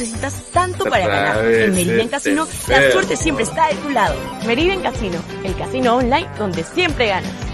[0.00, 1.44] necesitas tanto para ganar.
[1.44, 4.14] En Meridian Casino, la suerte siempre está de tu lado.
[4.46, 7.49] Meridian Casino, el casino online donde siempre ganas.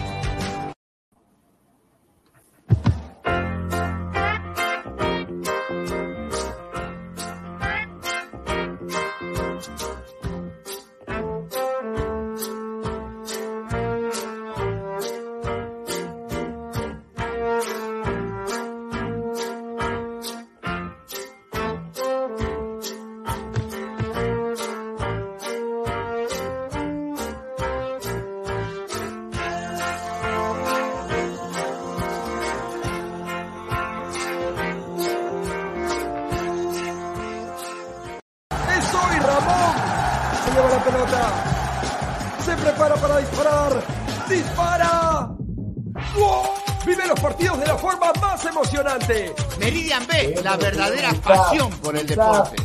[50.97, 52.57] Verdadera pasión por el deporte.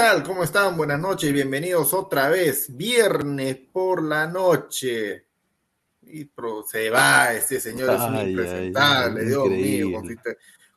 [0.00, 0.22] Tal?
[0.22, 0.78] ¿Cómo están?
[0.78, 5.26] Buenas noches, bienvenidos otra vez, viernes por la noche.
[6.00, 10.16] Y pro- se va, este señor es un impresentable, ay, Dios mío, con,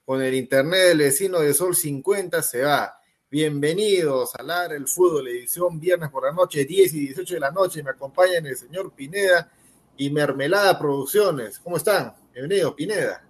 [0.03, 2.99] con el internet del vecino de Sol 50 se va.
[3.31, 7.51] Bienvenidos a Ladra el Fútbol, edición viernes por la noche, 10 y 18 de la
[7.51, 7.81] noche.
[7.81, 9.49] Me acompañan el señor Pineda
[9.95, 11.59] y Mermelada Producciones.
[11.59, 12.13] ¿Cómo están?
[12.33, 13.25] Bienvenidos, Pineda.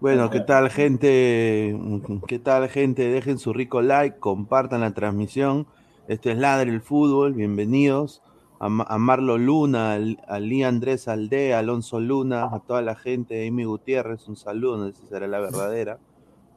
[0.00, 1.76] Bueno, ¿qué tal, gente?
[2.26, 3.08] ¿Qué tal, gente?
[3.10, 5.66] Dejen su rico like, compartan la transmisión.
[6.06, 8.22] Este es Ladre el Fútbol, bienvenidos.
[8.60, 9.94] A, Ma- a Marlo Luna,
[10.26, 14.86] a Lee Andrés Aldea, Alonso Luna, a toda la gente, Amy Gutiérrez, un saludo, no
[14.88, 15.98] sé si será la verdadera.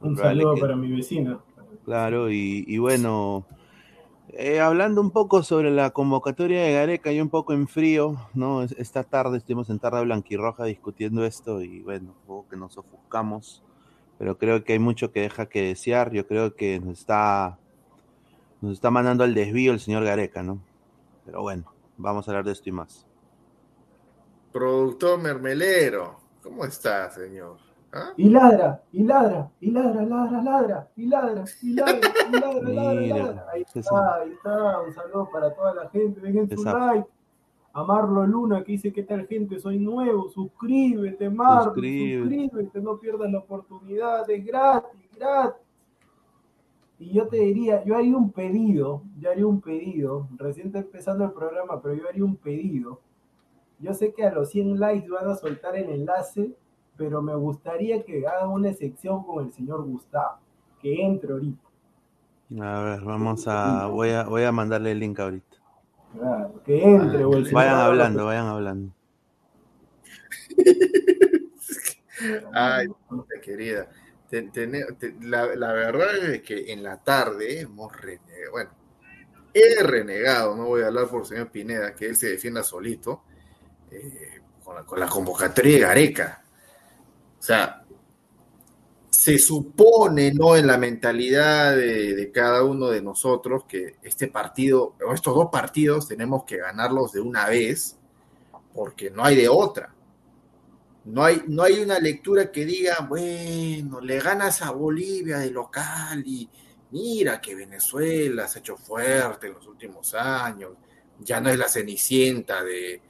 [0.00, 1.42] Un Probable saludo que- para mi vecino.
[1.84, 3.44] Claro, y, y bueno,
[4.32, 8.62] eh, hablando un poco sobre la convocatoria de Gareca y un poco en frío, ¿no?
[8.62, 13.62] Es- Esta tarde estuvimos en Tarde Blanquirroja discutiendo esto y bueno, poco que nos ofuscamos,
[14.18, 16.12] pero creo que hay mucho que deja que desear.
[16.12, 17.58] Yo creo que nos está,
[18.60, 20.58] nos está mandando al desvío el señor Gareca, ¿no?
[21.26, 21.64] Pero bueno,
[21.98, 23.06] vamos a hablar de esto y más.
[24.52, 27.58] Productor Mermelero, ¿cómo está, señor?
[27.94, 28.14] ¿Ah?
[28.16, 33.00] Y ladra, y ladra, y ladra, ladra, ladra, y ladra, y ladra, y ladra, ladra,
[33.00, 33.46] Mira, ladra.
[33.52, 34.80] Ahí está, ahí está.
[34.80, 36.20] Un saludo para toda la gente.
[36.20, 37.06] Dejen su like.
[37.74, 39.58] A Marlo Luna que dice, ¿qué tal gente?
[39.58, 40.28] Soy nuevo.
[40.30, 41.64] Suscríbete, Marlo.
[41.64, 42.48] Suscríbete.
[42.48, 44.28] Suscríbete, no pierdas la oportunidad.
[44.28, 45.62] Es gratis, gratis.
[46.98, 50.28] Y yo te diría, yo haría un pedido, yo haría un pedido.
[50.36, 53.00] Recién está empezando el programa, pero yo haría un pedido.
[53.80, 56.54] Yo sé que a los 100 likes van a soltar el enlace,
[56.96, 60.38] pero me gustaría que hagan una sección con el señor Gustavo,
[60.80, 61.68] que entre ahorita.
[62.60, 65.56] A ver, vamos a, voy a, voy a mandarle el link ahorita.
[66.12, 67.24] Claro, que entre.
[67.24, 68.92] o el señor Vayan hablando, vayan hablando.
[72.52, 72.88] Ay,
[73.42, 73.88] querida.
[74.28, 78.50] Te- tene- te- la, la verdad es que en la tarde hemos renegado.
[78.52, 78.70] Bueno,
[79.54, 83.22] he renegado, no voy a hablar por el señor Pineda, que él se defienda solito,
[83.90, 86.41] eh, con, la, con la convocatoria de Gareca.
[87.42, 87.84] O sea,
[89.10, 90.54] se supone, ¿no?
[90.54, 95.48] En la mentalidad de, de cada uno de nosotros que este partido, o estos dos
[95.50, 97.98] partidos, tenemos que ganarlos de una vez,
[98.72, 99.92] porque no hay de otra.
[101.04, 106.22] No hay, no hay una lectura que diga, bueno, le ganas a Bolivia de local
[106.24, 106.48] y
[106.92, 110.74] mira que Venezuela se ha hecho fuerte en los últimos años,
[111.18, 113.02] ya no es la cenicienta de,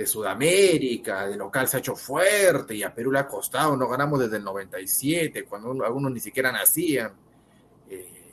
[0.00, 3.86] de Sudamérica, de local se ha hecho fuerte y a Perú le ha costado, no
[3.88, 7.12] ganamos desde el 97, cuando uno- algunos ni siquiera nacían.
[7.88, 8.32] Eh,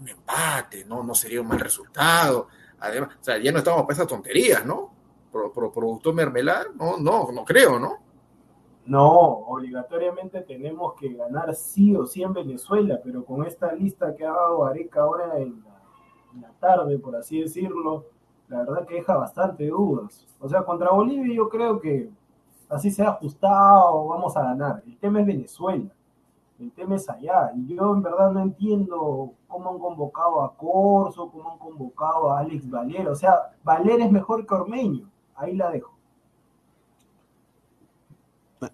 [0.00, 1.02] un empate, ¿no?
[1.02, 2.48] No sería un mal resultado.
[2.78, 4.92] Además, o sea, ya no estamos para esas tonterías, ¿no?
[5.32, 7.98] Pro, pro- productor mermelada, no, no, no creo, ¿no?
[8.86, 14.24] No, obligatoriamente tenemos que ganar sí o sí en Venezuela, pero con esta lista que
[14.24, 15.62] ha dado Areca ahora en
[16.40, 18.06] la, tarde, por así decirlo,
[18.50, 20.26] la verdad que deja bastante dudas.
[20.40, 22.10] O sea, contra Bolivia yo creo que
[22.68, 24.82] así se ha ajustado, vamos a ganar.
[24.86, 25.90] El tema es Venezuela,
[26.58, 27.52] el tema es allá.
[27.56, 32.40] Y yo en verdad no entiendo cómo han convocado a Corso, cómo han convocado a
[32.40, 33.12] Alex Valera.
[33.12, 35.08] O sea, Valera es mejor que Ormeño.
[35.36, 35.94] Ahí la dejo.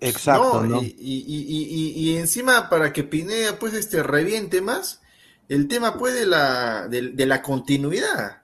[0.00, 0.80] Exacto, ¿no?
[0.82, 5.00] Y, encima para que Pineda pues este reviente más,
[5.48, 8.42] el tema pues de la, de, la continuidad.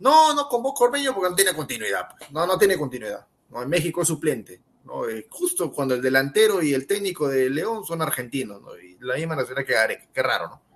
[0.00, 2.08] No, no convoco Ormeño porque no tiene continuidad.
[2.16, 2.30] Pues.
[2.30, 3.26] No, no tiene continuidad.
[3.50, 4.60] No, en México es suplente.
[4.84, 5.08] ¿no?
[5.08, 8.76] Eh, justo cuando el delantero y el técnico de León son argentinos, ¿no?
[8.76, 10.68] Y la misma nacionalidad que Gareca, qué raro, ¿no?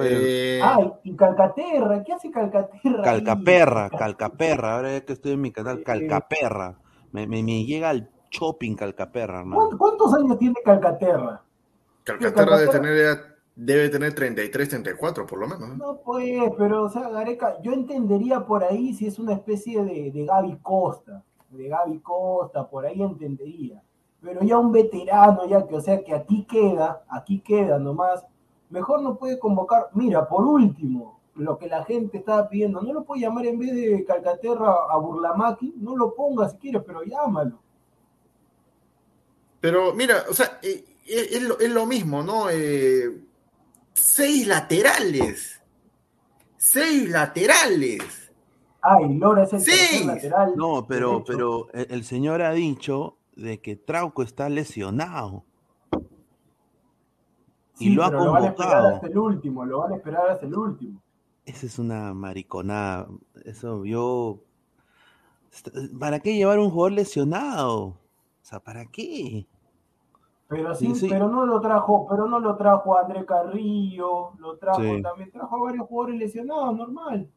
[0.00, 3.02] Eh, Ay, y Calcaterra, ¿qué hace Calcaterra?
[3.02, 6.78] Calcaperra, Calcaperra, ahora que estoy en mi canal, Calcaperra.
[7.10, 9.76] Me, me, me llega el shopping Calcaperra, hermano.
[9.76, 11.42] ¿Cuántos años tiene Calcaterra?
[12.04, 15.76] Calcaterra, debe tener debe tener 33, 34 por lo menos.
[15.76, 20.10] No, pues, pero, o sea, Gareca, yo entendería por ahí si es una especie de,
[20.10, 23.82] de Gaby Costa, de Gaby Costa, por ahí entendería.
[24.20, 28.24] Pero ya un veterano, ya que, o sea, que aquí queda, aquí queda nomás,
[28.70, 29.90] mejor no puede convocar.
[29.92, 33.74] Mira, por último, lo que la gente estaba pidiendo, no lo puede llamar en vez
[33.74, 37.58] de Calcaterra a Burlamaki, no lo ponga si quieres, pero llámalo.
[39.60, 41.28] Pero mira, o sea, eh, eh,
[41.60, 42.50] es, lo, mismo, ¿no?
[42.50, 43.23] Eh,
[43.94, 45.62] seis laterales.
[46.56, 48.32] Seis laterales.
[48.82, 50.52] Ay, Lora es el lateral.
[50.56, 55.44] No, pero, pero el, señor ha dicho de que Trauco está lesionado.
[57.78, 58.26] y lo ha convocado.
[58.26, 61.02] Lo van a esperar hasta el último, lo van a esperar hasta el último.
[61.46, 63.08] Esa es una mariconada.
[63.44, 64.40] Eso yo.
[65.98, 67.80] ¿Para qué llevar un jugador lesionado?
[67.84, 67.98] O
[68.42, 69.46] sea, ¿para qué?
[70.48, 75.30] Pero sí, pero no lo trajo, pero no lo trajo André Carrillo, lo trajo también,
[75.32, 77.30] trajo a varios jugadores lesionados, normal.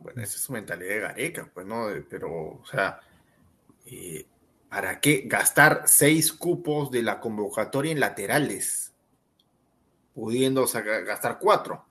[0.00, 2.30] Bueno, esa es su mentalidad de Gareca, pues no, pero,
[2.60, 3.00] o sea,
[3.84, 4.26] eh,
[4.68, 8.94] ¿para qué gastar seis cupos de la convocatoria en laterales?
[10.14, 10.64] Pudiendo
[11.06, 11.84] gastar cuatro.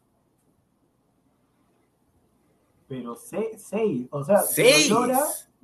[2.88, 4.92] Pero seis, o sea, ¿Seis?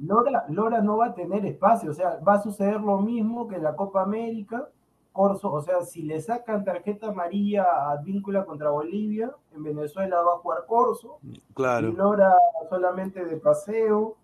[0.03, 3.55] Lora, Lora no va a tener espacio, o sea, va a suceder lo mismo que
[3.55, 4.67] en la Copa América.
[5.11, 10.35] Corso, o sea, si le sacan tarjeta amarilla a Víncula contra Bolivia, en Venezuela va
[10.35, 11.19] a jugar Corso.
[11.53, 11.89] Claro.
[11.89, 12.33] Y Lora
[12.69, 14.15] solamente de paseo.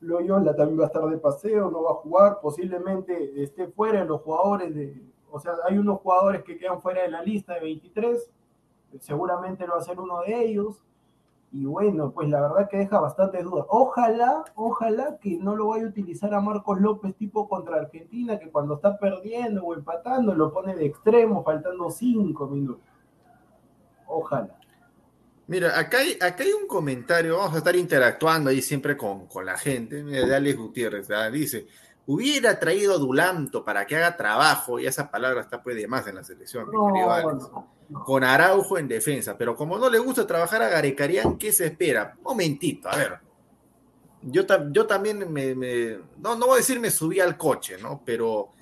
[0.00, 2.40] Loyola también va a estar de paseo, no va a jugar.
[2.40, 5.00] Posiblemente esté fuera de los jugadores de.
[5.30, 8.30] O sea, hay unos jugadores que quedan fuera de la lista de 23.
[8.98, 10.82] Seguramente lo va a ser uno de ellos.
[11.52, 13.66] Y bueno, pues la verdad que deja bastante dudas.
[13.68, 18.50] Ojalá, ojalá que no lo vaya a utilizar a Marcos López tipo contra Argentina, que
[18.50, 22.84] cuando está perdiendo o empatando lo pone de extremo, faltando cinco minutos.
[24.06, 24.56] Ojalá.
[25.48, 29.58] Mira, acá hay, acá hay un comentario, vamos a estar interactuando ahí siempre con, la
[29.58, 31.66] gente, de Alex Gutiérrez, dice,
[32.06, 36.16] hubiera traído Dulanto para que haga trabajo, y esa palabra está pues de más en
[36.16, 36.66] la selección,
[38.04, 42.16] con Araujo en defensa, pero como no le gusta trabajar a Garecarián, ¿qué se espera?
[42.22, 43.18] Momentito, a ver.
[44.22, 45.54] Yo, yo también me,
[46.18, 48.02] no, no voy a decir me subí al coche, ¿no?
[48.04, 48.52] Pero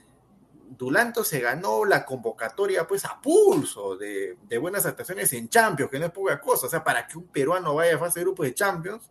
[0.76, 6.06] Dulanto se ganó la convocatoria pues a pulso de, buenas actuaciones en Champions, que no
[6.06, 6.66] es poca cosa.
[6.66, 9.10] O sea, para que un peruano vaya a fase de grupos de Champions,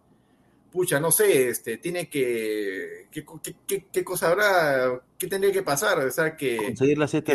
[0.71, 5.01] pucha, no sé, este, tiene que, ¿qué, cosa habrá?
[5.17, 5.99] ¿Qué tendría que pasar?
[5.99, 6.57] O sea, que...
[6.57, 7.33] Conseguir la siete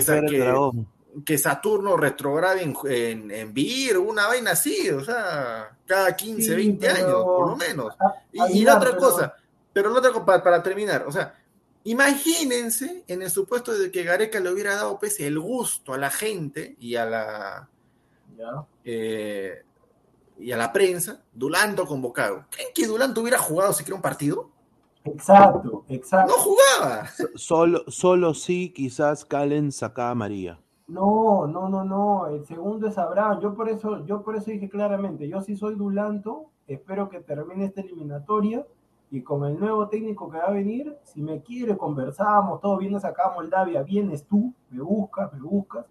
[1.25, 7.23] que Saturno retrograde en, en, Vir, una vaina así, o sea, cada 15, 20 años,
[7.25, 7.95] por lo menos.
[8.33, 9.35] y, la otra cosa,
[9.73, 11.39] pero la otra cosa, para, terminar, o sea,
[11.85, 16.11] imagínense en el supuesto de que Gareca le hubiera dado pues, el gusto a la
[16.11, 17.69] gente y a la
[18.85, 19.63] eh,
[20.39, 22.45] y a la prensa, Dulanto convocado.
[22.51, 24.51] ¿Creen que Dulanto hubiera jugado si quiera un partido?
[25.05, 26.33] Exacto, exacto.
[26.33, 27.07] No jugaba.
[27.35, 30.61] Solo, solo sí, quizás Calen sacaba a María.
[30.87, 32.27] No, no, no, no.
[32.27, 33.41] El segundo es Abraham.
[33.41, 37.65] Yo por eso, yo por eso dije claramente, yo sí soy Dulanto, espero que termine
[37.65, 38.67] esta eliminatoria
[39.11, 42.97] y con el nuevo técnico que va a venir, si me quiere, conversamos, todo bien,
[42.97, 45.85] acá Moldavia, vienes tú, me buscas, me buscas,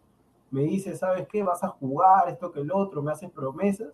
[0.49, 1.43] me dices, ¿sabes qué?
[1.43, 3.89] Vas a jugar esto que el otro, me haces promesas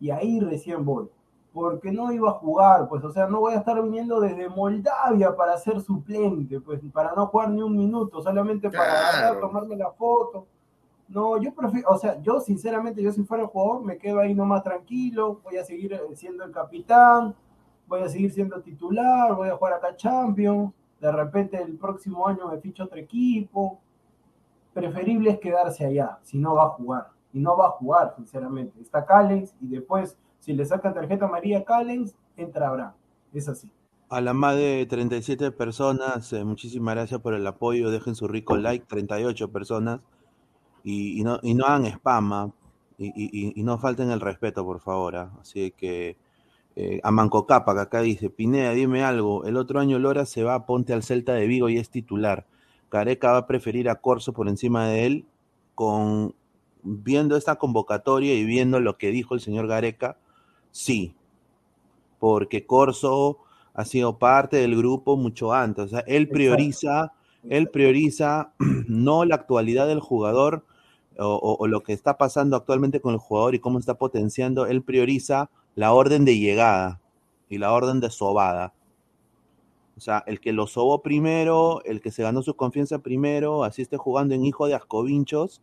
[0.00, 1.08] y ahí recién voy.
[1.52, 5.34] Porque no iba a jugar, pues, o sea, no voy a estar viniendo desde Moldavia
[5.34, 10.46] para ser suplente, pues, para no jugar ni un minuto, solamente para tomarme la foto.
[11.08, 14.34] No, yo prefiero, o sea, yo sinceramente, yo si fuera el jugador, me quedo ahí
[14.34, 17.34] nomás tranquilo, voy a seguir eh, siendo el capitán,
[17.86, 22.48] voy a seguir siendo titular, voy a jugar acá Champions, de repente el próximo año
[22.48, 23.80] me ficho otro equipo.
[24.74, 27.08] Preferible es quedarse allá, si no va a jugar.
[27.32, 28.80] Y no va a jugar, sinceramente.
[28.80, 32.92] Está Callens y después, si le saca tarjeta María Callens, entra Abraham.
[33.32, 33.70] Es así.
[34.08, 37.90] A la más de 37 personas, eh, muchísimas gracias por el apoyo.
[37.90, 40.00] Dejen su rico like, 38 personas.
[40.82, 42.50] Y, no, y no hagan spam, ¿ah?
[42.96, 45.16] y, no falten el respeto, por favor.
[45.16, 45.30] ¿ah?
[45.40, 46.16] Así que
[46.80, 50.44] eh, a Manco Capa, que acá dice, Pineda, dime algo, el otro año Lora se
[50.44, 52.46] va, ponte al Celta de Vigo y es titular.
[52.88, 55.26] Careca va a preferir a Corso por encima de él,
[55.74, 56.36] con
[56.82, 60.18] viendo esta convocatoria y viendo lo que dijo el señor Gareca,
[60.70, 61.14] sí,
[62.18, 63.38] porque Corso
[63.74, 65.84] ha sido parte del grupo mucho antes.
[65.84, 67.12] O sea, él prioriza,
[67.48, 68.52] él prioriza
[68.88, 70.64] no la actualidad del jugador
[71.20, 75.50] o, lo que está pasando actualmente con el jugador y cómo está potenciando, él prioriza
[75.74, 77.00] la orden de llegada
[77.48, 78.72] y la orden de sobada.
[79.96, 83.82] O sea, el que lo sobó primero, el que se ganó su confianza primero, así
[83.82, 85.60] esté jugando en hijo de Ascovinchos,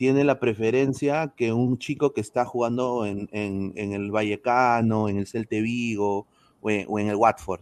[0.00, 5.60] tiene la preferencia que un chico que está jugando en, el Vallecano, en el Celte
[5.60, 6.26] Vigo
[6.62, 7.60] o en, el Watford.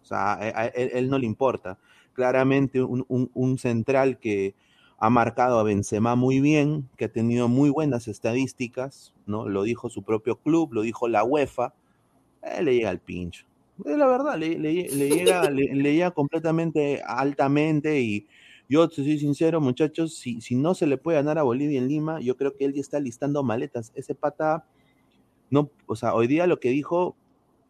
[0.00, 1.78] O sea, a, él, no le importa.
[2.14, 4.54] Claramente un, central que
[4.96, 9.46] ha marcado a Benzema muy bien, que ha tenido muy buenas estadísticas, ¿no?
[9.46, 11.74] Lo dijo su propio club, lo dijo la UEFA,
[12.44, 13.44] eh, le llega al pincho.
[13.84, 18.26] Es la verdad, le, llega, le, llega completamente altamente y
[18.68, 21.88] yo te soy sincero, muchachos, si, si no se le puede ganar a Bolivia en
[21.88, 23.92] Lima, yo creo que él ya está listando maletas.
[23.94, 24.66] Ese pata,
[25.50, 27.16] no, o sea, hoy día lo que dijo,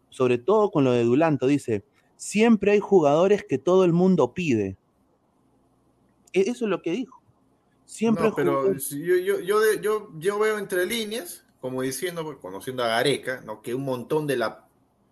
[0.08, 1.84] sobre todo con lo de Dulanto, dice,
[2.16, 4.76] siempre hay jugadores que todo el mundo pide.
[6.32, 7.20] E, eso es lo que dijo.
[7.84, 13.42] Siempre no, pero yo, yo, yo, yo, veo entre líneas, como diciendo, conociendo a Gareca,
[13.42, 13.62] ¿no?
[13.62, 14.66] que un montón de la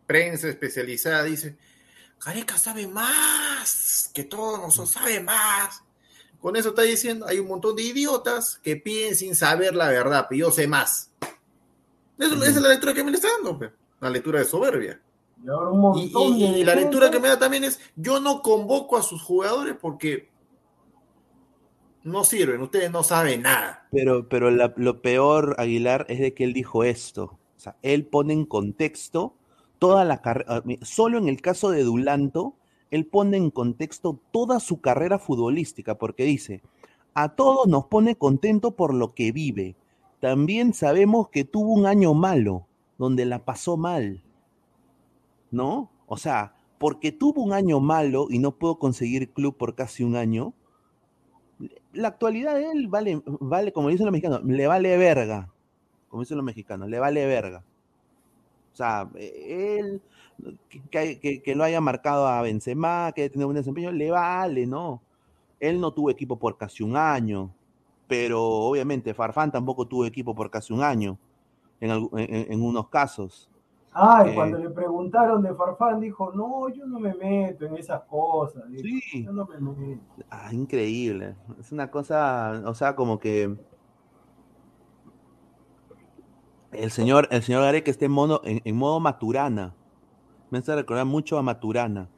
[0.06, 1.56] prensa especializada dice,
[2.24, 5.82] Gareca sabe más que todos nosotros, sabe más.
[6.40, 10.26] Con eso está diciendo, hay un montón de idiotas que piden sin saber la verdad,
[10.28, 11.10] pero yo sé más.
[12.18, 15.00] esa es la lectura que me está dando, la lectura de soberbia.
[15.96, 20.30] Y, la lectura que me da también es, yo no convoco a sus jugadores porque
[22.02, 23.86] no sirven, ustedes no saben nada.
[23.90, 27.38] Pero, pero lo peor, Aguilar, es de que él dijo esto.
[27.56, 29.36] O sea, él pone en contexto
[29.84, 32.54] toda la carrera, ah, solo en el caso de Dulanto,
[32.90, 36.62] él pone en contexto toda su carrera futbolística, porque dice,
[37.12, 39.76] a todos nos pone contento por lo que vive.
[40.20, 44.22] También sabemos que tuvo un año malo, donde la pasó mal.
[45.50, 45.90] ¿No?
[46.06, 50.16] O sea, porque tuvo un año malo y no pudo conseguir club por casi un
[50.16, 50.54] año,
[51.92, 55.52] la actualidad de él vale, vale, como dicen los mexicanos, le vale verga.
[56.08, 57.64] Como dicen los mexicanos, le vale verga.
[58.74, 60.02] O sea, él,
[60.90, 65.00] que, que, lo haya marcado a Benzema, que haya tenido un desempeño, le vale, ¿no?
[65.60, 67.54] Él no tuvo equipo por casi un año,
[68.08, 71.16] pero obviamente Farfán tampoco tuvo equipo por casi un año,
[71.80, 73.48] en, unos casos.
[73.92, 78.64] Ah, cuando le preguntaron de Farfán, dijo, no, yo no me meto en esas cosas.
[78.72, 79.24] sí.
[79.24, 80.02] Yo no me meto.
[80.28, 81.36] Ah, increíble.
[81.60, 83.56] Es una cosa, o sea, como que
[86.76, 89.74] el señor, el señor Gareca está en modo, en, modo Maturana.
[90.50, 92.08] Me hace recordar mucho a Maturana.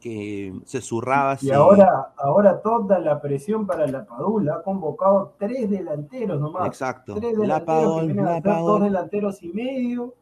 [0.00, 1.48] Que se zurraba así.
[1.48, 4.56] Y ahora, ahora toda la presión para la Padula.
[4.56, 6.66] Ha convocado tres delanteros nomás.
[6.66, 7.14] Exacto.
[7.14, 8.06] Tres delanteros
[8.44, 10.14] dos delanteros y medio.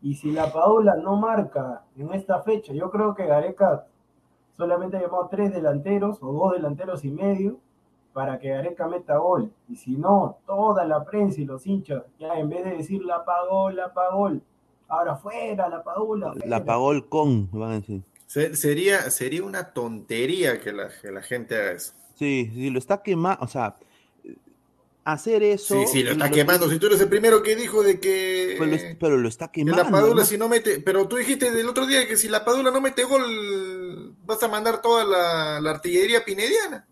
[0.00, 3.86] Y si la Padula no marca en esta fecha, yo creo que Gareca
[4.56, 7.58] solamente ha llamado tres delanteros o dos delanteros y medio
[8.16, 9.52] para que Gareca meta gol.
[9.68, 13.22] Y si no, toda la prensa y los hinchas, ya en vez de decir la
[13.26, 14.30] pagó, la pagó,
[14.88, 18.00] ahora fuera, la pagó, la, la pagó el con, van a decir.
[18.26, 21.92] Sería, sería una tontería que la, que la gente haga eso.
[22.14, 23.76] Sí, sí, lo está quemando, o sea,
[25.04, 25.78] hacer eso.
[25.80, 26.70] Sí, sí, lo está quemando.
[26.70, 28.96] Si tú eres el primero que dijo de que.
[28.98, 29.84] Pero lo, está quemando.
[29.84, 30.80] La Padula, si no mete.
[30.80, 34.48] Pero tú dijiste del otro día que si la Padula no mete gol, vas a
[34.48, 36.86] mandar toda la, la artillería pinediana.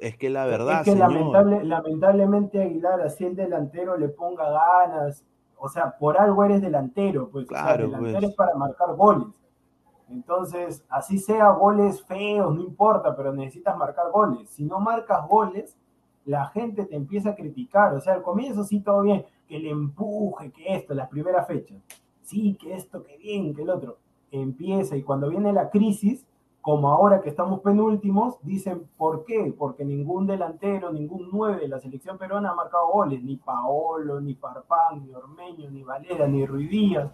[0.00, 0.80] Es que la verdad.
[0.86, 5.24] Es que lamentablemente Aguilar, así el delantero le ponga ganas.
[5.58, 7.46] O sea, por algo eres delantero, pues.
[7.46, 8.30] Claro, delantero pues.
[8.30, 9.28] es para marcar goles.
[10.08, 14.48] Entonces, así sea goles feos, no importa, pero necesitas marcar goles.
[14.50, 15.76] Si no marcas goles,
[16.24, 17.94] la gente te empieza a criticar.
[17.94, 21.78] O sea, al comienzo sí todo bien, que le empuje, que esto, las primeras fechas.
[22.22, 23.98] Sí, que esto, que bien, que el otro.
[24.30, 26.26] Empieza y cuando viene la crisis,
[26.66, 29.54] como ahora que estamos penúltimos, dicen, ¿por qué?
[29.56, 34.34] Porque ningún delantero, ningún nueve de la selección peruana ha marcado goles, ni Paolo, ni
[34.34, 37.08] Farfán, ni Ormeño, ni Valera, ni Ruidías,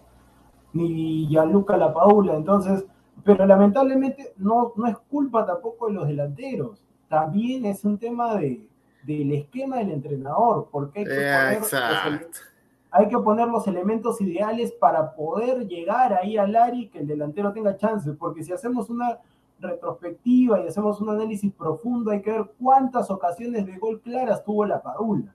[0.73, 2.33] ni Gianluca Lapaula.
[2.33, 2.83] Entonces,
[3.23, 6.83] pero lamentablemente no, no es culpa tampoco de los delanteros.
[7.07, 8.67] También es un tema de,
[9.03, 12.41] del esquema del entrenador, porque hay que, poner los,
[12.89, 17.07] hay que poner los elementos ideales para poder llegar ahí al área y que el
[17.07, 19.19] delantero tenga chances, porque si hacemos una
[19.59, 24.65] retrospectiva y hacemos un análisis profundo, hay que ver cuántas ocasiones de gol claras tuvo
[24.65, 25.33] la Padula.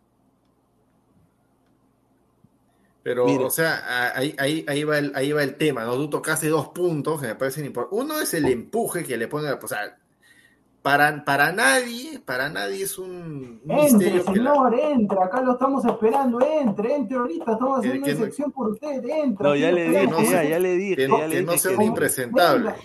[3.02, 5.94] Pero, o sea, ahí, ahí, ahí, va el, ahí va el tema, ¿no?
[5.94, 8.04] Tú tocaste dos puntos que me parecen importantes.
[8.04, 9.96] Uno es el empuje que le pone, o sea,
[10.82, 16.96] para, para nadie, para nadie es un entre, señor, entre, acá lo estamos esperando, entre,
[16.96, 19.46] entre ahorita, estamos haciendo una sección por usted, entre.
[19.46, 21.82] No, ya le dije, ya, ya, le dije, que, ya le que no sea un
[21.82, 22.64] impresentable.
[22.64, 22.76] Venga,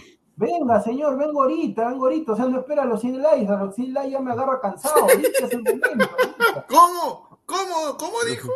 [0.83, 2.33] señor, vengo ahorita, vengo ahorita.
[2.33, 4.59] O sea, no espera a los 100 likes, a los 100 likes ya me agarra
[4.59, 5.01] cansado.
[5.01, 6.09] Ahorita es el momento.
[6.69, 7.39] ¿Cómo?
[7.45, 7.97] ¿Cómo?
[7.97, 8.51] ¿Cómo dijo?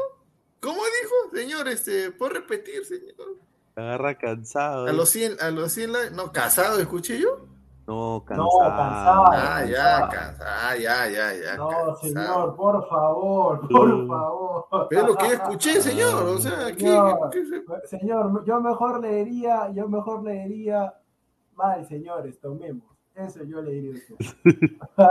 [0.59, 1.67] ¿Cómo dijo, señor?
[1.67, 3.37] Este, ¿Puedo repetir, señor?
[3.75, 4.87] Me agarra cansado.
[4.87, 6.15] A los 100, a los 100 likes.
[6.15, 7.45] No, casado, escuché yo.
[7.85, 8.49] No, cansado.
[8.51, 9.25] No, cansado.
[9.31, 10.49] Ah, ya, cansado.
[10.49, 11.55] Ah, ya, ya, ya.
[11.55, 11.95] No, cansado.
[12.01, 14.87] señor, por favor, por favor.
[14.89, 16.23] Pero lo que escuché, señor.
[16.23, 17.97] O sea, señor, ¿qué, qué se...
[17.99, 20.93] señor, yo mejor leería, yo mejor leería
[21.57, 22.95] Mal, señores, tomemos.
[23.15, 23.95] Eso yo le diría
[24.95, 25.09] a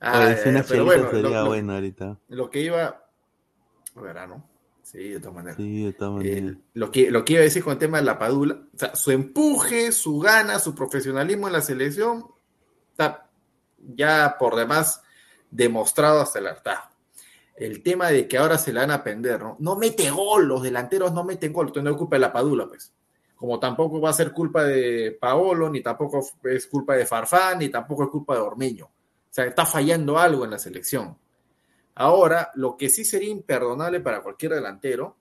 [0.00, 2.18] ah, una pero bueno, sería lo, bueno ahorita.
[2.28, 3.06] Lo que iba.
[3.94, 4.48] Verano.
[4.80, 5.56] Sí, de todas maneras.
[5.58, 6.54] Sí, de todas maneras.
[6.54, 8.78] Eh, lo, que, lo que iba a decir con el tema de la Padula, o
[8.78, 12.24] sea, su empuje, su gana, su profesionalismo en la selección,
[12.92, 13.28] está
[13.78, 15.02] ya por demás
[15.50, 16.95] demostrado hasta el hartazgo
[17.56, 19.56] el tema de que ahora se le van a aprender, ¿no?
[19.60, 22.66] No mete gol, los delanteros no meten gol, entonces no es culpa de la Padula,
[22.68, 22.92] pues.
[23.34, 27.68] Como tampoco va a ser culpa de Paolo, ni tampoco es culpa de Farfán, ni
[27.68, 28.86] tampoco es culpa de Ormeño.
[28.86, 28.90] O
[29.30, 31.16] sea, está fallando algo en la selección.
[31.94, 35.16] Ahora, lo que sí sería imperdonable para cualquier delantero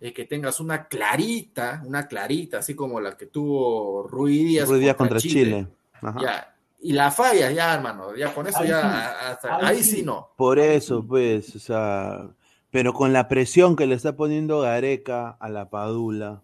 [0.00, 4.94] es que tengas una clarita, una clarita, así como la que tuvo Ruiz Díaz, contra,
[4.94, 5.66] contra Chile.
[6.20, 10.02] Ya, y la falla ya, hermano, ya con eso ya, ahí, sí.
[10.02, 10.30] no.
[10.36, 12.30] Por eso, pues, o sea,
[12.70, 16.42] pero con la presión que le está poniendo Gareca a la Padula,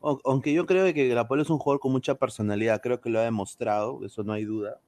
[0.00, 3.20] aunque yo creo que la Padula es un jugador con mucha personalidad, creo que lo
[3.20, 4.80] ha demostrado, eso no hay duda,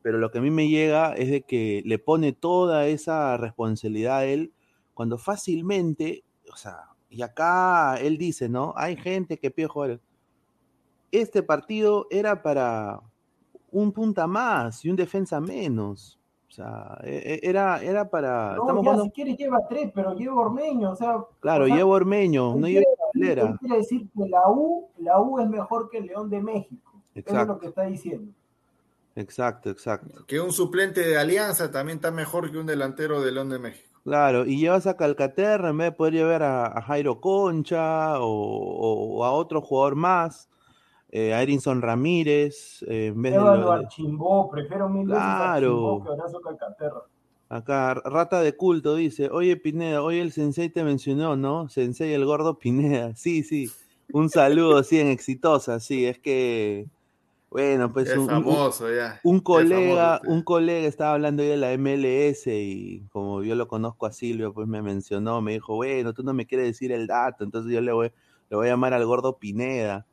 [0.00, 4.18] pero lo que a mí me llega es de que le pone toda esa responsabilidad
[4.18, 4.52] a él
[4.94, 8.72] cuando fácilmente, o sea, y acá él dice, ¿no?
[8.76, 10.00] Hay gente que pide jugar.
[11.10, 13.00] Este partido era para
[13.72, 16.18] un punta más y un defensa menos.
[16.48, 18.54] O sea, e, e, era, era para.
[18.56, 21.16] No, estamos ya, si quieres lleva tres, pero lleva Ormeño, o sea.
[21.40, 23.56] Claro, llevo Ormeño, no lleva Valera.
[23.58, 26.92] Quiere decir que la U, la U es mejor que el León de México.
[27.14, 27.32] Exacto.
[27.32, 28.32] Eso es lo que está diciendo.
[29.16, 30.24] Exacto, exacto.
[30.26, 33.88] Que un suplente de Alianza también está mejor que un delantero de León de México.
[34.04, 39.24] Claro, y llevas a Calcaterra en vez de poder llevar a, Jairo Concha o, o,
[39.24, 40.48] a otro jugador más
[41.14, 46.00] eh, a Erinson Ramírez, eh, en vez de, lo prefiero mil claro.
[46.00, 47.02] veces que Calcaterra.
[47.50, 51.68] Acá, Rata de Culto dice, oye Pineda, hoy el Sensei te mencionó, ¿no?
[51.68, 53.12] Sensei el gordo Pineda.
[53.16, 53.70] Sí, sí.
[54.10, 56.88] Un saludo, sí, en exitosa, sí, es que,
[57.50, 59.20] bueno, pues es un, famoso, ya.
[59.22, 64.06] un colega, un colega estaba hablando hoy de la MLS y como yo lo conozco
[64.06, 67.44] a Silvio, pues me mencionó, me dijo, bueno, tú no me quieres decir el dato,
[67.44, 68.12] entonces yo le voy,
[68.48, 70.06] le voy a llamar al gordo Pineda.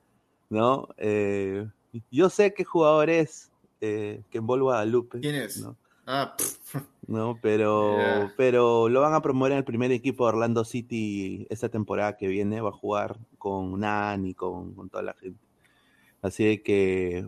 [0.49, 0.87] ¿No?
[0.97, 1.67] Eh,
[2.11, 5.19] yo sé qué jugador es eh, que envuelva a Lupe.
[5.19, 5.61] ¿Quién es?
[5.61, 5.75] ¿no?
[6.05, 6.35] Ah,
[7.07, 11.69] no, pero, pero lo van a promover en el primer equipo de Orlando City esta
[11.69, 12.61] temporada que viene.
[12.61, 15.39] Va a jugar con Nani, con, con toda la gente.
[16.21, 17.27] Así que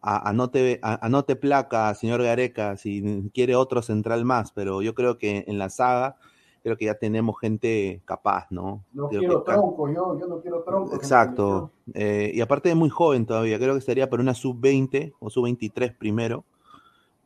[0.00, 5.58] anote, anote placa, señor Gareca, si quiere otro central más, pero yo creo que en
[5.58, 6.16] la saga
[6.62, 8.84] creo que ya tenemos gente capaz, ¿no?
[8.92, 10.94] No quiero tronco, yo, yo no quiero tronco.
[10.94, 11.70] Exacto.
[11.94, 15.96] Eh, y aparte es muy joven todavía, creo que estaría para una sub-20 o sub-23
[15.96, 16.44] primero.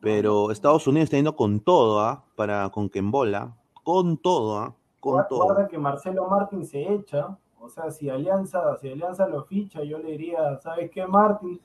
[0.03, 2.25] Pero Estados Unidos está yendo con todo, ¿ah?
[2.35, 3.55] Para con Kembola.
[3.83, 4.75] Con todo, ¿ah?
[4.99, 5.47] Con todo.
[5.47, 5.67] todo.
[5.69, 7.37] que Marcelo Martín se echa.
[7.57, 11.61] O sea, si Alianza, si Alianza lo ficha, yo le diría, ¿sabes qué, Martín?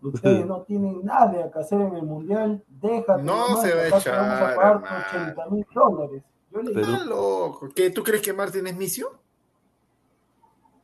[0.00, 2.64] Ustedes no tienen nada que hacer en el Mundial.
[2.66, 3.22] Déjate.
[3.22, 4.16] No se va a echar.
[4.16, 6.22] Vamos a pagar 80 mil dólares.
[6.52, 7.68] Yo loco.
[7.74, 9.20] ¿Qué, ¿Tú crees que Martín es misio?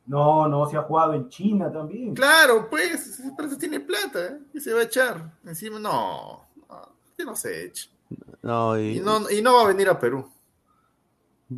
[0.05, 2.15] No, no, se ha jugado en China también.
[2.15, 4.39] Claro, pues, parece tiene plata, ¿eh?
[4.53, 5.37] Y se va a echar.
[5.43, 7.89] Encima, no, no que no se eche.
[8.41, 9.01] No, y...
[9.01, 10.29] no, y no va a venir a Perú.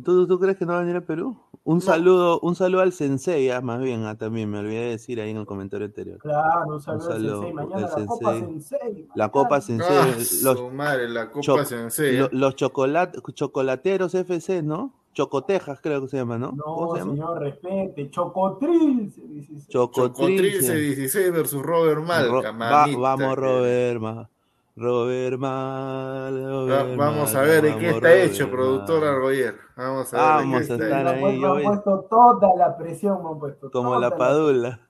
[0.04, 1.36] ¿Tú, ¿Tú crees que no va a venir a Perú?
[1.64, 5.20] Un saludo, un saludo al sensei, ah, más bien, ah, también me olvidé de decir
[5.20, 6.18] ahí en el comentario anterior.
[6.18, 7.52] Claro, un saludo, al sensei.
[7.52, 9.08] Mañana la Copa Sensei.
[9.14, 9.96] La Copa Sensei.
[9.96, 12.28] Ah, los, madre, la Copa Sensei.
[12.30, 14.94] los chocolateros FC, ¿no?
[15.12, 16.52] Chocotejas, creo que se llama, ¿no?
[16.52, 18.10] No, señor, respete.
[18.10, 19.68] Chocotril se dice.
[19.68, 20.60] Chocotril.
[20.62, 24.00] C16 versus Robert Malca, Vamos, Robert
[24.76, 26.96] Robert Mal.
[26.96, 29.56] vamos a ver de qué está hecho, productor Argoyer.
[29.76, 30.46] Vamos a ver.
[30.46, 31.38] Vamos a estar ahí.
[31.38, 33.70] Me han puesto toda la presión, me han puesto.
[33.70, 34.80] Como la padula.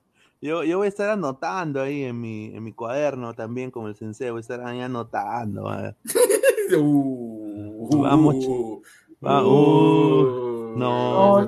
[0.42, 3.94] Yo, yo voy a estar anotando ahí en mi, en mi cuaderno también, como el
[3.94, 5.64] sensei, voy a estar ahí anotando.
[6.78, 8.36] uh, vamos.
[9.22, 11.46] Va, uh, no,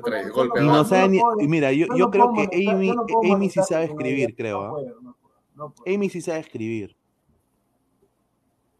[0.61, 2.92] no, sabe ni, mira, yo, yo creo que Amy,
[3.33, 4.77] Amy sí sabe escribir, creo.
[5.87, 6.95] Amy sí sabe escribir.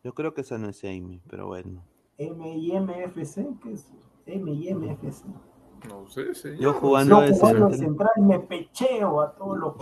[0.05, 1.85] Yo creo que esa no es Amy, pero bueno.
[2.19, 3.87] M-I-M-F-C, ¿qué es?
[4.27, 5.25] M-I-M-F-C.
[5.89, 6.61] No sé, señor.
[6.61, 9.75] Yo jugando Yo jugando de central me pecheo a todos los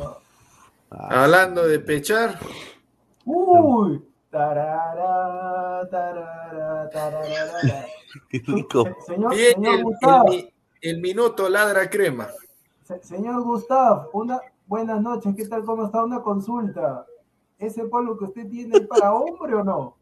[0.90, 2.38] ah, Hablando de pechar.
[3.24, 4.04] Uy.
[4.30, 7.86] Tarara, tarara, tarara,
[8.28, 8.84] Qué rico.
[9.06, 10.52] señor, señor el, Gustavo, el,
[10.82, 12.28] el, minuto ladra crema.
[12.84, 15.64] Se, señor Gustav, una buenas noches, ¿qué tal?
[15.64, 16.04] ¿Cómo está?
[16.04, 17.06] Una consulta.
[17.58, 19.96] ¿Ese polo que usted tiene es para hombre o no?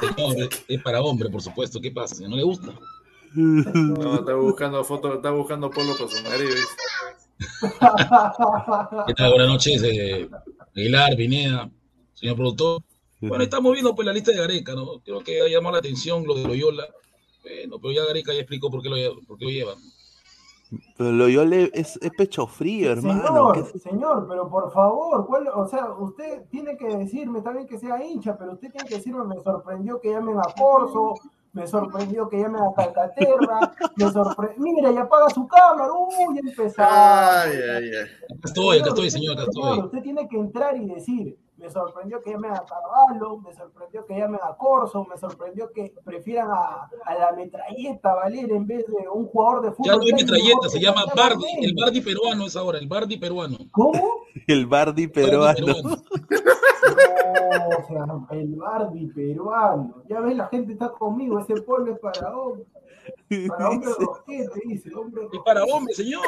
[0.00, 1.80] Sí, señor, es para hombre, por supuesto.
[1.80, 2.26] ¿Qué pasa?
[2.28, 2.72] ¿No le gusta?
[3.34, 6.54] No, está buscando fotos, está buscando polo para su marido.
[9.06, 9.30] ¿Qué tal?
[9.30, 10.28] Buenas noches, eh,
[10.74, 11.70] Aguilar, Pineda,
[12.14, 12.82] señor productor.
[13.20, 15.00] Bueno, estamos viendo pues la lista de Gareca, ¿no?
[15.04, 16.86] Creo que ha llamado la atención lo de Loyola.
[17.42, 19.78] Bueno, pero ya Gareca ya explicó por qué lo, por qué lo llevan.
[20.96, 23.54] Pero Loyola es, es pecho frío, hermano.
[23.54, 28.04] Señor, señor, pero por favor, ¿cuál, o sea, usted tiene que decirme, también que sea
[28.04, 31.14] hincha, pero usted tiene que decirme, me sorprendió que llamen a Corso,
[31.52, 36.82] me sorprendió que llamen a Calcaterra, me sorprendió, mira, ya apaga su cámara, uy, empezó.
[36.82, 38.08] Ay, ay, ay.
[38.36, 39.78] Acá estoy, acá estoy, señor, acá estoy.
[39.78, 44.18] Usted tiene que entrar y decir, me sorprendió que llamen a Carvalho, me sorprendió que
[44.18, 49.08] llamen a Corso, me sorprendió que prefieran a, a la metralleta Valer en vez de
[49.08, 49.86] un jugador de fútbol.
[49.86, 53.56] Ya no hay metralleta, se llama Bardi, el Bardi peruano es ahora, el Bardi peruano.
[53.70, 54.26] ¿Cómo?
[54.46, 55.46] El Bardi peruano.
[55.46, 56.02] Bardi peruano.
[57.26, 60.02] No, o sea, el Bardi peruano.
[60.08, 62.64] Ya ves, la gente está conmigo, ese pueblo es para hombre.
[63.48, 64.94] Para hombre rosquete, dice.
[64.94, 66.22] Hombre Es para hombre, señor.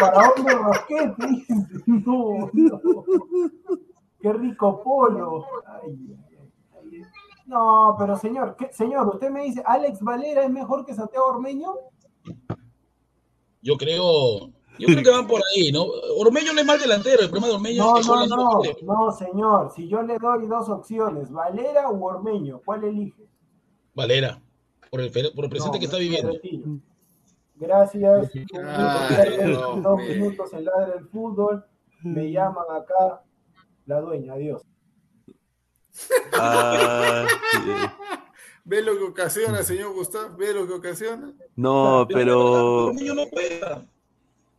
[0.00, 1.54] Para hombre rosquete, dice.
[1.86, 2.80] No, no.
[4.20, 5.44] Qué rico polo.
[5.66, 6.38] Ay, ay,
[6.82, 7.02] ay.
[7.46, 11.74] No, pero señor, ¿qué, señor, usted me dice, ¿Alex Valera es mejor que Santiago Ormeño?
[13.62, 15.84] Yo creo, yo creo que van por ahí, ¿no?
[16.16, 19.12] Ormeño no es mal delantero, el problema de Ormeño No, es no, solo no, no,
[19.12, 19.72] señor.
[19.74, 23.26] Si yo le doy dos opciones, Valera u Ormeño, ¿cuál elige?
[23.94, 24.40] Valera,
[24.90, 26.32] por el, por el presente No, que está viviendo.
[27.56, 28.30] Gracias.
[28.54, 31.64] Ay, dos minutos en Ladra del Fútbol.
[32.02, 33.22] Me llaman acá
[33.86, 34.62] la dueña, adiós.
[36.38, 37.58] Ah, sí.
[38.64, 40.36] ¿Ve lo que ocasiona, señor Gustavo?
[40.36, 41.32] ¿Ve lo que ocasiona?
[41.56, 43.86] No, pero no juega.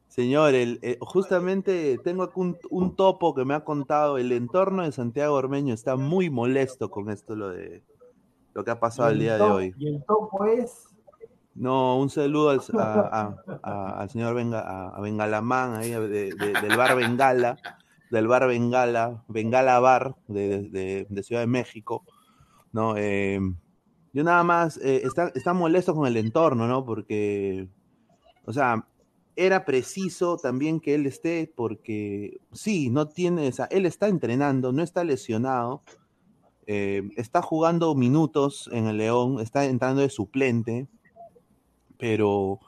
[0.08, 4.18] señor, el, eh, justamente tengo aquí un, un topo que me ha contado.
[4.18, 7.84] El entorno de Santiago Ormeño está muy molesto con esto, lo de
[8.54, 9.74] lo que ha pasado el día de hoy.
[9.78, 10.88] Y el topo es.
[11.56, 16.34] No, un saludo al, a- a- a- al señor Benga, a, a Bengalamán, ahí, de-
[16.34, 17.58] de- del bar Bengala,
[18.12, 22.04] del bar Bengala, Bengala Bar de, Ciudad de México,
[22.74, 22.96] ¿no?
[22.98, 23.40] Eh,
[24.14, 26.86] yo nada más, eh, está, está molesto con el entorno, ¿no?
[26.86, 27.70] Porque,
[28.46, 28.86] o sea,
[29.38, 34.74] era preciso también que él esté, porque sí, no tiene, o sea, él está entrenando,
[34.74, 35.82] no está lesionado,
[36.68, 40.90] eh, está jugando minutos en el León, está entrando de suplente,
[41.98, 42.60] pero,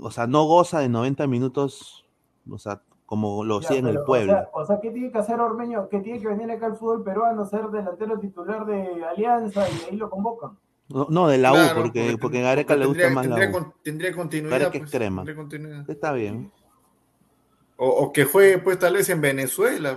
[0.00, 2.04] o sea, no goza de 90 minutos,
[2.50, 2.82] o sea,
[3.12, 4.32] como lo hacía en el pueblo.
[4.32, 5.86] O sea, o sea, ¿qué tiene que hacer Ormeño?
[5.90, 9.96] Que tiene que venir acá al fútbol peruano, ser delantero titular de Alianza y ahí
[9.98, 10.52] lo convocan.
[10.88, 13.26] No, no, de la Claro, U, porque, porque ten- a Gareca le gusta tendría- más
[13.26, 13.62] la tendría U.
[13.64, 14.50] con- tendría continuidad.
[14.52, 15.16] Gareca pues, extrema.
[15.24, 15.90] tendría continuidad.
[15.90, 16.50] Está bien.
[17.76, 19.94] O, o que juegue pues tal vez en Venezuela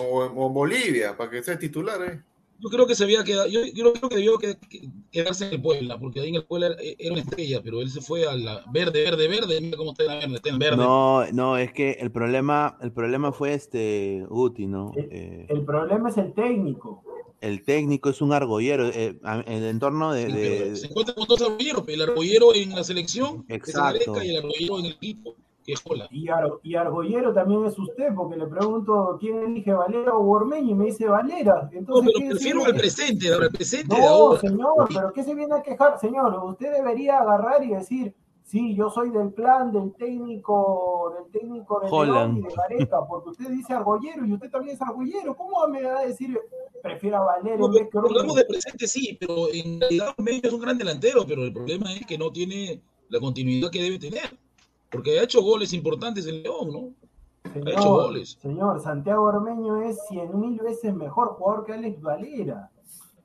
[0.00, 2.00] o, o en Bolivia para que sea titular.
[2.02, 2.22] ¿eh?
[2.60, 5.54] Yo creo que se había quedado, yo, yo creo que debió que- que- quedarse en
[5.54, 8.26] el Puebla, porque ahí en el Puebla era, era una estrella, pero él se fue
[8.26, 10.76] a la verde, verde, verde, mira cómo está en la verde, está en verde.
[10.76, 14.92] No, no, es que el problema, el problema fue este Guti, ¿no?
[14.96, 17.02] Eh, El problema es el técnico.
[17.40, 21.84] el técnico es un argollero, eh, en el entorno de, se encuentra con dos argolleros,
[21.88, 24.12] el argollero en la selección, que Exacto.
[24.14, 25.34] Gareca, y el argollero en el equipo,
[25.64, 25.74] que.
[26.10, 30.70] Y, Ar- y Argollero también es usted, porque le pregunto quién elige Valera o Ormeño
[30.70, 31.68] y me dice Valera.
[31.72, 34.40] No, Entonces, pero ¿qué prefiero al presente, de ahora, al presente de No, ahora.
[34.40, 35.98] señor, pero ¿qué se viene a quejar?
[35.98, 38.14] Señor, usted debería agarrar y decir,
[38.46, 43.30] Sí, yo soy del plan del técnico, del técnico de León y de Gareca, porque
[43.30, 45.34] usted dice argollero y usted también es argollero.
[45.34, 46.38] ¿Cómo me va a decir
[46.82, 47.68] prefiero a Valero?
[47.68, 51.54] No, hablamos de presente, sí, pero en realidad medio es un gran delantero, pero el
[51.54, 54.36] problema es que no tiene la continuidad que debe tener,
[54.94, 57.50] porque ha hecho goles importantes en León, ¿no?
[57.52, 58.38] Señor, ha hecho goles.
[58.40, 62.70] Señor, Santiago Ormeño es cien mil veces mejor jugador que Alex Valera.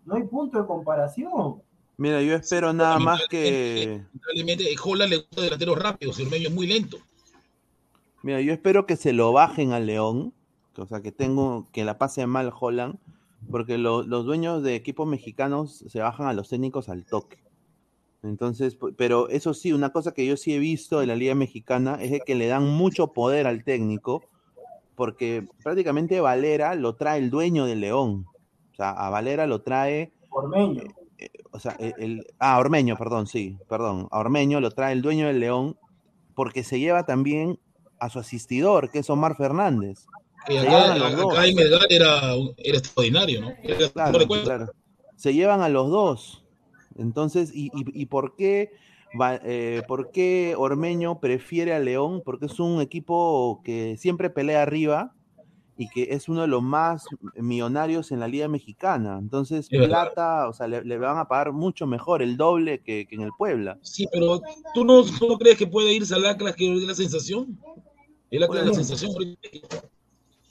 [0.05, 1.61] No hay punto de comparación.
[1.97, 4.01] Mira, yo espero nada más que.
[4.07, 6.97] Lamentablemente, Holland le gusta delanteros rápidos, el medio es muy lento.
[8.23, 10.33] Mira, yo espero que se lo bajen al León,
[10.77, 12.97] o sea, que tengo que la pase mal Holland,
[13.51, 17.37] porque los dueños de equipos mexicanos se bajan a los técnicos al toque.
[18.21, 21.97] Entonces, pero eso sí, una cosa que yo sí he visto en la Liga Mexicana
[22.01, 24.23] es que le dan mucho poder al técnico,
[24.95, 28.25] porque prácticamente Valera lo trae el dueño del León.
[28.73, 30.11] O sea, a Valera lo trae.
[30.29, 30.83] Ormeño.
[30.83, 35.01] Eh, eh, o sea, el, ah, Ormeño, perdón, sí, perdón, a Ormeño lo trae el
[35.01, 35.77] dueño del León
[36.35, 37.59] porque se lleva también
[37.99, 40.05] a su asistidor, que es Omar Fernández.
[40.47, 40.95] se acá,
[41.89, 43.53] era, extraordinario, ¿no?
[43.93, 44.71] claro,
[45.15, 46.43] Se llevan a los dos.
[46.97, 48.71] Entonces, ¿y, y, por qué?
[49.43, 52.21] Eh, ¿Por qué Ormeño prefiere a León?
[52.23, 55.13] Porque es un equipo que siempre pelea arriba,
[55.79, 59.17] y que es uno de los más millonarios en la Liga Mexicana.
[59.17, 63.29] Entonces, plata, o sea, le, van a pagar mucho mejor, el doble que, en el
[63.37, 63.79] Puebla.
[63.81, 64.41] Sí, pero
[64.73, 67.57] ¿tú no, no crees que puede irse al Atlas que es la sensación?
[68.29, 69.37] El Atlas es la sensación.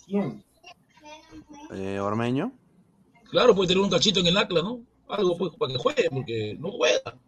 [0.07, 0.42] ¿Quién?
[1.74, 2.51] Eh, ¿Ormeño?
[3.31, 4.81] Claro, puede tener un cachito en el Atlas, ¿no?
[5.09, 7.18] Algo pues, para que juegue, porque no juega.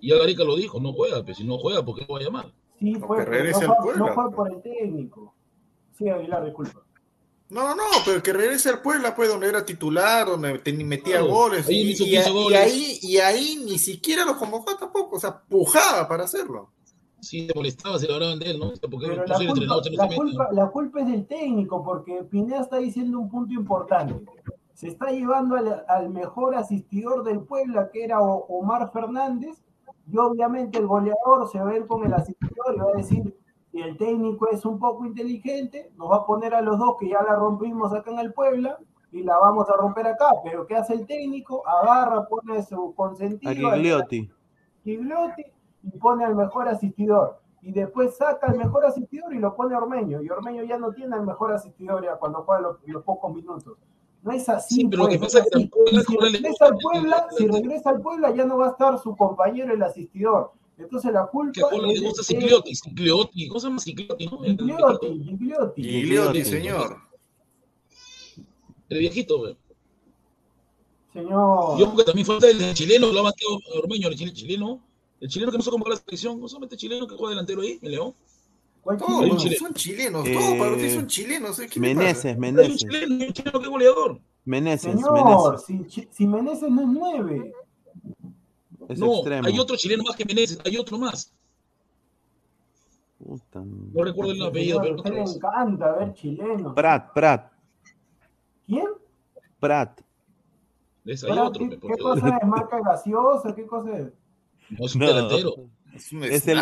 [0.00, 2.22] Y Agarica lo dijo, no juega, pero si no juega, ¿por qué lo va a
[2.22, 2.52] llamar?
[2.78, 5.34] Sí, fue, no, no fue por el técnico.
[5.96, 6.82] Sí, Aguilar, disculpa.
[7.48, 11.68] No, no, pero que regrese al Puebla, pues, donde era titular, donde metía goles.
[11.70, 12.16] y,
[12.54, 16.72] ahí, y ahí ni siquiera lo convocó tampoco, o sea, pujaba para hacerlo.
[17.20, 18.72] Sí, se molestaba, se lo hablaban de él, ¿no?
[18.90, 23.18] Porque pero la, culpa, la, culpa, la, culpa, es del técnico, porque Pineda está diciendo
[23.18, 24.14] un punto importante.
[24.76, 29.64] Se está llevando al, al mejor asistidor del Puebla, que era Omar Fernández,
[30.06, 33.36] y obviamente el goleador se va a ir con el asistidor y va a decir,
[33.72, 37.08] y el técnico es un poco inteligente, nos va a poner a los dos que
[37.08, 38.78] ya la rompimos acá en el Puebla
[39.12, 40.28] y la vamos a romper acá.
[40.44, 41.66] Pero ¿qué hace el técnico?
[41.66, 43.52] Agarra, pone su consentido.
[43.52, 44.30] Gigliotti.
[44.84, 45.44] Gigliotti
[45.82, 47.40] y pone al mejor asistidor.
[47.62, 50.22] Y después saca al mejor asistidor y lo pone a Ormeño.
[50.22, 53.78] Y Ormeño ya no tiene al mejor asistidor ya cuando juega los, pocos minutos.
[54.26, 54.74] No es así.
[54.74, 58.02] Sí, pero lo que pues, pasa es que si regresa al Puebla, si regresa al
[58.02, 60.50] Puebla ya no va a estar su compañero el asistidor.
[60.76, 61.68] Entonces la culpa.
[61.70, 62.74] ¿Qué le gusta Cicliotti?
[62.74, 64.26] Cicliotti, ¿cómo se llama Cicliotti?
[64.26, 64.42] ¿no?
[64.42, 65.82] Cicliotti, Cicliotti.
[65.84, 66.96] Cicliotti, señor.
[68.88, 69.56] El viejito, güey.
[71.12, 71.78] Señor.
[71.78, 74.82] Yo porque también falta el chileno, lo ha Mateo Ormeño, el chileno.
[75.20, 77.60] El chileno que no se convoca la selección, no solamente el chileno que juega delantero
[77.60, 78.14] ahí, en León.
[78.98, 81.58] Todos son chilenos, todos para ustedes son chilenos.
[81.58, 81.68] ¿eh?
[81.76, 82.70] Meneses, Meneses.
[82.70, 84.20] Un chileno, un chileno que goleador.
[84.44, 87.52] Meneses, Señor, Si, si Meneses no es nueve
[88.94, 91.32] no, hay otro chileno más que Menezes, hay otro más.
[93.18, 96.74] No recuerdo el apellido, pero me encanta ver chilenos.
[96.74, 97.52] Prat, Prat.
[98.66, 98.86] ¿Quién?
[99.58, 100.00] Prat.
[101.04, 101.24] ¿Ves?
[101.24, 101.68] Hay otro.
[101.68, 102.46] ¿Qué, ¿Qué, cosa es?
[102.46, 103.54] ¿Marca gaseosa?
[103.54, 104.12] ¿Qué cosa es?
[104.70, 105.54] No, es un delantero.
[105.96, 106.58] Es un es el,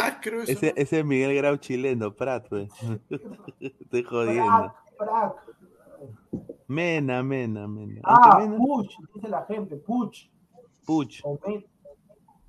[0.47, 2.71] ese, ese es Miguel Grau chileno, Prat, pues.
[3.61, 4.73] Estoy jodiendo.
[4.97, 5.35] Prat,
[6.69, 8.01] Mena, Mena, Mena.
[8.05, 8.57] Ah, Mena...
[8.57, 10.31] Puch, dice la gente, Puch.
[10.85, 11.23] Puch.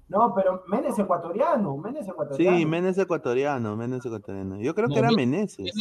[0.07, 2.57] No, pero Menes ecuatoriano, Menes ecuatoriano.
[2.57, 4.59] Sí, Menes ecuatoriano, Menes ecuatoriano.
[4.61, 5.71] Yo creo que era Meneses.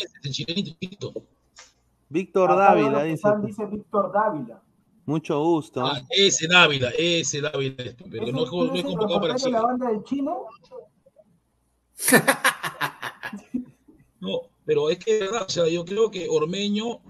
[2.09, 3.29] Víctor Dávila, dice.
[3.43, 4.63] Dice Víctor Dávila.
[5.07, 5.85] Mucho gusto.
[5.85, 7.85] Ah, ese Dávila, ese Dávila.
[8.11, 9.53] Pero no, no, no es convocado para Chile.
[9.53, 10.47] la banda del chino?
[14.21, 17.01] No, pero es que, o sea, yo creo que Ormeño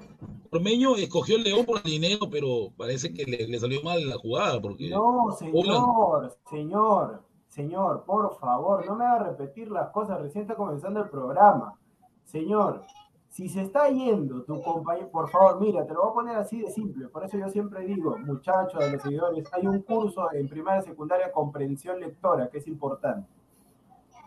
[0.55, 4.61] Ormeño escogió el León por el dinero, pero parece que le, salió mal la jugada.
[4.62, 10.20] Porque no, señor, señor, señor, por favor, no me haga repetir las cosas.
[10.20, 11.77] Recién está comenzando el programa.
[12.23, 12.83] Señor,
[13.29, 16.61] si se está yendo tu compañero, por favor, mira, te lo voy a poner así
[16.61, 17.09] de simple.
[17.09, 20.85] Por eso yo siempre digo, muchachos, de los seguidores, hay un curso en primaria y
[20.85, 23.29] secundaria comprensión lectora que es importante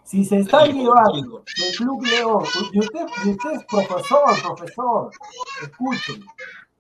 [0.08, 3.06] si se está llevando el Club León, y usted,
[3.52, 5.12] es profesor, profesor,
[5.62, 6.24] escuchen,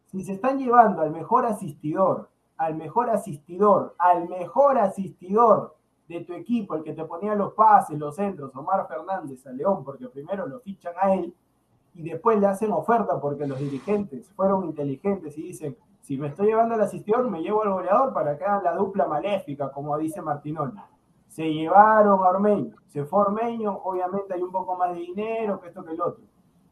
[0.09, 5.75] si se están llevando al mejor asistidor, al mejor asistidor, al mejor asistidor
[6.07, 9.83] de tu equipo, el que te ponía los pases, los centros, Omar Fernández a León,
[9.83, 11.35] porque primero lo fichan a él
[11.95, 16.47] y después le hacen oferta porque los dirigentes fueron inteligentes y dicen, si me estoy
[16.47, 20.21] llevando al asistidor, me llevo al goleador para que hagan la dupla maléfica, como dice
[20.21, 20.75] Martinón
[21.37, 25.67] Se llevaron a Ormeño, se fue Ormeño, obviamente hay un poco más de dinero que
[25.67, 26.23] esto que el otro.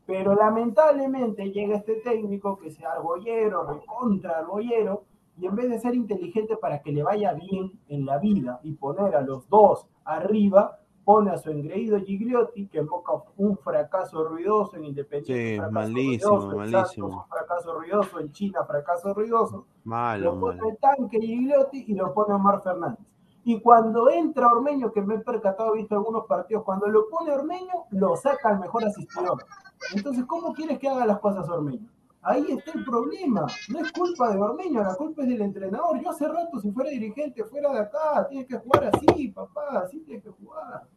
[0.08, 5.04] Pero lamentablemente llega este técnico que sea argollero, recontra argollero,
[5.38, 8.74] y en vez de ser inteligente para que le vaya bien en la vida y
[8.74, 14.78] poner a los dos arriba, pone a su engreído Gigliotti, que invoca un fracaso ruidoso
[14.78, 15.58] en Independiente.
[15.58, 17.08] Sí, malísimo, ruidoso, malísimo.
[17.08, 19.68] un fracaso ruidoso en China, fracaso ruidoso.
[19.84, 20.78] Malo, lo pone malo.
[20.82, 23.06] Tanque Gigliotti y lo pone Omar Fernández.
[23.48, 27.32] Y cuando entra Ormeño, que me he percatado, he visto algunos partidos, cuando lo pone
[27.32, 29.46] Ormeño, lo saca el mejor asistidor.
[29.94, 31.88] Entonces, ¿cómo quieres que haga las cosas Ormeño?
[32.24, 33.46] Ahí está el problema.
[33.70, 36.02] No es culpa de Ormeño, la culpa es del entrenador.
[36.02, 40.00] Yo hace rato, si fuera dirigente, fuera de acá, tienes que jugar así, papá, así
[40.00, 40.88] tienes que jugar.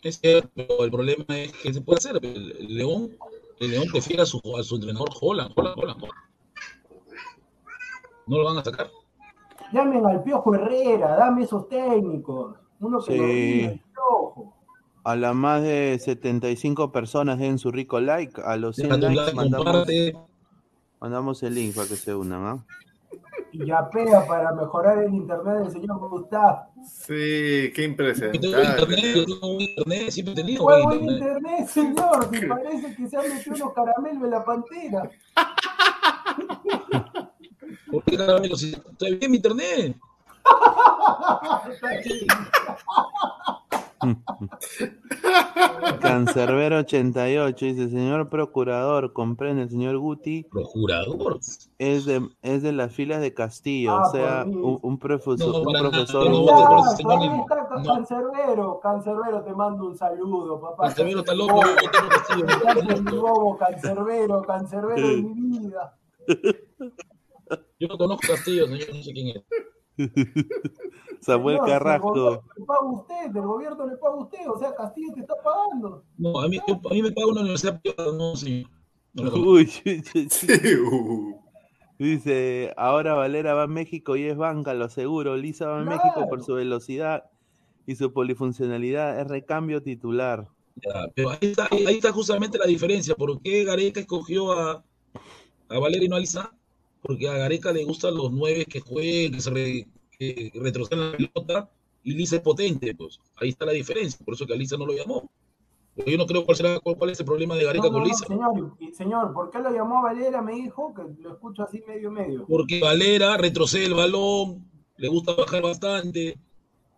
[0.00, 2.16] Es cierto, el problema es que se puede hacer.
[2.24, 3.10] El León,
[3.60, 6.20] el León prefiere a su, a su entrenador Holland, Holland, Holland, Holland.
[8.26, 8.88] No lo van a sacar.
[9.74, 12.54] Llamen al Piojo Herrera, dame esos técnicos.
[12.80, 13.18] Uno que Sí.
[13.18, 14.54] lo diga, el Piojo.
[15.02, 18.40] A las más de 75 personas den su rico like.
[18.42, 19.88] A los 100 Deja tu likes like, mandamos,
[21.00, 22.42] mandamos el link para que se unan.
[22.46, 22.64] ¿ah?
[23.52, 26.66] Y yapea para mejorar el internet del señor Gustavo.
[26.86, 28.48] Sí, qué Yo tengo impresentable.
[28.96, 31.36] internet, yo tengo internet, siempre he tenido Juego buen en internet.
[31.42, 32.28] internet, señor.
[32.32, 35.10] Si parece que se han metido unos caramelos en la pantera.
[37.94, 38.56] ¿Por qué caramelo?
[38.56, 39.96] Si está bien mi internet.
[46.00, 51.38] Cancerbero 88 dice, señor procurador, comprende, el señor Guti Procurador.
[51.78, 55.60] es de, es de las filas de Castillo, Ah, o sea, un, un profesor, No,
[55.60, 57.46] un profesor no no.
[57.46, 58.80] Cancerbero.
[58.80, 60.84] Cancerbero, te mando un saludo, papá.
[60.88, 61.60] Cancerbero está loco,
[62.10, 63.20] Castillo.
[63.22, 65.96] Bobo, Cancerbero, Cancerbero de mi vida.
[67.78, 69.42] Yo no conozco Castillo, señor, no sé quién es.
[71.20, 72.08] Samuel el Carrasco.
[72.12, 76.04] gobierno Le paga usted, del gobierno le paga usted, o sea, Castillo te está pagando.
[76.18, 78.70] No, a mí, yo- a mí me paga una universidad privada, no, señor.
[79.14, 79.32] No.
[79.34, 79.70] Uy,
[81.98, 85.36] dice, ahora Valera va a México y es banca, lo seguro.
[85.36, 85.96] Lisa va a Claro.
[86.02, 87.24] México por su velocidad
[87.86, 90.48] y su polifuncionalidad, es recambio titular.
[90.76, 93.14] Ya, pero ahí está, ahí está justamente la diferencia.
[93.14, 94.84] ¿Por qué Gareca escogió a,
[95.68, 96.50] a Valeria y no a Lisa?
[97.04, 99.86] Porque a Gareca le gustan los nueve que jueguen, que, se re-
[100.18, 101.70] que retrocedan la pelota,
[102.02, 103.20] y Lisa es potente, pues.
[103.36, 104.18] Ahí está la diferencia.
[104.24, 105.30] Por eso que a Lisa no lo llamó.
[105.96, 108.08] Pero yo no creo cuál será cuál, es el problema de Gareca No, no, con
[108.08, 108.26] Lisa.
[108.26, 110.42] señor, señor, ¿por qué lo llamó a Valera?
[110.42, 112.46] Me dijo que lo escucho así medio medio.
[112.46, 114.64] Porque Valera retrocede el balón,
[114.96, 116.38] le gusta bajar bastante.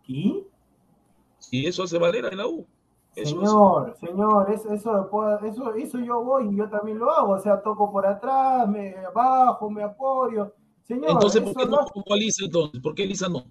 [0.07, 0.43] ¿Y?
[1.51, 2.65] Y eso hace Valera en la U.
[3.17, 3.29] Eso es.
[3.49, 7.31] Señor, señor, eso, eso, lo puedo- eso, eso yo voy y yo también lo hago.
[7.33, 10.53] O sea, toco por atrás, me bajo, me apoyo.
[10.83, 12.79] Señor, Entonces, ¿por qué no jugó a Lisa entonces?
[12.79, 13.43] ¿Por qué Lisa no?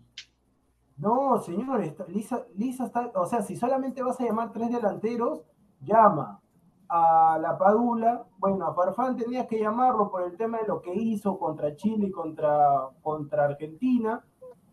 [0.99, 5.43] No, señor, Lisa, Lisa está, o sea, si solamente vas a llamar tres delanteros,
[5.81, 6.41] llama
[6.89, 10.95] a la Padula, bueno, a Farfán tenías que llamarlo por el tema de lo que
[10.95, 14.25] hizo contra Chile y contra, contra Argentina.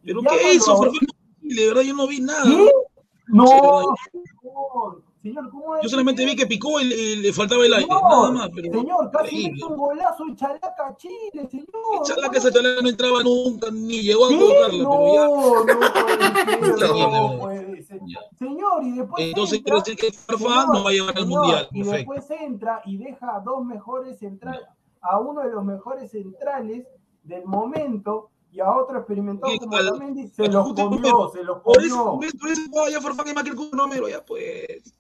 [0.04, 0.78] ¿Pero qué hizo?
[0.78, 1.00] Farfán?
[1.42, 2.44] De verdad, yo no vi nada.
[2.44, 2.70] ¿Qué?
[3.28, 5.84] No, señor, señor, ¿cómo es?
[5.84, 8.50] Yo solamente vi que picó y, y le faltaba el aire, Señor, nada más.
[8.54, 12.04] Pero señor, casi mete un golazo en Chalaca Chile, señor.
[12.04, 15.26] Chala que esa chala no entraba nunca, ni llegó a colocarla, pero ya.
[15.26, 17.08] No, no puede ser, Ya.
[17.08, 18.00] no puede ser.
[18.06, 18.20] Ya.
[18.38, 21.68] Señor, y después Entonces entra, quiere decir que Farfán no va a llevar al mundial.
[21.72, 22.14] Y Perfecto.
[22.14, 24.62] después entra y deja a dos mejores centrales,
[25.02, 26.86] a uno de los mejores centrales
[27.24, 31.82] del momento y a otro experimentado Y como Otamendi, se los comió, se los Por
[31.84, 32.30] eso, comió.
[32.40, 34.94] por eso oh, ya Farfán es más que el Romero, ya pues.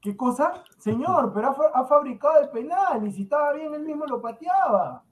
[0.00, 0.64] ¿Qué cosa?
[0.78, 4.20] Señor, pero ha, fa- ha fabricado el penal y si estaba bien él mismo lo
[4.20, 5.04] pateaba.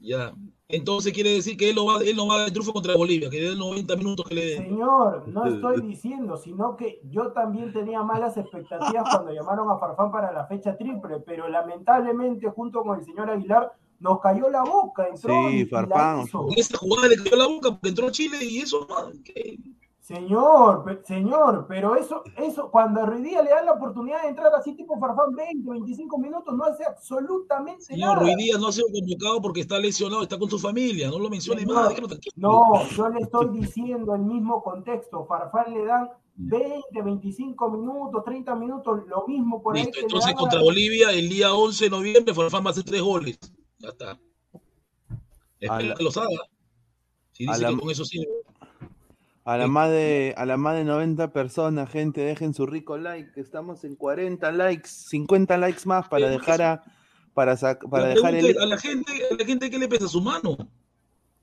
[0.00, 0.32] Ya.
[0.68, 3.40] Entonces quiere decir que él no va, él no va al triunfo contra Bolivia, que
[3.40, 4.62] le den 90 minutos que le den.
[4.64, 10.10] Señor, no estoy diciendo, sino que yo también tenía malas expectativas cuando llamaron a Farfán
[10.10, 15.08] para la fecha triple, pero lamentablemente junto con el señor Aguilar nos cayó la boca.
[15.08, 16.20] Entró Sí, y- y Farfán.
[16.20, 18.86] En esa jugada le cayó la boca porque entró Chile y eso,
[19.24, 19.58] que-
[20.00, 24.52] Señor, pe- señor, pero eso, eso, cuando a Ruidía le dan la oportunidad de entrar
[24.54, 28.20] así tipo Farfán 20, 25 minutos, no hace absolutamente Señor nada.
[28.20, 31.28] Ruiz Díaz no ha sido convocado porque está lesionado, está con su familia, no lo
[31.28, 32.08] mencione Señor, más, déjalo.
[32.36, 35.26] No, yo le estoy diciendo el mismo contexto.
[35.26, 40.34] Farfán le dan 20, 25 minutos, 30 minutos, lo mismo por ahí Listo, le entonces
[40.34, 43.40] contra Bolivia el día 11 de noviembre Farfán va a hacer tres goles.
[43.86, 44.18] Ya está.
[45.60, 46.28] Espera la- que los haga.
[47.32, 48.26] Si a dice la- que con eso sí.
[49.44, 53.40] A la más de, a la más de 90 personas, gente, dejen su rico like.
[53.40, 56.82] Estamos en 40 likes, 50 likes más para dejar a,
[57.32, 60.20] para sac- para dejar el a la gente, a la gente ¿qué le pesa su
[60.20, 60.56] mano?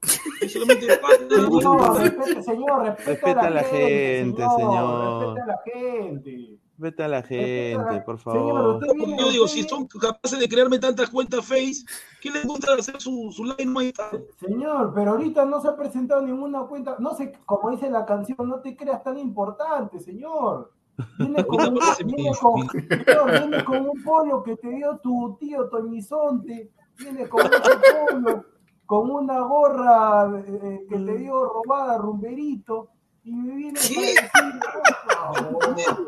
[0.50, 0.86] Solamente
[1.30, 5.38] Señor, respete, señor, respeta, Respeta a a la gente, señor.
[5.38, 6.58] Respeta a la gente.
[6.76, 8.96] Vete a la gente, por Señor, favor.
[8.96, 11.86] viene, Yo digo, si son capaces de crearme tantas cuentas Face,
[12.20, 13.94] ¿qué les gusta hacer su, su live?
[14.40, 18.50] Señor, pero ahorita no se ha presentado ninguna cuenta, no sé, como dice la canción,
[18.50, 20.72] no te creas tan importante, señor.
[21.20, 25.70] Viene con, un, viene con, señor, viene con un polo que te dio tu tío
[25.70, 27.72] Toñizonte, viene con ese
[28.10, 28.46] polo,
[28.88, 32.90] con una gorra eh, que te dio robada Rumberito,
[33.24, 34.18] y me viene a decir.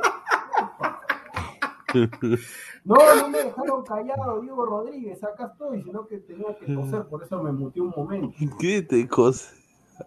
[2.84, 7.24] No, no me dejaron callado, Diego Rodríguez, acá estoy, sino que tenía que toser, por
[7.24, 8.38] eso me muteé un momento.
[8.60, 9.08] ¿Qué te?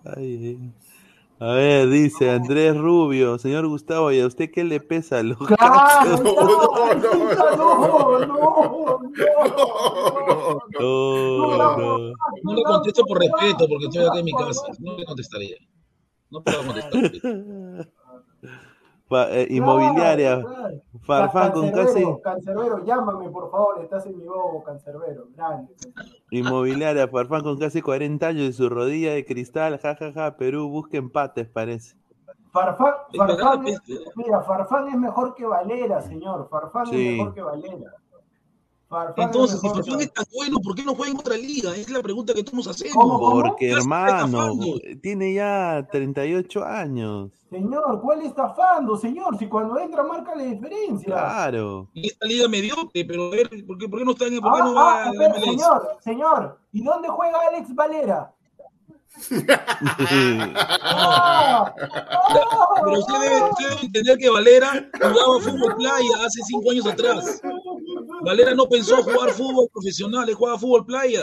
[0.05, 0.73] Ay, ay.
[1.41, 6.17] A ver, dice Andrés Rubio, señor Gustavo, ¿y a usted qué le pesa los Claro,
[6.17, 6.35] no,
[6.97, 9.01] no, no.
[10.81, 12.13] No, no.
[12.43, 14.63] No le contesto por respeto, porque estoy acá en mi casa.
[14.81, 15.57] No le contestaría.
[16.31, 17.13] No puedo contestar.
[19.09, 20.81] Pa- eh, inmobiliaria, Claro.
[21.03, 25.73] Farfán con casi Cancerbero, Cancerbero, llámame por favor, estás en mi bobo, Cancerbero, grande.
[26.31, 31.49] inmobiliaria, Farfán con casi 40 años y su rodilla de cristal, jajaja, Perú busca empates,
[31.49, 31.97] parece.
[32.53, 33.81] Farfán, Farfán es-
[34.15, 37.09] mira, Farfán es mejor que Valera, señor, Farfán Sí.
[37.09, 37.93] es mejor que Valera.
[38.89, 41.77] Farfán Entonces, es si Farfán es tan bueno, ¿por qué no juega en otra liga?
[41.77, 42.95] Es la pregunta que todos hacemos.
[42.95, 43.43] ¿Cómo, cómo?
[43.43, 44.55] Porque está hermano,
[45.03, 47.31] tiene ya 38 años.
[47.51, 49.39] Señor, ¿cuál estafando, señor?
[49.39, 51.07] Si cuando entra marca la diferencia.
[51.07, 51.89] Claro.
[51.93, 54.53] Y esta liga mediocre, pero a ver, ¿por qué, por qué no está en por
[54.53, 55.45] Ah, qué no ah, va a la espera, MLS?
[55.45, 58.33] señor, señor, ¿y dónde juega Alex Valera?
[60.81, 61.73] Ah,
[62.85, 67.41] Pero usted debe, usted debe entender que Valera jugaba fútbol playa hace cinco años atrás.
[68.23, 71.23] Valera no pensó jugar fútbol profesional, él jugaba fútbol playa.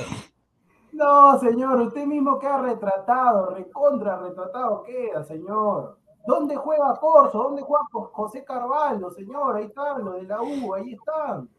[0.92, 5.98] No, señor, usted mismo queda retratado, recontra retratado queda, señor.
[6.26, 7.38] ¿Dónde juega Corso?
[7.38, 9.58] ¿Dónde juega Jo- José Carvalho, señor?
[9.58, 11.50] Ahí están, los de la U, ahí están.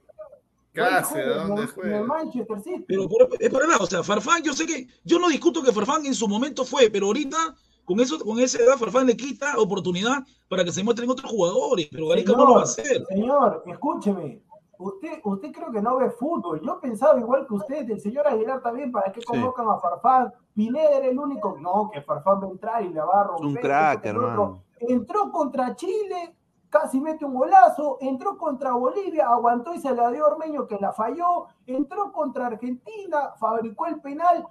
[0.72, 2.02] Casi, ¿de En el- dónde En el juega?
[2.04, 2.84] Manchester City.
[2.88, 5.72] Pero por- es para nada, o sea, Farfán, yo sé que, yo no discuto que
[5.72, 7.36] Farfán en su momento fue, pero ahorita,
[7.84, 11.88] con eso, con esa edad, Farfán le quita oportunidad para que se muestren otros jugadores,
[11.90, 13.04] pero Gareca no lo va a hacer.
[13.06, 14.42] Señor, escúcheme.
[14.78, 16.60] Usted, usted creo que no ve fútbol.
[16.60, 20.32] Yo pensaba igual que usted, el señor Aguilar también, ¿para qué convocan a Farfán?
[20.54, 21.56] Pineda era el único.
[21.60, 23.46] No, que Farfán va a entrar y la va a Es romper.
[23.48, 24.62] un crack, hermano.
[24.80, 26.34] Entró contra Chile,
[26.68, 27.96] casi mete un golazo.
[28.00, 31.46] Entró contra Bolivia, aguantó y se la dio Ormeño que la falló.
[31.66, 34.46] Entró contra Argentina, fabricó el penal.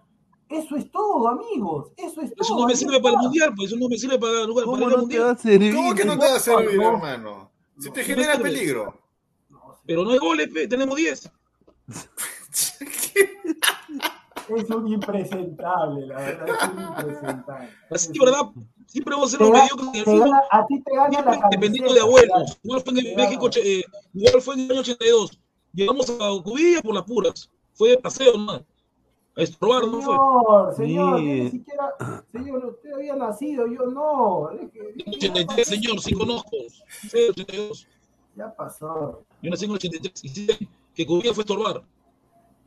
[0.47, 1.91] Eso es todo, amigos.
[1.97, 2.41] Eso es todo.
[2.41, 4.77] Eso no me sirve para el mundial, pues eso no me sirve para, para ¿Cómo
[4.77, 5.23] ir al no te mundial.
[5.25, 5.75] va a servir?
[5.75, 6.89] ¿Cómo que no te va a servir, No.
[6.89, 7.51] hermano?
[7.79, 8.93] Si te genera peligro.
[9.85, 11.31] Pero no hay goles, pe, tenemos 10.
[14.47, 17.69] Es un impresentable, la verdad, es un impresentable.
[17.89, 18.41] Así, ¿verdad?
[18.85, 20.31] Siempre vamos a ser ga- mediocres en el fútbol.
[20.51, 22.59] a ti te gana Siempre la dependiendo de abuelos.
[22.63, 23.83] Igual fue en México, eh,
[24.13, 25.39] igual fue en el año 82.
[25.73, 27.49] Llegamos a Cubilla por las puras.
[27.73, 28.51] Fue de paseo, ¿no?
[28.51, 28.63] A
[29.41, 30.13] estorbar, ¿no fue?
[30.15, 31.25] Señor, señor, Sí.
[31.25, 31.95] ni siquiera,
[32.31, 34.49] señor, usted había nacido, yo no.
[34.53, 36.51] Deje- En el 83, señor, sí conozco.
[37.09, 37.87] Sí, 82.
[38.35, 39.23] Ya pasó.
[39.45, 41.83] Yo nací en el 83 y sé que Cubilla fue estorbar.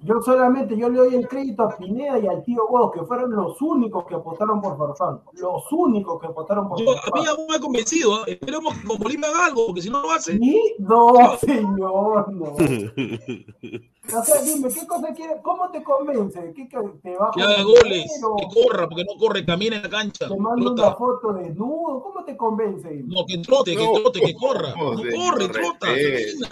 [0.00, 3.32] Yo solamente, yo le doy el crédito a Pineda y al tío Godos, que fueron
[3.32, 5.20] los únicos que apostaron por Farfán.
[5.32, 7.26] Los únicos que apostaron por Yo, a mí Farfán.
[7.26, 8.14] aún me ha convencido.
[8.14, 8.22] ¿ah?
[8.28, 10.38] Esperemos que con Bolivia haga algo, porque si no lo hace.
[10.38, 10.74] ¿Sí?
[10.78, 12.44] No, señor, no.
[12.52, 15.42] O sea, dime, ¿qué cosa quiere?
[15.42, 16.52] ¿Cómo te convence?
[16.54, 19.76] ¿Qué, que te va a Que haga goles, o que corra, porque no corre, camina
[19.76, 20.28] en la cancha.
[20.28, 20.88] Te mando trota.
[20.90, 22.02] una foto desnudo.
[22.04, 23.02] ¿Cómo te convence?
[23.04, 24.74] No, que trote, que trote, que corra.
[24.76, 26.48] no, No corre, trota, camina.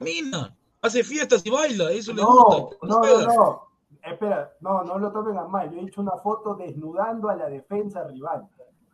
[0.00, 0.57] Camina.
[0.80, 2.76] Hace fiestas y baila, eso le No, gusta.
[2.86, 3.68] no, no, no.
[4.04, 5.70] Espera, no, no lo tomen a mal.
[5.72, 8.48] Yo he hecho una foto desnudando a la defensa rival.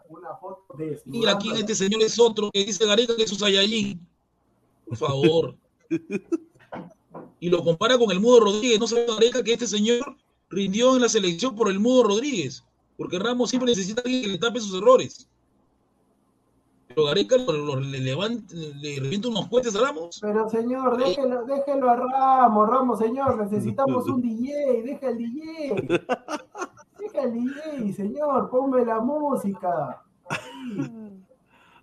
[0.09, 1.19] Una foto desnudando.
[1.19, 4.07] Mira, aquí en este señor es otro que dice Gareca que es un Saiyajin.
[4.89, 5.57] Por favor.
[7.41, 8.81] Y lo compara con el Mudo Rodríguez.
[8.81, 10.17] No sabe Gareca que este señor
[10.49, 12.65] rindió en la selección por el Mudo Rodríguez.
[12.97, 15.29] Porque Ramos siempre necesita a alguien que le tape sus errores.
[16.95, 20.19] Pero Gareca lo, lo- le, levanta, le revienta unos cohetes a Ramos.
[20.21, 25.99] Pero señor, déjelo, déjelo a Ramos, Ramos, señor, necesitamos un DJ, deja el DJ.
[26.99, 30.03] Deja el DJ, señor, ponme la música.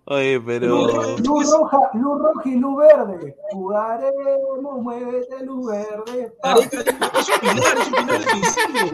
[0.06, 1.16] Oye, pero.
[1.18, 3.36] Luz roja, luz roja y luz verde.
[3.52, 6.34] Jugaremos, muévete, luz verde.
[6.42, 6.80] Gareca
[7.20, 8.90] es un pilar, es un pilar defensivo.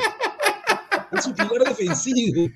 [1.12, 2.52] Es un pilar defensivo.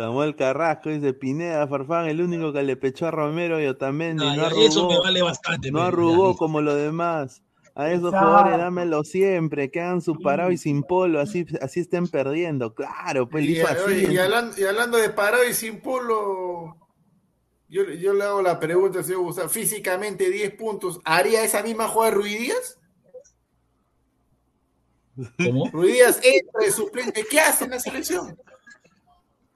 [0.00, 4.44] Samuel Carrasco dice Pineda Farfán, el único que le pechó a Romero y Otamendi, no
[4.46, 5.70] arrugó, eso me vale bastante.
[5.70, 7.42] no arrugó como los demás.
[7.76, 8.26] A esos Exacto.
[8.26, 12.74] jugadores dámelo siempre, que hagan su parado y sin polo, así, así estén perdiendo.
[12.74, 14.06] Claro, pues Y, así.
[14.10, 16.76] y hablando, y hablando de parado y sin polo,
[17.68, 22.10] yo, yo le hago la pregunta, señor Gustavo, físicamente 10 puntos, ¿haría esa misma jugada
[22.10, 22.78] Ruiz Díaz?
[25.38, 25.70] ¿Cómo?
[25.70, 28.36] Ruiz Díaz entra de suplente, ¿qué hace en la selección?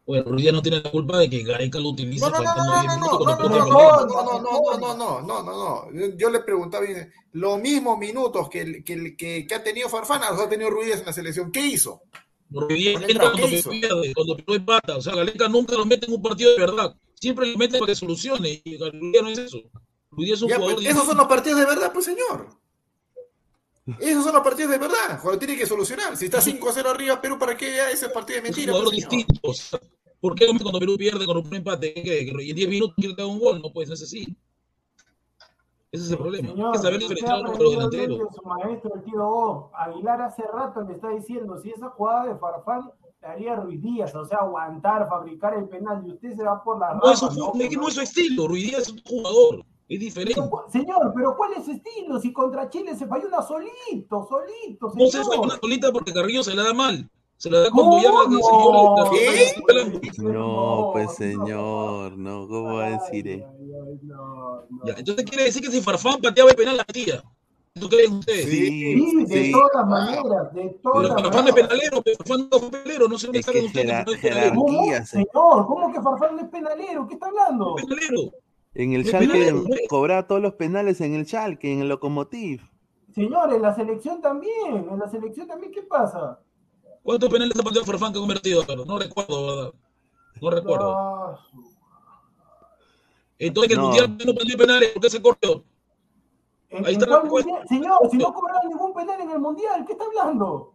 [0.06, 2.80] Bueno, Ruiz no tiene la culpa de que Gareca lo utilice No, no, no, no,
[2.80, 4.04] 10 no, no, no, la no, pelota no, perdida.
[4.06, 6.16] no, no, no, no, no, no, no, no.
[6.16, 10.40] Yo- le preguntaba bien, los mismos minutos que, que, que, que ha tenido Farfana, los
[10.40, 11.50] ha tenido Ruiz en la selección.
[11.52, 12.02] ¿Qué hizo?
[12.50, 14.96] Ruiz entra cuando pierde, cuando empata.
[14.96, 16.94] O sea, Gareca nunca lo mete en un partido de verdad.
[17.20, 18.62] Siempre lo mete para que solucione.
[18.64, 19.58] Y Ruiz no es eso.
[20.10, 22.48] Ruiz es un Ya, jugador pues, esos son los partidos de verdad, pues señor.
[23.98, 26.16] Esos son los partidos de verdad, cuando tiene que solucionar.
[26.16, 28.72] Si está 5-0 arriba Perú, ¿para qué ya ese partido de es un mentira?
[28.72, 29.40] jugador pues, distinto.
[30.24, 33.26] ¿Por qué cuando Perú pierde con un empate ¿qué que en 10 minutos quiere haga
[33.26, 33.60] un gol?
[33.60, 34.22] No puede ser así.
[35.92, 36.48] Ese es el problema.
[36.48, 38.18] Hay que saber diferenciar entre los delanteros.
[38.34, 39.70] su maestro, el tío.
[39.74, 44.14] Aguilar hace rato le está diciendo, si esa jugada de Farfán le haría Ruiz Díaz,
[44.14, 47.36] o sea, aguantar, fabricar el penal, y usted se va por la No es, ramas,
[47.36, 48.48] fu- es que no es su estilo.
[48.48, 49.62] Ruiz Díaz es un jugador.
[49.90, 50.40] Es diferente.
[50.40, 52.18] Pero, Señor, pero ¿cuál es su estilo?
[52.18, 56.42] Si contra Chile se falló una solito, solito, No se fue una solita porque Carrillo
[56.42, 57.10] se la da mal.
[57.36, 58.00] Se la da ya ¿Cómo?
[58.00, 58.02] que
[59.52, 59.90] se pelota.
[60.32, 61.12] No, pues no.
[61.14, 63.44] señor, no, ¿cómo va a decir?
[64.02, 64.84] no, no.
[64.86, 67.22] Ya, entonces quiere decir que si Farfán pateaba el penal la metía.
[67.74, 68.44] ¿Tú creen ustedes?
[68.44, 69.52] Sí, Sí, de sí.
[69.52, 71.54] todas maneras, de todas Pero Farfán es maneras.
[71.68, 75.06] penalero, pero Farfán nunca fue penalero, no sé dónde Es sacan ustedes no es se-
[75.06, 77.06] Señor, ¿cómo que Farfán no es penalero?
[77.08, 77.76] ¿Qué está hablando?
[77.78, 78.32] Es penalero.
[78.74, 79.64] En el Es Schalke ¿no?
[79.88, 82.62] cobraba todos los penales en el Schalke, en el Lokomotiv.
[83.12, 86.40] Señor, en la selección también, en la selección también, ¿qué pasa?
[87.04, 88.64] ¿Cuántos penales ha pateado Farfán que ha convertido?
[88.86, 89.72] No recuerdo, ¿verdad?
[90.40, 91.38] No recuerdo.
[93.38, 93.86] Entonces que el No.
[93.88, 95.64] Mundial no pateó penales, ¿por qué se corrió?
[96.70, 97.60] ¿en- Ahí está la mundial?
[97.68, 100.72] Señor, si no cobraron ningún penal en el mundial, ¿qué está hablando?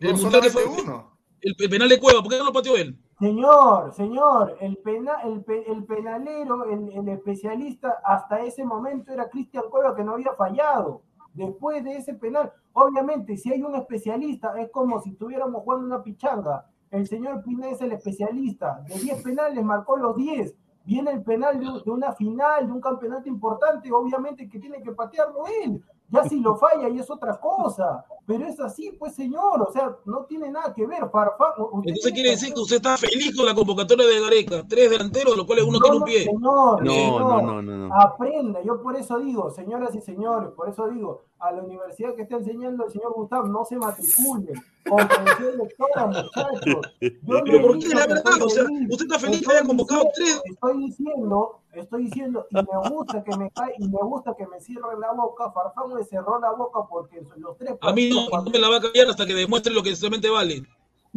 [0.00, 1.16] El No, Mundial que fue uno.
[1.40, 2.98] el, el penal de Cueva, ¿por qué no lo pateó él?
[3.18, 9.28] Señor, señor, el, pena, el, pe- el penalero, el, el especialista, hasta ese momento era
[9.30, 11.02] Cristian Cueva que no había fallado.
[11.34, 16.02] Después de ese penal, obviamente, si hay un especialista, es como si estuviéramos jugando una
[16.02, 16.66] pichanga.
[16.90, 18.82] El señor Pineda es el especialista.
[18.88, 20.54] De 10 penales marcó los 10.
[20.84, 24.92] Viene el penal de, de una final, de un campeonato importante, obviamente que tiene que
[24.92, 25.82] patearlo él.
[26.10, 28.04] Ya si lo falla y es otra cosa.
[28.26, 31.08] Pero es así, pues señor, o sea, no tiene nada que ver.
[31.10, 31.52] Farfán,
[31.84, 34.66] Entonces quiere que decir que usted está feliz con la convocatoria de Gareca.
[34.68, 36.24] Tres delanteros, de los cuales uno no, tiene un pie.
[36.24, 37.94] Señor, No, señor, no, no, no, no.
[37.94, 42.22] Aprenda, yo por eso digo, señoras y señores, por eso digo, a la universidad que
[42.22, 44.62] está enseñando el señor Gustavo, no se matriculen.
[44.88, 46.94] Comprensión lectora, muchachos.
[47.00, 47.88] Yo Pero ¿por qué?
[47.88, 50.54] La verdad, o sea, usted está feliz que haya convocado diciendo- tres.
[50.54, 54.60] Estoy diciendo, estoy diciendo, y me gusta que me cae, y me gusta que me
[54.60, 55.50] cierre la boca.
[55.52, 58.76] Farfán me cerró la boca porque los tres A mí no, no me la va
[58.76, 60.62] a callar hasta que demuestre lo que solamente vale.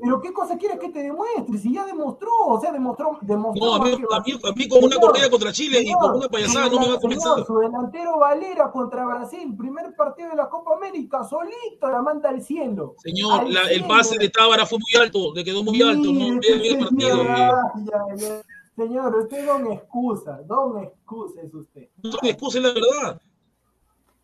[0.03, 3.75] Pero qué cosa quieres que te demuestre, si ya demostró, o sea, demostró, demostró No,
[3.75, 6.67] a mí, a mí, a mí con una corrida contra Chile y con una payasada
[6.69, 7.45] no me va a convencer.
[7.47, 12.41] Su delantero Valera contra Brasil, primer partido de la Copa América, solito la manda al
[12.41, 12.95] cielo.
[12.97, 16.27] Señor, Al la- el pase de Tábara fue muy alto, le quedó muy alto, no
[16.41, 17.17] el partido.
[17.77, 18.43] señor.
[18.75, 21.87] Señor, usted don excusa, don excusa es usted.
[22.01, 23.21] No son excusas, la verdad.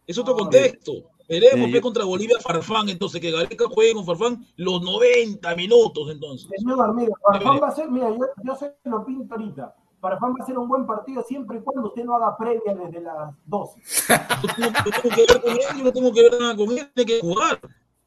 [0.08, 0.92] Es otro contexto.
[1.30, 5.56] Veremos Eh, ve yo- contra Bolivia Farfán, entonces que Gareca juegue con Farfán los 90
[5.56, 6.50] minutos entonces.
[6.58, 9.76] Señor, mira, Farfán va a ser, mira, yo, yo se lo pinto ahorita.
[10.02, 13.02] Farfán va a ser un buen partido siempre y cuando usted no haga previa desde
[13.02, 13.82] las 12.
[14.42, 16.70] Yo tengo, yo tengo que ver con él, yo no tengo que ver nada con
[16.72, 17.60] él, tiene que jugar.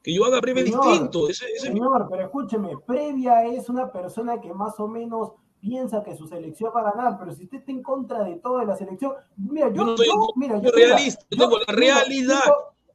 [0.02, 1.28] Que yo haga Señor, distinto.
[1.28, 5.32] Ese, ese es mi- Señor, pero escúcheme, previa es una persona que más o menos
[5.60, 8.64] piensa que su selección va a ganar, pero si usted está en contra de toda
[8.64, 11.72] la selección, mira, yo, Yo no soy- yo, mira, yo, mira, realista, yo tengo la
[11.72, 12.40] realidad,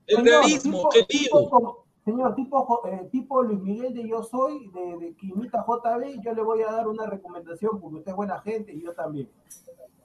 [0.07, 1.39] el señor, realismo, tipo- objetivo.
[1.43, 6.21] tipo señor, tipo, eh, tipo Luis Miguel de Yo Soy, de, de que imita JB,
[6.23, 9.29] yo le voy a dar una recomendación, porque usted es buena gente y yo también.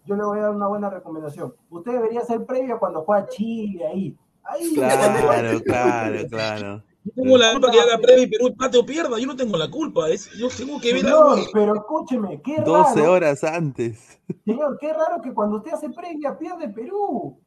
[0.05, 1.55] Yo le voy a dar una buena recomendación.
[1.71, 4.17] Usted debería hacer previa cuando juega Chile ahí.
[4.43, 6.83] Ahí, Claro, claro, claro.
[7.05, 9.19] Yo tengo la culpa que haga previa y Perú empate o pierda.
[9.21, 10.09] Yo no tengo la culpa.
[10.09, 11.35] Es, yo tengo que ver algo.
[11.37, 14.21] Señor, pero escúcheme, qué 12 raro, horas antes.
[14.45, 17.39] señor, qué raro que cuando usted hace previa pierde Perú.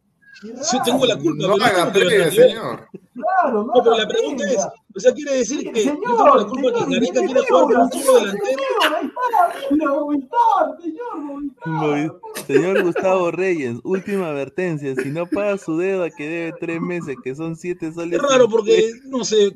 [0.43, 1.47] Yo tengo la culpa.
[1.47, 2.29] No pero yo haga realidad.
[2.31, 2.87] señor.
[3.15, 6.35] Claro, no, No, pero la pregunta es, o sea, quiere decir que yo Señor, tengo
[6.35, 8.45] la culpa señor, que Gareca ¿qué quiere jugar con un solo delantero.
[8.45, 11.65] Señor, ahí está, la Movistar, señor, Movistar.
[11.73, 14.95] Movi- Señor Gustavo Reyes, última advertencia.
[14.95, 18.19] Si no paga su deuda que debe tres meses, que son siete soles.
[18.21, 19.51] Es raro porque, no sé,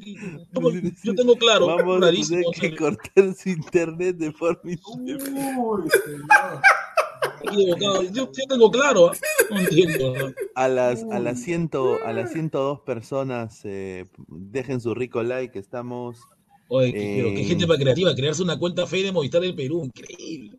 [1.03, 4.61] yo tengo claro, Vamos a tener que cortar su internet de forma.
[4.63, 4.79] Uy,
[5.19, 6.61] señor.
[7.53, 9.17] Yo, yo tengo claro, ¿ah?
[9.49, 10.13] no entiendo.
[10.55, 16.19] A las, a las, ciento, a las 102 personas, eh, dejen su rico like, estamos...
[16.67, 19.55] Oye, que- pero qué eh, gente para creativa, crearse una cuenta fe de Movistar del
[19.55, 20.57] Perú, increíble.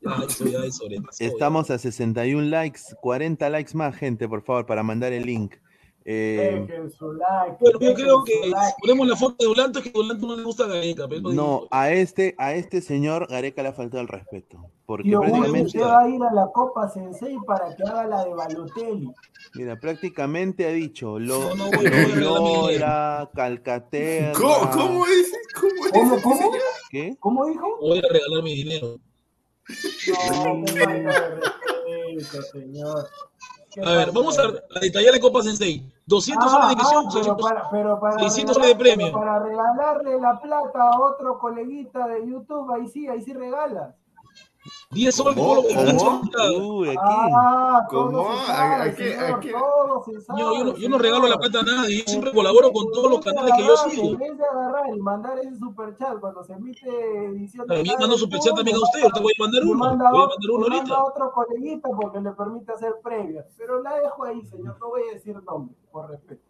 [0.00, 1.26] Ya, eso ya es sobrepasó, ya.
[1.28, 5.54] Estamos a 61 likes, 40 likes más, gente, por favor, para mandar el link.
[6.04, 7.56] Eh, Dejen su like.
[7.60, 8.74] Bueno, yo creo que like.
[8.80, 11.06] ponemos la foto de Dulanto, es que Dulanto no le gusta a Gareca.
[11.08, 14.58] pero no, a este, a este señor Gareca le ha faltado el respeto.
[14.84, 18.34] Porque prácticamente, usted va a ir a la Copa Sensei para que haga la de
[18.34, 19.10] Balotelli.
[19.54, 24.32] mira, prácticamente ha dicho lo, No, no voy- no voy a regalar mi Loyola, Calcaterra.
[24.38, 25.36] ¿Cómo, cómo dice?
[25.54, 25.92] ¿Cómo dice?
[25.92, 26.52] ¿Cómo, cómo?
[26.90, 27.16] ¿Qué?
[27.20, 27.78] ¿Cómo dijo?
[27.80, 28.98] Voy a regalar mi dinero.
[30.08, 31.02] No, falta de
[32.16, 33.06] respeto, señor.
[33.80, 34.42] A ver, vamos a,
[34.80, 35.82] detallar la Copa Sensei.
[36.06, 38.74] 200 soles de Ah, inscripción, ah, pero 600 para, pero para 600 regalar- soles de
[38.76, 39.12] premio.
[39.12, 43.94] Para regalarle la plata a otro coleguita de YouTube, ahí sí, ahí sí regalas.
[44.90, 45.62] 10 soles ¿Cómo?
[45.62, 46.78] por lo ¿Cómo?
[46.78, 46.98] Uy, aquí.
[47.00, 48.30] Ah, ¿Cómo?
[48.30, 49.50] ¿A- sabe, a qué- a qué?
[49.50, 53.24] Yo, yo no, yo regalo la plata a nadie, yo siempre colaboro con todos los
[53.24, 54.18] canales que yo sigo.
[54.52, 56.88] Agarrar y mandar ese superchat cuando se emite
[57.26, 60.24] edición También mando superchat también a usted, ahorita voy a mandar uno, manda voy a
[60.24, 61.22] otro- mandar uno le manda ahorita.
[61.24, 63.46] otro coleguita porque le permite hacer previas.
[63.56, 66.42] Pero la dejo ahí, señor, no voy a decir nombre, por respeto.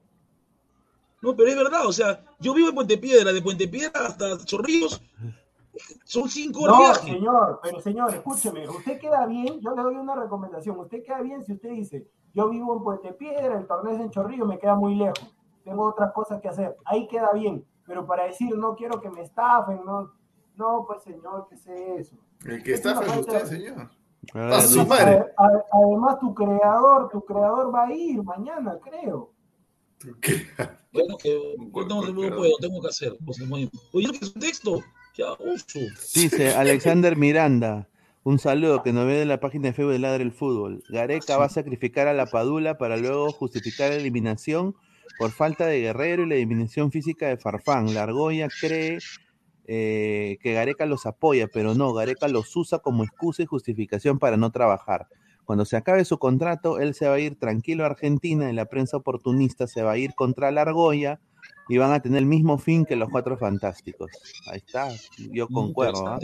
[1.21, 4.37] No, pero es verdad, o sea, yo vivo en Puente Piedra, de Puente Piedra hasta
[4.45, 5.01] Chorrillos,
[6.05, 7.13] son 5 horas No, viaje.
[7.13, 11.43] señor, pero señor, escúcheme, usted queda bien, yo le doy una recomendación, usted queda bien
[11.45, 14.75] si usted dice, yo vivo en Puente Piedra, el torneo es en Chorrillo, me queda
[14.75, 19.01] muy lejos, tengo otras cosas que hacer, ahí queda bien, pero para decir, no quiero
[19.01, 20.13] que me estafen, no,
[20.57, 22.17] no, pues señor, ¿qué es eso?
[22.45, 23.91] El que está es usted, señor.
[24.35, 25.33] Ahora, A su dice- madre.
[25.37, 29.33] A- a- además, tu creador, tu creador va a ir mañana, creo.
[30.93, 33.17] Bueno, que no, no puedo, tengo que hacer.
[33.25, 34.81] Pues, no Oye, ¿qué es un texto?
[36.15, 37.89] Dice Alexander Miranda,
[38.25, 40.83] un saludo que nos ve de la página de Facebook de Ladre el Fútbol.
[40.89, 44.75] Gareca va a sacrificar a la Padula para luego justificar la eliminación
[45.19, 47.93] por falta de Guerrero y la eliminación física de Farfán.
[47.93, 48.99] La Argolla cree
[49.67, 54.37] eh, que Gareca los apoya, pero no, Gareca los usa como excusa y justificación para
[54.37, 55.09] no trabajar.
[55.45, 58.67] Cuando se acabe su contrato, él se va a ir tranquilo a Argentina y la
[58.67, 61.21] prensa oportunista se va a ir contra la Argolla
[61.69, 64.11] y van a tener el mismo fin que los cuatro fantásticos.
[64.51, 64.89] Ahí está,
[65.31, 66.07] yo concuerdo.
[66.07, 66.19] ¿ah?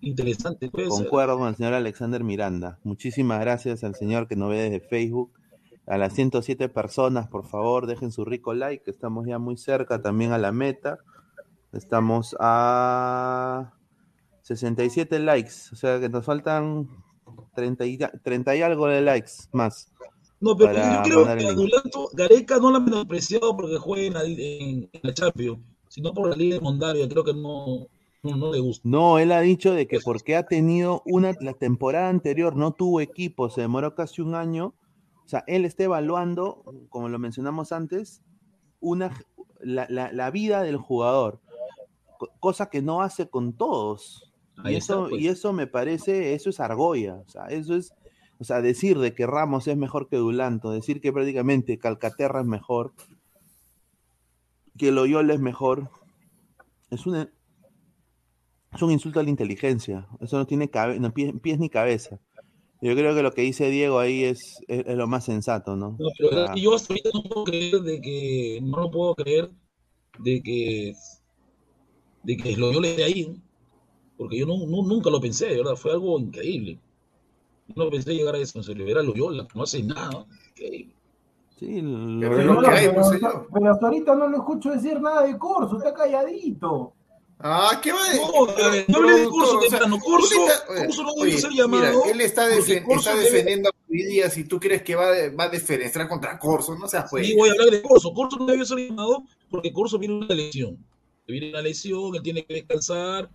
[0.00, 0.88] Interesante, ser.
[0.88, 2.78] Concuerdo con el señor Alexander Miranda.
[2.82, 5.32] Muchísimas gracias al señor que nos ve desde Facebook.
[5.86, 10.32] A las 107 personas, por favor, dejen su rico like, estamos ya muy cerca también
[10.32, 10.98] a la meta.
[11.72, 13.72] Estamos a
[14.42, 16.88] 67 likes, o sea que nos faltan
[17.54, 19.92] 30 y, 30 y algo de likes más.
[20.42, 21.54] No, pero yo creo que a
[22.14, 26.28] Gareca no la ha menospreciado porque juega en la, en, en la Champions, sino por
[26.30, 27.08] la Liga de Mondavia.
[27.08, 27.86] Creo que no,
[28.24, 28.82] no, no le gusta.
[28.88, 33.00] No, él ha dicho de que porque ha tenido una, la temporada anterior no tuvo
[33.00, 34.74] equipo, se demoró casi un año.
[35.24, 38.20] O sea, él está evaluando, como lo mencionamos antes,
[38.80, 39.24] una,
[39.60, 41.40] la, la- la vida del jugador,
[42.18, 44.32] co- cosa que no hace con todos.
[44.64, 45.22] Ahí y, está, eso, pues.
[45.22, 47.14] y eso me parece, eso es argolla.
[47.24, 47.94] O sea, eso es,
[48.42, 52.46] o sea, decir de que Ramos es mejor que Dulanto, decir que prácticamente Calcaterra es
[52.46, 52.92] mejor,
[54.76, 55.88] que Loyola es mejor,
[56.90, 57.30] es una,
[58.74, 60.08] es un insulto a la inteligencia.
[60.20, 62.18] Eso no tiene cabe- no, pie- pies ni cabeza.
[62.80, 65.96] Yo creo que lo que dice Diego ahí es, es, es lo más sensato, ¿no?
[66.00, 69.14] No, pero O sea, yo hasta ahorita no puedo creer de que, no lo puedo
[69.14, 69.50] creer
[70.18, 70.94] de que,
[72.24, 73.36] de que Loyola esté ahí, ¿no?
[74.16, 76.78] porque yo no, no- nunca lo pensé, verdad, fue algo increíble.
[77.74, 80.26] No pensé llegar a eso, en serio, era Loyola, no hace nada,
[81.58, 83.48] sí, lo- Pero lo- lo que hay, pero, pues, señor.
[83.52, 86.92] pero hasta ahorita no lo escucho decir nada de Corso, está calladito.
[87.44, 90.36] Ah, ¿qué va a No, a ver, no hablé de Corso temprano, Corso,
[90.86, 92.00] Corso no debe ser llamado.
[92.04, 94.94] Mira, él está, defen- Corso está debe- defendiendo a Luis Díaz y tú crees que
[94.94, 97.26] va, a- va a defenestrar contra Corso, no seas pues.
[97.26, 98.12] Sí, voy a hablar de Corso.
[98.12, 100.78] Corso no debe ser llamado porque Corso viene una lesión.
[101.26, 103.28] Viene una lesión, él tiene que descansar,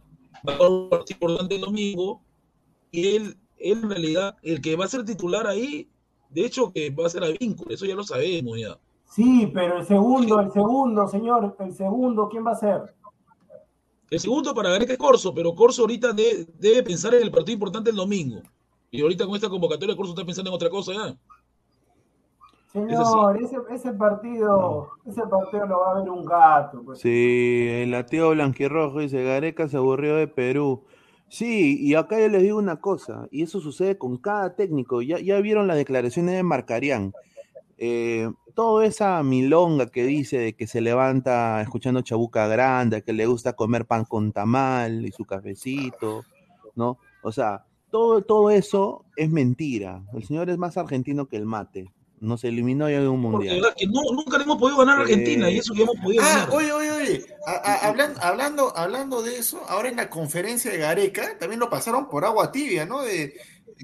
[0.47, 2.21] va a jugar un partido importante el domingo,
[2.91, 5.89] y él, él en realidad, el que va a ser titular ahí,
[6.29, 8.77] de hecho que va a ser a vínculo, eso ya lo sabemos ya.
[9.05, 12.93] Sí, pero el segundo, el segundo, señor, el segundo, ¿quién va a ser?
[14.09, 17.53] El segundo para Gareca es Corso, pero Corso ahorita de- debe pensar en el partido
[17.53, 18.41] importante el domingo.
[18.91, 21.17] Y ahorita con esta convocatoria Corso está pensando en otra cosa ya.
[22.71, 26.81] Señor, ese, ese partido, ese partido lo va a ver un gato.
[26.85, 26.99] pues.
[26.99, 30.83] Sí, el lateo blanquirrojo dice, Gareca se aburrió de Perú.
[31.29, 35.01] Sí, y acá yo les digo una cosa, y eso sucede con cada técnico.
[35.01, 37.13] Ya, ya vieron las declaraciones de Marcarián.
[37.77, 43.25] Eh, toda esa milonga que dice de que se levanta escuchando Chabuca Grande, que le
[43.25, 46.23] gusta comer pan con tamal y su cafecito,
[46.75, 46.97] ¿no?
[47.23, 50.03] O sea, todo, todo eso es mentira.
[50.13, 51.91] El señor es más argentino que el mate.
[52.19, 53.59] Nos eliminó ya de un mundial.
[53.61, 56.23] Porque, que no, nunca le hemos podido ganar a Argentina y eso que hemos podido
[56.23, 56.49] Ah, ganar.
[56.55, 57.25] oye, oye, oye.
[57.45, 61.69] A- a- hablando, hablando, hablando de eso, ahora en la conferencia de Gareca también lo
[61.69, 63.03] pasaron por agua tibia, ¿no?
[63.03, 63.35] De,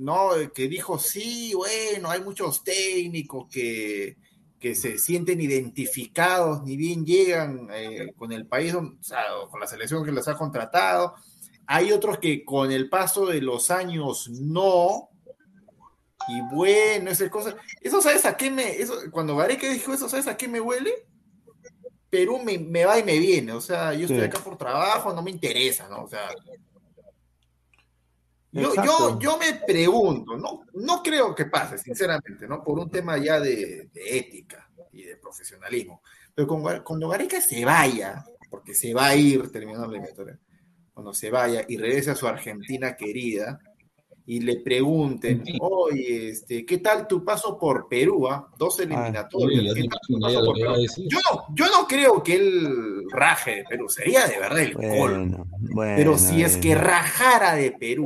[0.01, 4.17] no, que dijo, sí, bueno, hay muchos técnicos que,
[4.59, 9.19] que se sienten identificados, ni bien llegan eh, con el país, o sea,
[9.51, 11.13] con la selección que los ha contratado.
[11.67, 15.09] Hay otros que con el paso de los años no.
[16.27, 17.55] Y bueno, esas cosas.
[17.81, 18.77] Eso, ¿sabes a qué me.?
[18.77, 21.05] Eso, cuando Gareca dijo eso, ¿sabes a qué me huele?
[22.09, 23.51] Perú me, me va y me viene.
[23.53, 24.25] O sea, yo estoy Sí.
[24.25, 26.03] acá por trabajo, no me interesa, ¿no?
[26.03, 26.29] O sea.
[28.51, 32.63] Yo, yo, yo me pregunto, no, no creo que pase, sinceramente, ¿no?
[32.63, 36.03] Por un tema ya de, de ética y de profesionalismo.
[36.35, 40.37] Pero con cuando Gareca se vaya, porque se va a ir terminando la eliminatoria,
[40.93, 43.59] cuando se vaya y regrese a su Argentina querida
[44.25, 48.27] y le pregunten, oye, este, ¿qué tal tu paso por Perú?
[48.29, 48.47] ah?
[48.57, 49.61] Dos eliminatorias.
[49.61, 50.81] Uy, ya ¿qué te tal tu imagino paso ya lo por que va a Perú?
[50.83, 51.07] decir.
[51.09, 54.95] Yo no, yo no creo que él raje de Perú, sería de verdad el colmo.
[54.97, 55.93] Bueno, bueno.
[55.97, 58.05] Pero si es que rajara de Perú,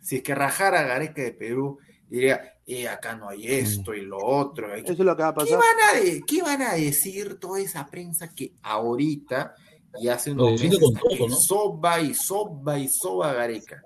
[0.00, 1.78] si es que rajara Gareca de Perú,
[2.08, 4.72] diría, eh, acá no hay esto y lo otro.
[4.74, 5.58] hay Eso es lo que va a ¿Qué pasar.
[5.58, 9.54] van a, de- qué van a decir toda esa prensa que ahorita
[10.00, 11.36] y hace unos meses con está que todo, ¿no?
[11.36, 13.82] soba y soba y soba Gareca?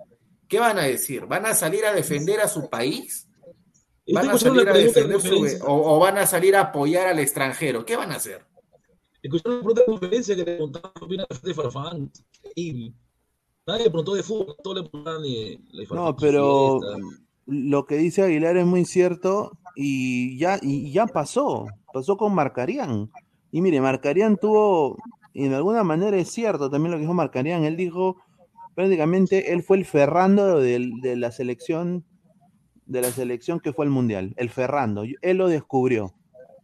[0.53, 1.24] ¿Qué van a decir?
[1.24, 3.26] ¿Van a salir a defender a su país?
[4.12, 5.46] ¿Van a salir a defender su...
[5.66, 7.86] o, o van a salir a apoyar al extranjero?
[7.86, 8.44] ¿Qué van a hacer?
[9.22, 12.12] Escucharon la pregunta de conferencia que le preguntaban qué opina de Farfán.
[12.55, 12.92] Y
[13.66, 16.80] nadie le preguntó de fútbol, todos le preguntaban de la No, pero
[17.46, 23.11] lo que dice Aguilar es muy cierto y ya, y ya pasó, pasó con Marcarián.
[23.53, 24.98] Y mire, Marcarián tuvo,
[25.32, 28.18] y de alguna manera es cierto también lo que dijo Marcarián, él dijo,
[28.75, 32.05] prácticamente él fue el Ferrando de, la selección,
[32.87, 36.14] de la selección que fue al Mundial, el Ferrando, él lo descubrió.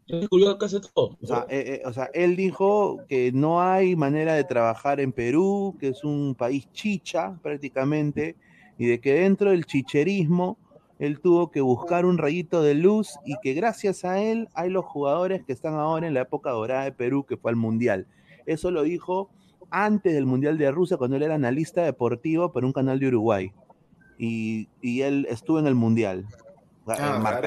[0.06, 1.16] descubrió casi todo.
[1.20, 5.12] O sea, eh, eh, o sea, él dijo que no hay manera de trabajar en
[5.12, 8.36] Perú, que es un país chicha prácticamente,
[8.78, 10.58] y de que dentro del chicherismo
[10.98, 14.84] él tuvo que buscar un rayito de luz y que gracias a él hay los
[14.84, 18.06] jugadores que están ahora en la época dorada de Perú, que fue al Mundial.
[18.46, 19.30] Eso lo dijo
[19.70, 23.52] antes del Mundial de Rusia, cuando él era analista deportivo para un canal de Uruguay.
[24.18, 26.26] Y, y él estuvo en el Mundial.
[26.86, 27.40] Ah,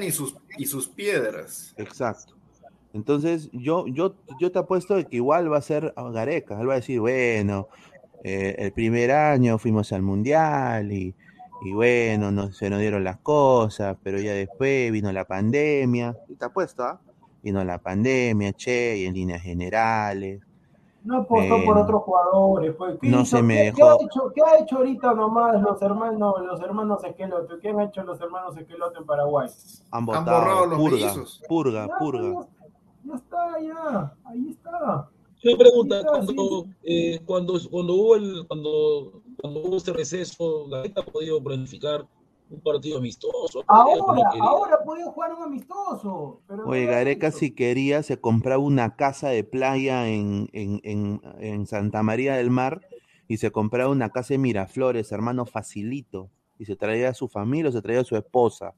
[0.00, 1.74] y sus, y sus piedras.
[1.76, 2.34] Exacto.
[2.94, 6.60] Entonces, yo, yo, yo te apuesto de que igual va a ser Gareca.
[6.60, 7.68] Él va a decir, bueno,
[8.22, 11.14] eh, el primer año fuimos al mundial y,
[11.64, 16.16] y bueno, no, se nos dieron las cosas, pero ya después vino la pandemia.
[16.28, 17.00] Y te apuesto, ¿ah?
[17.42, 20.40] Vino la pandemia, che, y en líneas generales.
[21.04, 21.82] No apostó por Bueno.
[21.82, 22.74] otros jugadores.
[22.76, 22.98] Pues.
[23.00, 23.36] ¿Qué No hizo?
[23.36, 23.76] se me ¿Qué- dejó.
[23.76, 27.54] ¿qué, ha hecho, qué ha hecho ahorita nomás los hermanos, los hermanos Esquelote?
[27.60, 29.48] ¿Qué han hecho los hermanos Esquelote en Paraguay?
[29.90, 31.42] Han borrado los purga, mellizos.
[31.48, 32.46] purga, Ya, purga.
[33.04, 34.14] Ya está, ya.
[34.24, 35.08] Ahí está.
[35.44, 40.82] Me pregunta, está, cuando, eh, cuando, cuando hubo el, cuando, cuando hubo este receso, la
[40.84, 42.06] gente ha podido planificar
[42.50, 43.64] un partido amistoso.
[43.66, 46.40] Ahora, ahora podía jugar un amistoso.
[46.46, 51.20] Pero Oye, no Gareca si quería se compraba una casa de playa en, en, en,
[51.40, 52.80] en Santa María del Mar
[53.26, 56.28] y se compraba una casa de Miraflores, hermano, facilito.
[56.58, 58.74] Y se traía a su familia o se traía a su esposa.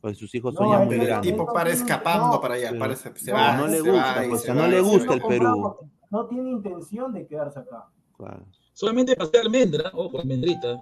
[0.00, 1.30] Pues sus hijos son No, muy Pero el grandes.
[1.30, 2.78] tipo para escapando para allá, Sí.
[2.78, 4.68] para, se, se No, va, no le se gusta, va y pues, se no va
[4.68, 5.14] le gusta va.
[5.14, 5.76] el Perú.
[6.10, 7.86] No tiene intención de quedarse acá.
[8.16, 8.44] Claro.
[8.72, 10.78] Solamente pasé almendra, ojo, almendrita.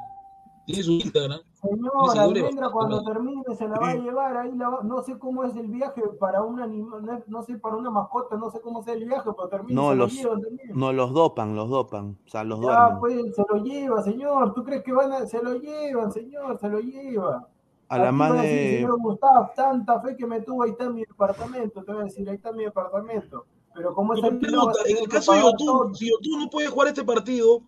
[0.68, 1.40] Tiene su Instagram.
[1.54, 5.18] Señor, seguidores Almendra cuando termine se la va a llevar ahí, la va- no sé
[5.18, 8.82] cómo es el viaje para un animal, no sé, para una mascota, no sé cómo
[8.82, 10.70] sea el viaje, pero termina No, se los, lo llevan también.
[10.78, 12.18] no, los dopan, los dopan.
[12.26, 12.98] O sea, los Ya, duermen.
[13.00, 16.68] pues, se lo lleva, señor, ¿tú crees que van a, se lo llevan, señor, se
[16.68, 17.48] lo lleva?
[17.88, 18.76] A la a decir, de...
[18.80, 22.28] señor Gustavo, tanta fe que me tuvo, ahí está mi departamento, te voy a decir,
[22.28, 23.46] ahí está mi departamento.
[23.74, 26.68] Pero como es Pero el pregunta, en el caso de Yotun, si Yotun no puede
[26.68, 27.62] jugar este partido,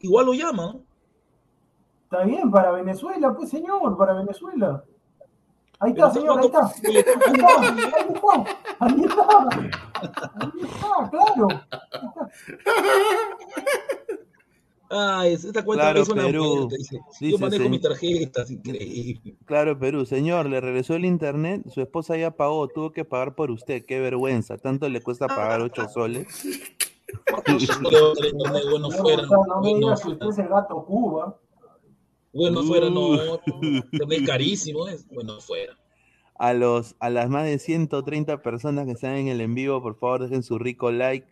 [0.00, 0.80] igual lo llama, ¿no?
[2.04, 4.84] Está bien, para Venezuela, pues señor, para Venezuela.
[5.80, 6.60] Ahí está, señor, ahí está.
[6.66, 8.44] Ahí está, ahí está,
[8.80, 9.38] ahí está.
[10.40, 11.48] Ahí está, claro.
[14.90, 16.44] Ah, es- esta cuenta Claro, es una Perú.
[16.68, 17.00] muerte, dice.
[17.20, 19.36] Yo manejo mi tarjeta, es increíble.
[19.44, 20.04] Claro, Perú.
[20.06, 23.84] Señor, le regresó el internet, su esposa ya pagó, tuvo que pagar por usted.
[23.86, 24.56] Qué vergüenza.
[24.58, 26.28] Tanto le cuesta pagar ocho soles.
[27.82, 30.48] no me bueno digas que fuera, usted es el
[32.34, 33.38] bueno fuera, no, Uh.
[33.92, 35.76] internet carísimo, es bueno fuera.
[36.36, 39.96] A, los, a las más de 130 personas que están en el en vivo, por
[39.96, 41.26] favor, dejen su rico like.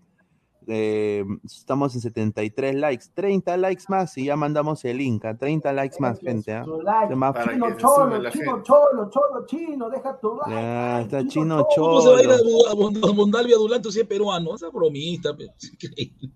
[0.69, 5.73] Eh, estamos en 73 likes, 30 likes más y ya mandamos el link, a 30
[5.73, 6.53] likes más, gente.
[6.53, 6.65] ¿ah?
[6.85, 7.17] Like.
[7.17, 10.51] Más- Para Chino cholo, chino cholo, cholo, chino, deja tu like.
[10.53, 12.69] Ya, está chino ¿Cómo se va a ir a, cholo.
[12.71, 14.55] a Mond- a Mondalvi adulando si es peruano?
[14.55, 16.31] Esa bromista, pero es increíble.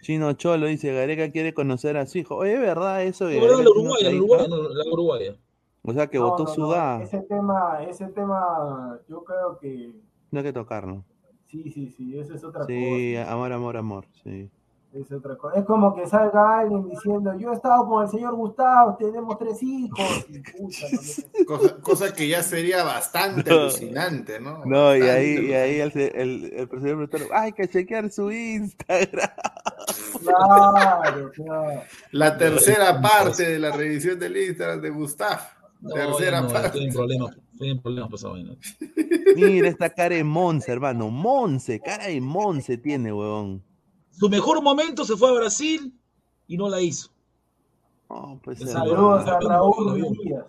[0.00, 2.36] Chino cholo dice, Gareca quiere conocer a su hijo.
[2.36, 3.26] Oye, ¿es verdad eso?
[3.26, 4.24] de La verdad, Uruguaya, otra la hija?
[4.24, 5.36] Uruguaya, no, la Uruguaya.
[5.82, 7.02] O sea que No, votó no, no, Sudá.
[7.02, 9.92] Ese tema, ese tema, yo creo que
[10.30, 11.04] No hay que tocarlo.
[11.46, 13.32] sí, sí, sí, eso es otra Sí, cosa.
[13.32, 14.04] amor, amor, amor.
[14.22, 14.50] Sí.
[14.92, 15.56] Es otra cosa.
[15.56, 19.62] Es como que salga alguien diciendo, yo he estado con el señor Gustavo, tenemos tres
[19.62, 20.26] hijos.
[20.28, 23.60] Y, no Cosa, cosa que ya sería bastante No.
[23.60, 24.64] alucinante, ¿no?
[24.64, 29.30] No, y ahí, y ahí el, el, el presidente preguntó, hay que chequear su Instagram.
[30.24, 31.82] Claro, claro.
[32.10, 35.38] La tercera parte de la revisión del Instagram de Gustav.
[35.80, 36.66] No, tercera no, parte.
[36.66, 38.20] estoy en problemas, estoy en problemas por.
[39.36, 41.10] Mira esta cara de Monse, hermano.
[41.10, 43.62] Monse, cara de Monse tiene, huevón.
[44.20, 45.98] Su mejor momento se fue a Brasil
[46.46, 47.08] y no la hizo.
[48.08, 50.44] Oh, pues, Saludos a Raúl Ruiz Díaz.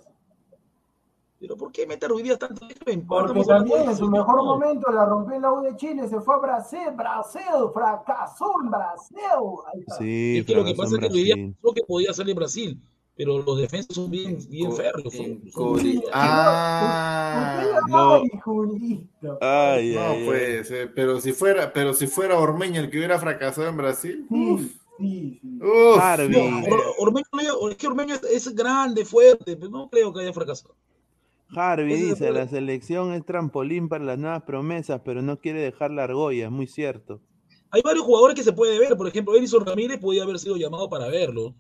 [1.40, 2.68] Pero ¿por qué mete a Ruiz Díaz tanto?
[2.68, 4.44] Porque estamos también en su mejor no.
[4.44, 7.44] momento la rompió en la U de Chile, se fue a Brasil, Brasil,
[7.74, 9.18] fracasó en Brasil.
[9.98, 12.36] Sí, Es que lo que pasa en es que Ruiz Díaz pensó que podía salir
[12.36, 12.78] Brasil,
[13.16, 15.14] pero los defensas son bien, bien Co- férreos.
[16.14, 18.24] Ah, no.
[19.42, 20.94] Ay, no ay, puede ser.
[20.94, 24.26] Pero si fuera, pero si fuera Ormeño el que hubiera fracasado en Brasil.
[24.30, 24.58] Sí,
[24.98, 25.60] sí, sí.
[25.62, 26.30] Uf, Harvey.
[26.50, 30.34] No, Or- Ormeño, es que Ormeño es, es grande, fuerte, pero no creo que haya
[30.34, 30.76] fracasado.
[31.54, 35.92] Harvey es dice, la selección es trampolín para las nuevas promesas, pero no quiere dejar
[35.92, 37.20] la argolla, muy cierto.
[37.72, 40.90] Hay varios jugadores que se puede ver, por ejemplo, Edison Ramírez podía haber sido llamado
[40.90, 41.54] para verlo.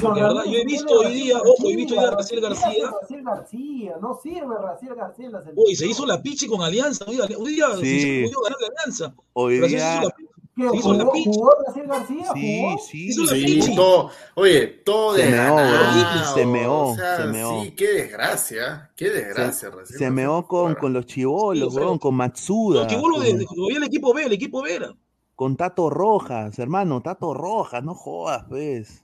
[0.00, 2.90] Porque, verdad, yo he visto hoy día, ojo, he visto hoy día a Raciel García.
[3.00, 5.64] Raciel García, no sirve Raciel García en la selección.
[5.66, 8.26] Uy, se hizo la pichi con Alianza, hoy, hoy día Sí.
[8.26, 9.14] se pudo ganar la Alianza.
[9.32, 10.14] Hoy día, hizo la.
[10.54, 11.30] ¿Qué, se hizo la jugó, pichi.
[11.32, 12.24] jugó Raciel García?
[12.34, 12.78] sí, ¿Jugó?
[12.78, 13.06] sí.
[13.08, 17.24] Hizo la Sí, todo, oye, todo Se de meó, ganado, se meó, o sea, se
[17.24, 17.62] meó.
[17.62, 19.70] Sí, qué desgracia, qué desgracia.
[19.84, 23.22] Se, se meó con, con los chivolos, Sí, o sea, weón, con Matsuda, Los chibolos
[23.22, 24.94] de, con, de- el equipo B, el equipo B era.
[25.34, 29.02] con Tato Rojas, hermano, Tato Rojas, no jodas, pues.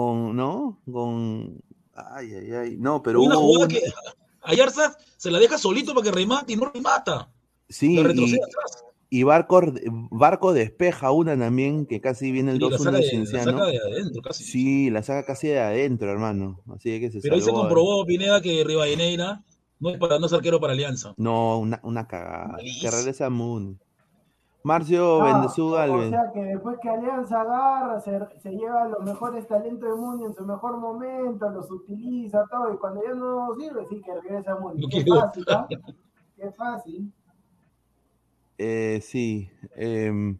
[0.00, 0.80] Con, ¿no?
[0.90, 1.60] Con...
[1.94, 2.76] Ay, ay, ay.
[2.78, 3.82] No, pero una hubo jugada que
[4.42, 7.30] Ayarza se la deja solito para que remate y no remata.
[7.68, 8.84] Sí, La y, atrás.
[9.10, 9.60] y Barco,
[10.10, 13.52] Barco despeja una también, que casi viene el Sí, la 2-1 saca de la Cienciano.
[13.52, 14.44] saca de adentro casi.
[14.44, 16.62] Sí, la saca casi de adentro, hermano.
[16.74, 17.60] Así que se Pero ahí se salvó.
[17.60, 19.44] comprobó, Pineda, que Rivadeneira
[19.78, 21.14] no es, para, no es arquero para Alianza.
[21.18, 22.56] No, una, una cagada.
[22.80, 23.78] Que regresa Moon.
[24.62, 29.46] Marcio Ah, Bendezú o sea que después que Alianza agarra, se, se lleva los mejores
[29.46, 33.86] talentos de Muni en su mejor momento, los utiliza, todo, y cuando ya no sirve,
[33.88, 34.82] sí que regresa a Muni.
[34.82, 35.66] No Qué fácil, ¿ah?
[36.36, 37.12] Qué fácil.
[38.58, 39.50] Eh, sí.
[39.76, 40.38] em,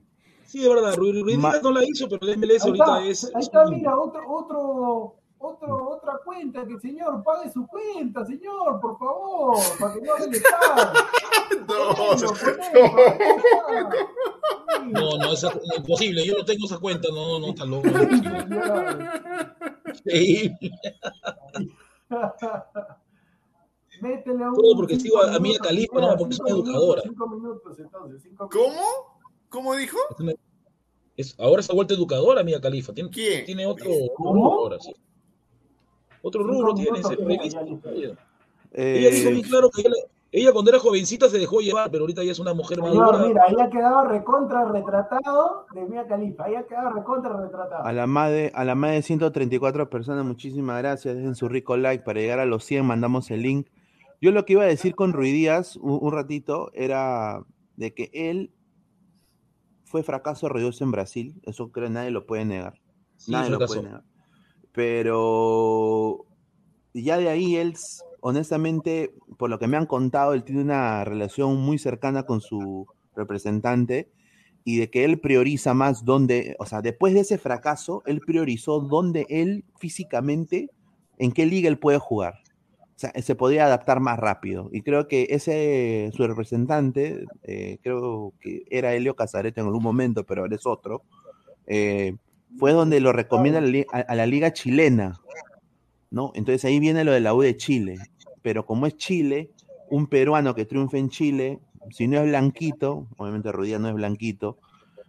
[0.50, 3.24] Sí, es verdad, Ruiz Ruiz no la hizo, pero el MLS ahorita está, es.
[3.24, 8.24] ahí es está, mira, otro, otro, otro, otra cuenta, que el señor pague su cuenta,
[8.26, 10.92] señor, por favor, para que no Estado.
[11.68, 12.30] No, no.
[14.92, 17.88] No, no, esa, imposible, yo no tengo esa cuenta, no, no, está loco.
[20.04, 20.70] Sí, Sí.
[24.00, 27.02] Métele un Todo porque sigo a- a minutos, Khalifa, mira, no, porque es una educadora.
[27.02, 28.80] Cinco minutos, entonces, cinco ¿Cómo?
[29.50, 29.98] ¿Cómo dijo?
[30.10, 30.32] Es una-
[31.16, 32.94] es- ahora se ha vuelto educadora, Mía Califa.
[32.94, 33.44] Tiene, ¿Quién?
[33.44, 34.52] tiene otro, ¿Cómo?
[34.52, 34.94] ahora, sí.
[36.22, 37.60] Otro rubro tiene, minutos, es ya, revista.
[37.60, 37.88] ya, listo.
[37.90, 38.14] Ella,
[38.72, 39.90] eh, ella dijo bien claro que ella,
[40.32, 43.26] ella cuando era jovencita se dejó llevar, pero ahorita ya es una mujer Señor, madura.
[43.26, 47.84] mira, ahí ha quedado recontra retratado de Mia Califa, ahí ha quedado recontra retratado.
[47.84, 51.16] a la más de, a la más de 134 personas, muchísimas gracias.
[51.16, 52.86] Dejen su rico like para llegar a los 100.
[52.86, 53.66] Mandamos el link.
[54.20, 57.42] Yo lo que iba a decir con Ruiz Díaz un, un ratito era
[57.76, 58.52] de que él
[59.84, 61.40] fue fracaso ruidoso en Brasil.
[61.42, 62.80] Eso creo que nadie lo puede negar.
[63.16, 64.04] Sí, Nadie lo puede negar.
[64.72, 66.26] Pero
[66.94, 67.74] ya de ahí él,
[68.20, 72.86] honestamente, por lo que me han contado, él tiene una relación muy cercana con su
[73.14, 74.10] representante
[74.64, 78.80] y de que él prioriza más donde, o sea, después de ese fracaso, él priorizó
[78.80, 80.70] dónde él físicamente,
[81.18, 82.34] en qué liga él puede jugar.
[82.96, 84.68] O sea, se podía adaptar más rápido.
[84.72, 90.24] Y creo que ese, su representante, eh, creo que era Helio Casarete en algún momento,
[90.24, 91.02] pero es otro,
[91.66, 92.16] eh,
[92.58, 93.60] fue donde lo recomienda
[93.92, 95.20] a la, liga chilena,
[96.10, 96.32] ¿no?
[96.34, 97.98] Entonces ahí viene lo de la U de Chile.
[98.42, 99.50] Pero como es Chile,
[99.90, 104.58] un peruano que triunfe en Chile, si no es blanquito, obviamente Ruidía no es blanquito,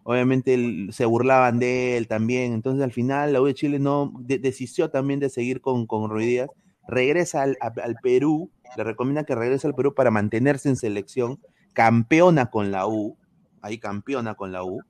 [0.04, 4.40] obviamente se burlaban de él también, entonces al final la U de Chile no de-
[4.40, 6.50] desistió también de seguir con, con Ruiz Díaz,
[6.88, 11.40] regresa al, al Perú, le recomienda que regrese al Perú para mantenerse en selección,
[11.74, 13.18] campeona con la U,
[13.62, 14.82] ahí campeona con la U,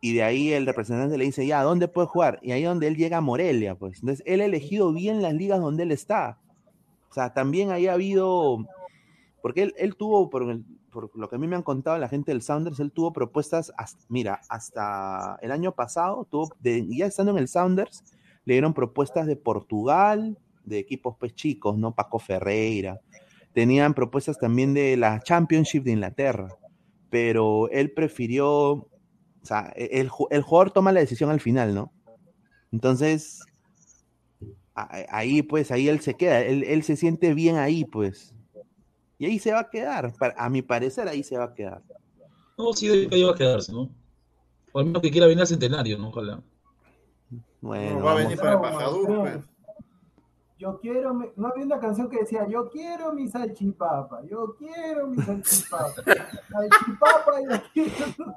[0.00, 2.38] y de ahí el representante le dice, ya, ¿dónde puede jugar?
[2.42, 4.00] Y ahí donde él llega a Morelia, pues.
[4.00, 6.38] Entonces, él ha elegido bien las ligas donde él está.
[7.10, 8.64] O sea, también ahí ha habido,
[9.42, 12.08] porque él, él tuvo, por, el, por, lo que a mí me han contado la
[12.08, 17.32] gente del Sounders, él tuvo propuestas, hasta, mira, hasta el año pasado, tuvo, ya estando
[17.32, 18.04] en el Sounders,
[18.44, 21.94] le dieron propuestas de Portugal, de equipos pues chicos, ¿no?
[21.94, 23.00] Paco Ferreira.
[23.52, 26.48] Tenían propuestas también de la Championship de Inglaterra,
[27.10, 28.88] pero él prefirió
[29.42, 31.92] o sea, e, el, el, jugador toma la decisión al final, ¿no?
[32.72, 33.40] Entonces,
[34.74, 38.34] ahí pues, ahí él se queda, él, él, se siente bien ahí, pues.
[39.18, 41.82] Y ahí se va a quedar, a mi parecer ahí se va a quedar.
[42.56, 43.90] No, sí, ahí va a quedarse, ¿no?
[44.72, 46.08] O al menos que quiera venir al centenario, ¿no?
[46.08, 46.42] Ojalá.
[47.60, 49.44] Bueno, no, va a venir para pues.
[50.60, 51.24] Yo quiero, mi...
[51.36, 55.94] no había una canción que decía, yo quiero mi salchipapa, yo quiero mi salchipapa,
[56.52, 58.36] salchipapa y la quiero.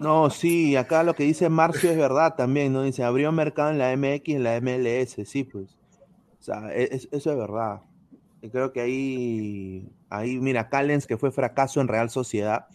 [0.00, 2.84] No, sí, acá lo que dice Marcio es verdad también, ¿no?
[2.84, 5.76] Dice, abrió mercado en la MX y en la MLS, sí, pues.
[6.40, 7.82] O sea, e, es, eso es verdad.
[8.40, 12.68] Y creo que ahí, ahí, mira, Callens, que fue fracaso en Real Sociedad,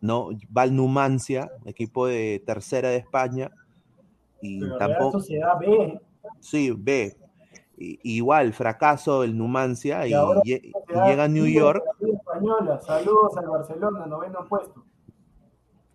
[0.00, 0.30] ¿no?
[0.48, 3.50] Val Numancia, equipo de tercera de España,
[4.40, 5.10] y Pero tampoco...
[5.10, 6.00] Real Sociedad B.
[6.40, 7.14] Sí, B,
[7.78, 10.12] igual fracaso el Numancia y,
[10.44, 10.72] y, y
[11.06, 11.82] llega a New York.
[12.00, 12.80] Española.
[12.80, 14.84] Saludos al Barcelona, noveno puesto.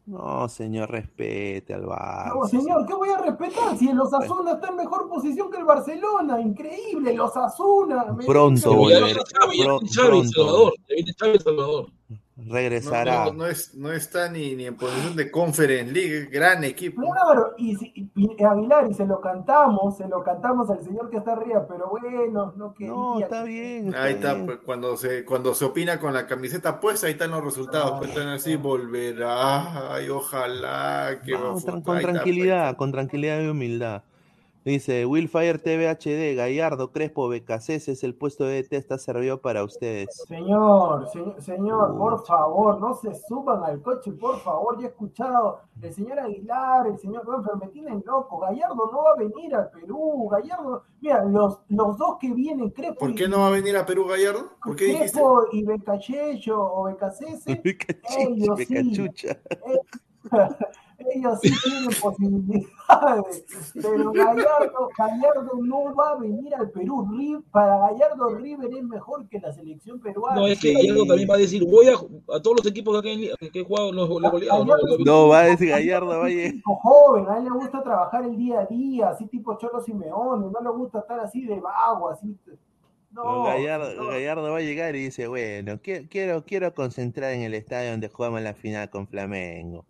[0.06, 2.36] No, señor, respete al Barça.
[2.36, 3.78] No, señor, ¿qué voy a respetar?
[3.78, 8.14] Si el Osasuna está en mejor posición que el Barcelona, increíble, el Osasuna.
[8.26, 9.24] Pronto volverá.
[9.96, 10.74] Pronto.
[11.42, 11.88] Salvador.
[12.36, 13.26] Regresará.
[13.26, 17.02] No, no, no, es, no está ni, ni, en posición de Conference League, gran equipo.
[17.02, 21.18] Claro, y, y, y, Aguilar, y se lo cantamos, se lo cantamos al señor que
[21.18, 22.92] está arriba, pero bueno, no quería.
[22.92, 23.90] No, está bien.
[23.90, 24.32] Está ahí bien.
[24.32, 28.00] está, pues, cuando se, cuando se opina con la camiseta puesta, ahí están los resultados.
[28.00, 33.48] Pues están así, volverá, ay, ojalá que no, con, con tranquilidad, está, con tranquilidad y
[33.48, 34.02] humildad.
[34.66, 39.62] Dice Willfire TV HD, Gallardo, Crespo, Becasés es el puesto de DT está servido para
[39.62, 40.24] ustedes.
[40.26, 44.80] Señor, señor, señor por favor, no se suban al coche, por favor.
[44.80, 48.40] Ya he escuchado el señor Aguilar, el señor Benfer, me tienen loco.
[48.40, 50.30] Gallardo no va a venir al Perú.
[50.32, 53.00] Gallardo, mira, los, los dos que vienen, Crespo.
[53.00, 54.50] ¿Por qué no va a venir a Perú Gallardo?
[54.64, 55.58] ¿Por qué Crespo dijiste?
[55.58, 57.44] y Becachello o Becasés.
[57.48, 59.28] ellos sí.
[60.98, 67.08] ellos sí tienen posibilidades, pero Gallardo, Gallardo no va a venir al Perú.
[67.52, 70.42] Para Gallardo, River es mejor que la selección peruana.
[70.42, 71.94] No, es que Gallardo también va a decir, voy a,
[72.36, 74.66] a todos los equipos que, que he jugado los, los goleados.
[74.66, 74.76] No,
[75.06, 76.52] no, va a decir Gallardo, vaya.
[76.64, 80.62] joven, a él le gusta trabajar el día a día, así tipo Cholo Simeone, no
[80.62, 82.38] le gusta estar así de vago, así.
[83.14, 84.08] No, Gallardo, no.
[84.08, 88.42] Gallardo, va a llegar y dice, bueno, quiero, quiero concentrar en el estadio donde jugamos
[88.42, 89.86] la final con Flamengo.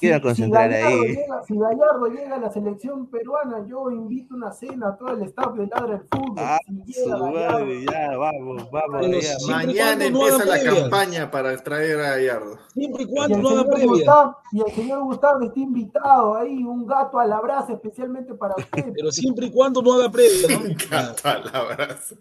[0.00, 1.08] Quiero si, concentrar si Gallardo ahí.
[1.08, 5.22] Llega, si Gallardo llega a la selección peruana, yo invito una cena a todo el
[5.24, 6.34] staff de Ladra el Fútbol.
[6.38, 9.06] Ah, si su madre, ya, vamos, vamos.
[9.22, 9.34] Ya.
[9.46, 12.58] Mañana empieza la campaña para traer a Gallardo.
[12.72, 13.86] Siempre y cuando y no haga previa.
[13.88, 18.54] Gustavo, y el señor Gustavo está invitado ahí, un gato a la brasa especialmente para
[18.56, 18.92] usted.
[18.96, 20.48] Pero siempre y cuando no haga previa.
[20.48, 20.64] ¿no?
[20.64, 22.14] un gato a la brasa.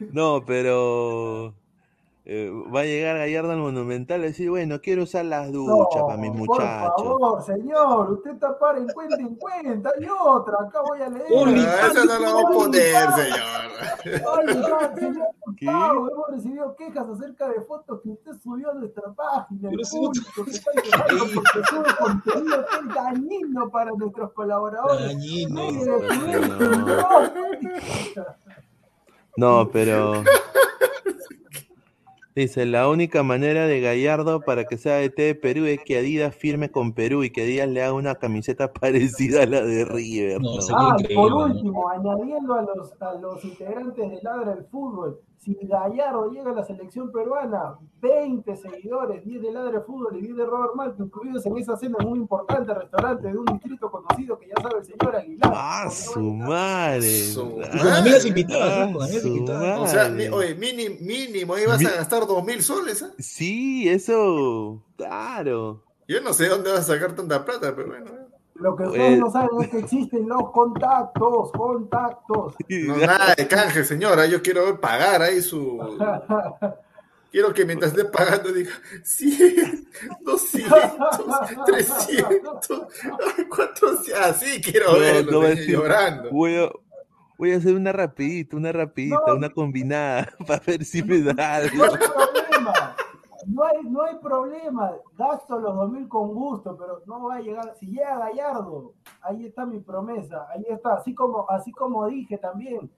[0.12, 1.54] no, pero
[2.32, 6.06] eh, va a llegar Gallardo al Monumental y decir, bueno, quiero usar las duchas no,
[6.06, 6.92] para mis muchachos.
[6.96, 9.90] Por favor, señor, usted está para en cuenta en cuenta.
[9.98, 11.28] Hay otra, acá voy a leer.
[11.28, 13.50] No, esa no la va a poner, señor.
[14.94, 19.68] Señor Gustavo, hemos recibido quejas acerca de fotos que usted subió a nuestra página.
[19.68, 25.04] Pero el público que está quejando porque sube contenido que es dañino para nuestros colaboradores.
[25.04, 25.62] Dañino.
[29.36, 30.22] No, pero...
[32.34, 36.34] Dice, la única manera de Gallardo para que sea DT de Perú es que Adidas
[36.34, 40.40] firme con Perú y que Adidas le haga una camiseta parecida a la de River.
[40.40, 40.60] No, ¿no?
[40.60, 41.44] sería Ah, por ¿no?
[41.46, 46.54] último, añadiendo a los, a los integrantes de Ladra el Fútbol, si Gallardo llega a
[46.54, 51.02] la selección peruana, 20 seguidores, 10 de Ladra el Fútbol y 10 de Robert Malto,
[51.02, 54.84] incluidos en esa cena muy importante restaurante de un distrito conocido que ya sabe el
[54.84, 55.52] señor Aguilar.
[55.56, 57.24] Ah, su no madre.
[57.24, 58.92] Su Con amigas invitadas, Ah, ¿no?
[58.92, 59.80] Con amigas su invitadas.
[59.80, 63.00] O sea, oye, mínimo, mínimo ahí vas a gastar dos mil soles.
[63.00, 63.06] ¿eh?
[63.18, 65.82] Sí, eso, claro.
[66.06, 68.10] Yo no sé dónde vas a sacar tanta plata, pero bueno.
[68.60, 69.16] Lo que ustedes Eh.
[69.16, 72.54] no saben es que existen los contactos, contactos.
[72.68, 74.26] No, nada de canje, señora.
[74.26, 75.78] Yo quiero ver pagar ahí su.
[77.32, 78.72] Quiero que mientras esté pagando diga
[79.04, 79.88] 100,
[80.22, 82.78] 200, 300,
[83.48, 84.20] 400.
[84.20, 86.30] Así quiero No, verlo, no decir, llorando.
[86.32, 86.68] Voy a,
[87.38, 89.36] voy a hacer una rapidita, una rapidita, No.
[89.36, 91.86] una combinada para ver si me da algo.
[91.86, 92.96] No hay problema.
[93.46, 97.74] No hay, no hay problema, gasto los 2000 con gusto, pero no va a llegar,
[97.78, 102.90] si llega Gallardo, ahí está mi promesa, ahí está, así como, así como dije también,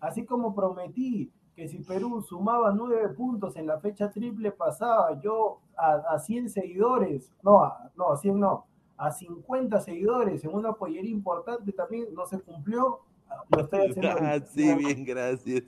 [0.00, 5.60] así como prometí que si Perú sumaba nueve puntos en la fecha triple pasada, yo
[5.76, 8.66] a, a 100 seguidores, no, a, no, a 100 no,
[8.98, 13.00] a 50 seguidores en una pollería importante también no se cumplió,
[13.48, 14.18] lo estoy haciendo.
[14.20, 15.64] Ah, sí, bien, gracias.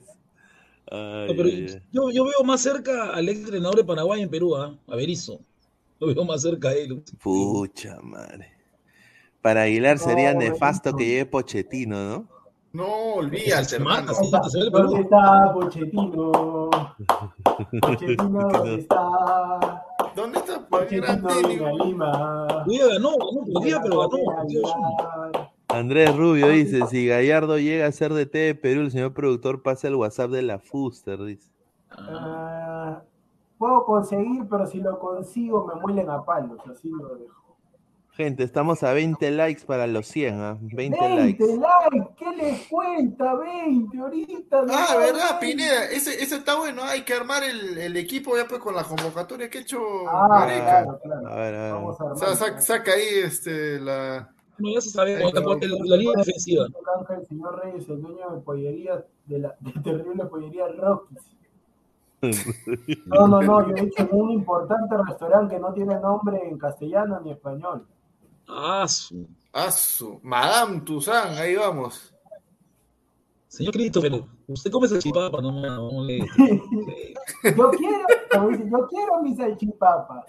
[0.91, 1.81] Ay, No, pero ay, ay.
[1.91, 4.75] yo, yo veo más cerca al ex entrenador de Paraguay en Perú, ¿ah?
[4.87, 5.39] a Berizzo.
[5.99, 7.03] Lo veo más cerca a él.
[7.21, 8.51] Pucha madre.
[9.41, 12.27] Para Aguilar sería No, nefasto que llegue Pochettino, ¿no?
[12.71, 14.29] No, olvídate, mata, sí,
[14.71, 16.69] ¿Dónde está Pochettino?
[17.81, 19.83] Pochettino, ¿dónde está?
[20.15, 21.85] ¿Dónde está Pochettino?
[21.85, 22.47] Lima.
[22.67, 25.58] Ganó, ganó pero ganó.
[25.69, 29.87] Andrés Rubio dice, si Gallardo llega a ser DT de Perú, el señor productor pasa
[29.87, 31.51] el WhatsApp de la Fuster, dice.
[31.91, 33.01] Ah,
[33.57, 37.35] puedo conseguir, pero si lo consigo me muelen a palos, así lo dejo.
[38.13, 40.57] Gente, estamos a 20 likes para los 100, ¿ah?
[40.59, 41.45] 20 20 likes.
[41.45, 43.33] likes, ¿qué les cuenta?
[43.35, 44.59] 20 ahorita.
[44.69, 45.39] Ah, no, ¿verdad, no.
[45.39, 45.85] Pineda?
[45.85, 46.83] Ese, ese está bueno.
[46.83, 50.27] Hay que armar el, el equipo ya pues con la convocatoria que ha hecho Ah,
[50.41, 50.65] Gareca.
[50.65, 51.27] claro, claro.
[51.29, 51.73] A ver, a ver.
[51.73, 52.39] Vamos a O sea, armar.
[52.39, 54.29] saca, saca ahí este, la...
[54.59, 56.65] No, ya se sabe cómo está Pero- la, línea defensiva.
[56.99, 61.21] Ángel, señor Reyes, el dueño de pollería, de la de terrible pollería Rockies.
[63.05, 66.57] No, no, no, yo he dicho en un importante restaurante que no tiene nombre en
[66.57, 67.85] castellano ni español.
[68.47, 72.13] Ah, su- Asu, Madame Toussaint, ahí vamos.
[73.47, 76.19] Señor Christopher, usted come salchipapa, no, no, no le-
[77.57, 77.97] Yo quiero,
[78.31, 80.25] como dice, yo quiero mi salchipapa.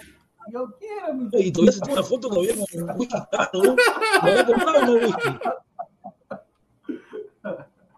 [0.53, 3.17] Yo quiero mi Y todavía una foto todavía con whisky.
[3.53, 3.63] ¿no?
[3.63, 3.77] ¿Lo
[4.23, 5.29] había comprado no whisky?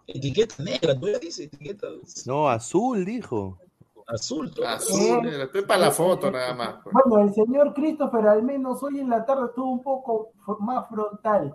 [0.07, 1.87] Etiqueta negra, todavía dice etiqueta
[2.27, 3.59] No, azul, dijo.
[4.07, 4.53] azul.
[4.53, 4.67] todo.
[4.67, 6.77] Azul, estoy para la foto nada más.
[6.83, 6.93] pues.
[7.07, 11.55] Bueno, el señor Christopher al menos hoy en la tarde estuvo un poco más frontal.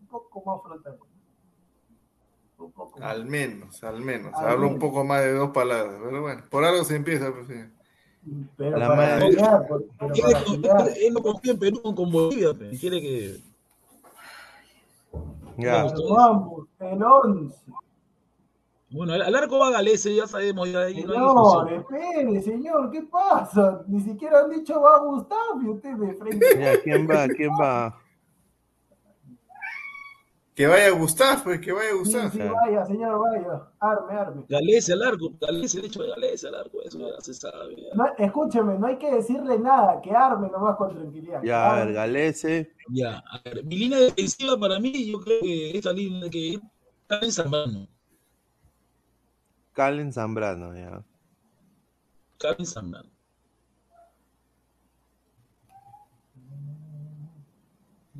[0.00, 0.98] Un poco más frontal.
[2.58, 3.10] Un poco más.
[3.10, 4.34] Al menos, al menos.
[4.34, 4.88] Al Hablo un menos.
[4.88, 6.00] poco más de dos palabras.
[6.02, 7.32] Pero bueno, por algo se empieza.
[7.32, 7.54] Pues, sí.
[8.56, 9.36] Pero La para madre.
[9.36, 12.70] pero para él no confía en Perú con Bolivia, pe.
[12.78, 13.40] quiere que.
[15.58, 15.86] Ya.
[16.08, 17.56] Vamos, el 11.
[18.90, 23.82] Bueno, al, arco va Galese, ya sabemos, ya ahí no Señor, espere, señor, ¿qué pasa?
[23.88, 26.46] Ni siquiera han dicho va a Gustavo y usted de frente.
[26.60, 27.26] Ya, ¿quién va?
[27.26, 27.98] ¿Quién va?
[30.54, 32.30] Que vaya a gustar, pues, que vaya a gustar.
[32.30, 33.68] sí, vaya, señor, vaya.
[33.80, 34.44] Arme, arme.
[34.48, 37.74] Galese al arco, Galese, el hecho de Galese al arco, eso ya se sabe.
[37.76, 37.94] ya.
[37.94, 41.42] No, escúcheme, no hay que decirle nada, que arme nomás con tranquilidad.
[41.42, 41.94] Ya, a ver.
[41.94, 42.72] Galese.
[42.88, 46.60] Ya, a ver, mi línea defensiva para mí, yo creo que esta línea que
[47.02, 47.88] está en Zambrano.
[49.72, 51.02] Calen Zambrano, ya.
[52.38, 53.10] Karen Zambrano.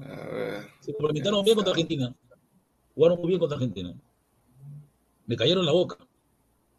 [0.01, 0.67] A ver.
[0.81, 2.13] Se complementaron bien contra Argentina.
[2.95, 3.93] Jugaron muy bien contra Argentina.
[5.27, 5.97] Me cayeron la boca.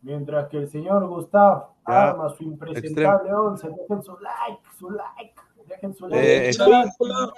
[0.02, 2.10] Mientras que el señor Gustav Ya.
[2.12, 5.34] arma su impresentable 11, dejen su like, su like,
[5.68, 6.22] dejen su Eh, like.
[6.26, 7.34] derecha víncula,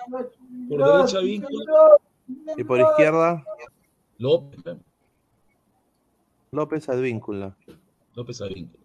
[0.70, 1.96] por derecha víncula.
[2.58, 3.44] Y por izquierda,
[4.18, 4.78] López, pe.
[6.52, 7.56] López Advíncula.
[8.16, 8.84] López Advíncula.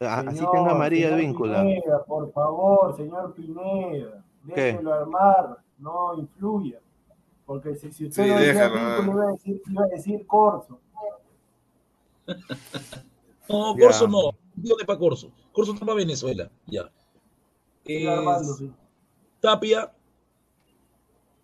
[0.00, 1.62] Ah, Así Señor, tenga María Advíncula.
[1.62, 4.22] Pineda, por favor, señor Pineda,
[4.54, 4.60] ¿Qué?
[4.62, 6.78] déjelo armar, no influya.
[7.46, 10.80] Porque si, si usted Sí, no decía iba a decir, iba a decir Corso.
[13.46, 13.76] No.
[13.78, 14.30] Corso no.
[14.54, 15.30] Digo que para Corso.
[15.52, 16.50] Corso está para Venezuela.
[16.66, 16.90] Ya.
[17.84, 18.72] Es armando, sí.
[19.40, 19.92] Tapia.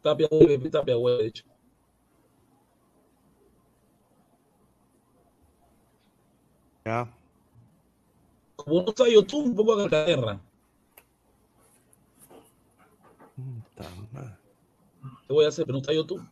[0.02, 1.44] Tapia vuelve, Tapia vuelve, de hecho.
[6.86, 7.14] Ya.
[8.56, 10.40] Como no está YouTube, un poco a Calcaterra.
[13.36, 14.39] Puta madre.
[15.30, 15.64] ¿Qué voy a hacer?
[15.64, 16.28] Pero no está YouTube.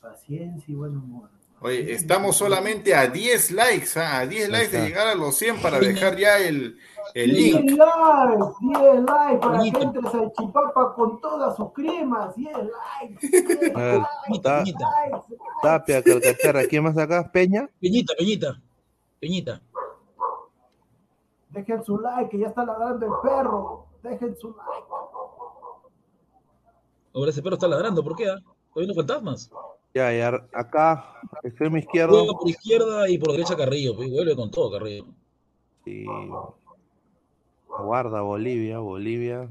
[0.00, 1.28] Paciencia y buen humor.
[1.60, 4.20] Oye, estamos solamente a 10 likes, ¿ah?
[4.20, 6.78] a 10 likes de llegar a los 100 para dejar ya el,
[7.12, 7.70] el 10 link.
[7.72, 9.82] likes, 10 likes para que Bonito.
[9.82, 13.28] entre Salchipapa con todas sus cremas, 10 likes.
[13.28, 14.86] 10 A ver, Peñita, Ta- Peñita.
[15.10, 15.36] likes.
[15.62, 16.64] Tapia, Calcaterra.
[16.66, 17.30] ¿Quién más acá?
[17.30, 17.68] ¿Peña?
[17.82, 18.62] Peñita, Peñita.
[19.20, 19.60] Peñita.
[21.50, 23.86] Dejen su like, que ya está ladrando el perro.
[24.02, 24.86] Dejen su like.
[27.16, 28.04] Ahora ese perro está ladrando.
[28.04, 28.28] ¿Por qué?
[28.28, 28.36] ah?
[28.36, 29.50] ¿Está viendo fantasmas?
[29.94, 31.06] Ya, y ar- acá,
[31.42, 32.26] extremo Juega izquierdo.
[32.38, 33.96] por izquierda y por derecha Carrillo.
[33.96, 35.06] pues, vuelve con todo Carrillo.
[35.84, 36.04] Sí.
[37.68, 39.48] Guarda Bolivia, Bolivia.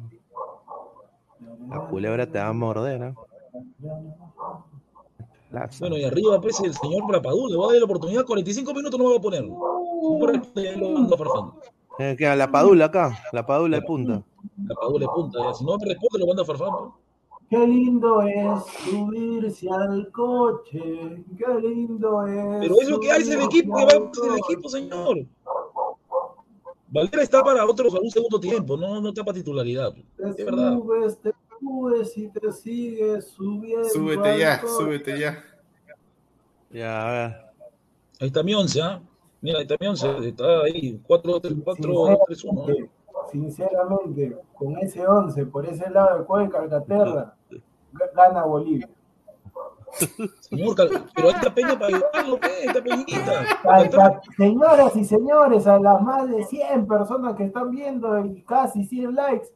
[1.70, 3.14] La culebra te va a morder, ¿eh?
[5.80, 8.26] Bueno, y arriba, pues, el señor Brapadú le va a dar la oportunidad.
[8.26, 9.46] 45 minutos no va a poner.
[10.56, 10.76] Ya.
[11.98, 12.36] Eh, ¿qué?
[12.36, 14.22] la Padula acá, la Padula de punta.
[14.68, 15.54] La Padula de punta, ya.
[15.54, 16.68] si no me responde, lo manda a Farfán.
[16.70, 17.05] ¿no?
[17.50, 22.60] Qué lindo es subirse al coche, qué lindo es.
[22.62, 25.26] Pero es lo que hay, es el equipo que va el equipo, señor.
[26.88, 29.94] Valera está para otro, para un segundo tiempo, no, no está para titularidad.
[30.18, 30.74] Te Es verdad.
[30.78, 33.90] subes, te subes y te sigues subiendo.
[33.90, 34.74] Súbete ya, coche.
[34.74, 35.44] súbete ya.
[36.72, 37.36] Ya, a ver.
[38.22, 39.02] Ahí está mi once, ¿ah?
[39.42, 42.66] Mira, ahí está mi once, está ahí, 4, 3, 4, 3, 1.
[43.32, 47.35] Sinceramente, con ese 11, por ese lado de Cueva Calcaterra, ga-
[48.16, 48.90] gana Bolivia.
[50.42, 50.76] Señor,
[51.16, 52.66] pero está Peña para ayudarlo, ¿qué?
[52.66, 54.22] Está Peñita.
[54.36, 59.16] Señoras y señores, a las más de 100 personas que están viendo y casi 100
[59.16, 59.48] likes,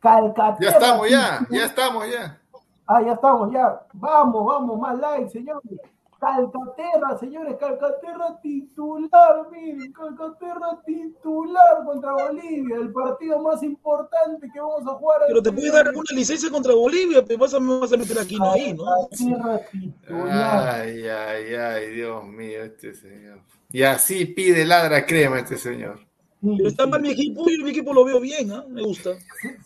[0.00, 0.70] Calcaterra.
[0.70, 2.38] Ya estamos, ya, ya estamos, ya.
[2.86, 3.86] Ah, ya estamos, ya.
[3.94, 5.80] Vamos, vamos, más likes, señores.
[6.22, 14.86] Calcaterra, señores, Calcaterra titular, miren, Calcaterra titular contra Bolivia, el partido más importante que vamos
[14.86, 15.22] a jugar.
[15.26, 15.98] Pero te puede dar año.
[15.98, 18.84] una licencia contra Bolivia, pero vas a, me vas a meter aquí, no ahí, ¿no?
[18.84, 20.74] Calcaterra titular.
[20.80, 23.40] Ay, ay, ay, Dios mío, este señor.
[23.72, 25.98] Y así pide ladra crema este señor.
[26.40, 28.64] Pero está mal mi equipo y mi equipo lo veo bien, ¿ah?
[28.68, 29.10] Me gusta.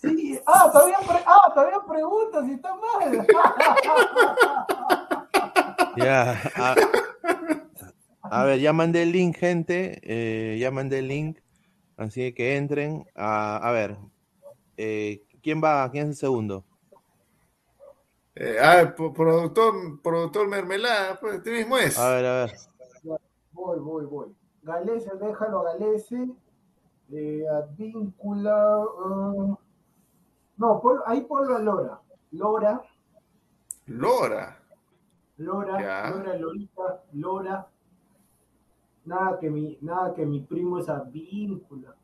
[0.00, 3.26] Sí, ah, todavía, pre- ah, todavía preguntas si está mal.
[5.96, 6.40] Ya.
[8.28, 10.00] A, a ver, ya mandé el link, gente.
[10.02, 11.38] eh, ya mandé el link.
[11.96, 13.06] Así que entren.
[13.14, 13.96] A, a ver.
[14.76, 15.88] eh, ¿Quién va?
[15.92, 16.64] ¿Quién es el segundo?
[18.34, 21.96] Eh, a ver, pro- productor, productor Mermelada, pues este mismo es.
[21.98, 22.52] A ver, a ver.
[23.52, 24.26] Voy, voy, voy.
[24.62, 26.28] Galese, déjalo a Galese.
[27.12, 28.80] Eh, Advíncula.
[28.80, 29.56] uh,
[30.58, 32.00] no, pon- ahí ponlo a Lora.
[32.32, 32.82] Lora,
[33.86, 34.58] Lora.
[35.38, 36.10] Lora, Ya.
[36.10, 37.68] Lora, Lorita, Lora.
[39.04, 41.94] Nada que mi, nada que mi primo es Advíncula.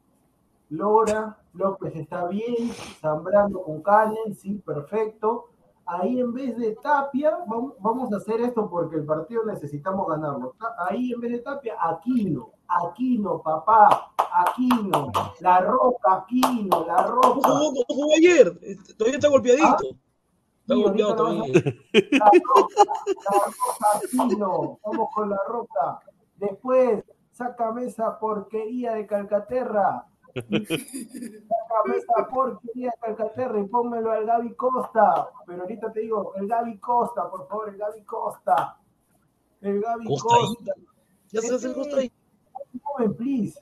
[0.70, 5.48] Lora, López está bien, Zambrano con Canen, sí, perfecto.
[5.84, 10.54] Ahí en vez de Tapia, vamos, vamos a hacer esto porque el partido necesitamos ganarlo.
[10.88, 15.10] Ahí en vez de Tapia, Aquino, Aquino, papá, Aquino,
[15.40, 17.40] la roca, Aquino, la ¿Cómo roca.
[17.48, 18.58] cómo jugó ayer?
[18.96, 19.66] Todavía está golpeadito.
[19.66, 19.96] Está
[20.66, 21.06] Todavía.
[21.06, 21.34] La roca,
[22.12, 26.00] la roca, Aquino, vamos con la roca.
[26.36, 30.06] Después, sácame esa porquería de Calcaterra.
[30.34, 35.28] Sácame esa porquería de Calcaterra y pónmelo al Gaby Costa.
[35.46, 38.78] Pero ahorita te digo, el Gaby Costa, por favor, el Gaby Costa.
[39.60, 40.72] El Gaby Costa.
[41.30, 42.12] Ya se hace el costa ahí.
[42.82, 43.60] Joven, please.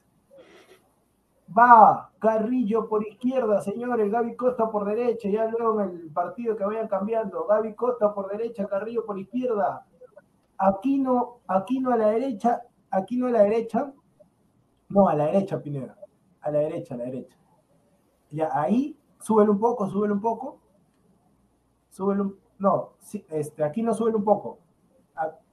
[1.56, 4.10] Va Carrillo por izquierda, señores.
[4.10, 5.28] Gaby Costa por derecha.
[5.28, 7.46] Ya luego en el partido que vayan cambiando.
[7.46, 9.86] Gaby Costa por derecha, Carrillo por izquierda.
[10.58, 12.62] Aquino, Aquino a la derecha.
[12.90, 13.92] Aquino a la derecha.
[14.88, 15.96] No, a la derecha, Pineda.
[16.42, 17.36] A la derecha, a la derecha.
[18.30, 20.60] Ya, ahí, súbelo un poco, súbelo un poco.
[21.90, 22.38] Súbelo un...
[22.58, 22.92] No,
[23.30, 24.58] este, aquí no súbelo un poco.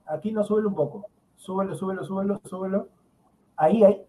[0.05, 1.05] Aquí no súbelo un poco.
[1.35, 2.87] Súbelo, súbelo, súbelo, súbelo.
[3.55, 4.06] Ahí, ahí.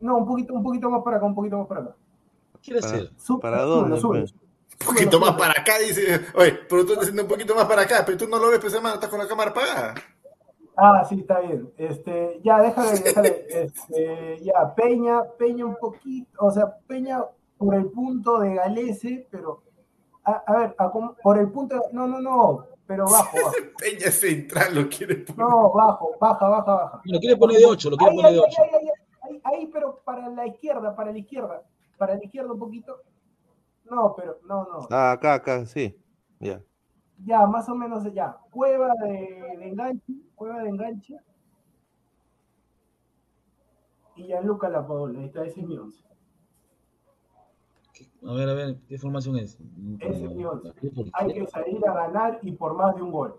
[0.00, 1.94] No, un poquito, un poquito más para acá, un poquito más para acá.
[2.62, 3.10] ¿Qué quiere?
[3.16, 4.32] Sú- ¿Para dónde, pues?
[4.32, 6.20] Un poquito más para acá, dice.
[6.34, 8.58] Oye, pero tú estás haciendo un poquito más para acá, pero tú no lo ves,
[8.60, 9.94] pues hermano, estás con la cámara apagada.
[10.76, 11.72] Ah, sí, está bien.
[11.78, 13.46] Este, ya, déjale, déjale.
[13.48, 17.24] Este, ya, Peña, Peña un poquito, o sea, Peña
[17.56, 19.62] por el punto de Galese, pero,
[20.24, 20.92] a, a ver, a
[21.22, 23.52] por el punto, de- no, no, no, pero bajo, bajo.
[23.78, 25.38] Peña Central lo quiere poner.
[25.38, 27.00] No, bajo, baja, baja, baja.
[27.04, 28.62] Lo quiere poner de 8, lo quiere poner de ahí, 8.
[28.62, 28.88] ahí,
[29.44, 31.62] ahí, pero para la izquierda, para la izquierda,
[31.96, 33.02] para la izquierda un poquito.
[33.84, 34.88] No, pero, no, no.
[34.90, 35.96] Ah, acá, acá, sí.
[36.40, 36.62] Ya.
[37.24, 38.36] Ya, más o menos ya.
[38.50, 41.18] Cueva de, de enganche, cueva de enganche.
[44.16, 46.02] Y Gianluca La Paola, ahí está, ese es mi once.
[48.26, 49.58] A ver, a ver, ¿qué formación es?
[50.00, 50.72] Ese es mi once.
[51.12, 53.36] Hay que salir a ganar y por más de un gol.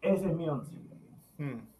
[0.00, 0.76] Ese es mi once.
[1.38, 1.73] Mm.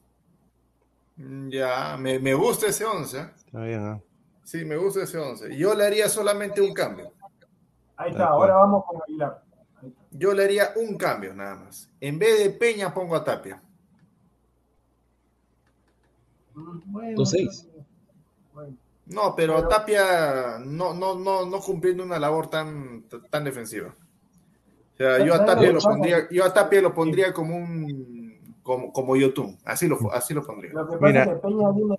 [1.16, 3.18] Ya, me, me gusta ese 11.
[3.18, 3.30] ¿eh?
[3.36, 4.00] Está bien, ¿ah?
[4.42, 5.56] Sí, me gusta ese 11.
[5.56, 7.12] Yo le haría solamente un cambio.
[7.96, 9.42] Ahí está, ahora vamos con Aguilar.
[10.10, 11.88] Yo le haría un cambio nada más.
[12.00, 13.62] En vez de Peña, pongo a Tapia.
[16.54, 17.68] Mm, Bueno, Dos seis.
[18.52, 18.76] bueno.
[19.06, 23.94] No, pero, Pero- Tapia no, no, no, no cumpliendo una labor tan, tan defensiva.
[24.94, 28.13] O sea, yo a ¿Sabes Tapia lo pondría, yo a Tapia lo pondría como un
[28.64, 29.56] como, como Yotun.
[29.64, 30.72] Así lo, así lo pondría.
[30.72, 31.22] Lo que pasa Mira.
[31.22, 31.96] es que Peña viene,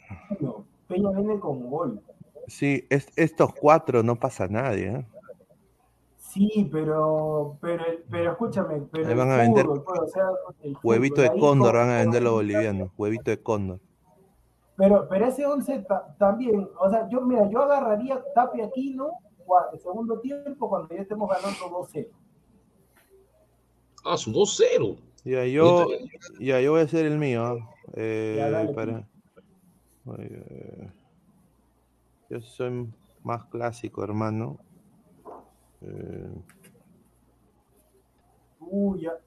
[0.88, 2.02] Peña viene con gol.
[2.48, 5.08] Sí, es- estos cuatro no pasa nadie, ¿eh?
[6.18, 10.26] Sí, pero, pero, pero escúchame, pero Ahí van a vender fútbol, pues, o sea,
[10.64, 12.90] el Huevito fútbol, de cóndor con- van a vender los bolivianos.
[12.98, 13.80] Huevito de cóndor.
[14.76, 15.86] Pero, pero ese 11
[16.20, 19.12] también, o sea, yo, mira, yo agarraría Tapia Aquino
[19.72, 22.10] el segundo tiempo cuando ya estemos ganando 2-0.
[24.04, 24.98] Ah, su 2-0.
[25.26, 25.88] Ya, yo,
[26.40, 27.68] ya, yo voy a hacer el mío.
[27.94, 29.08] Eh, para...
[32.30, 32.88] yo soy
[33.24, 34.60] más clásico, hermano.
[35.82, 36.30] Eh...
[38.60, 39.18] Uh, ya,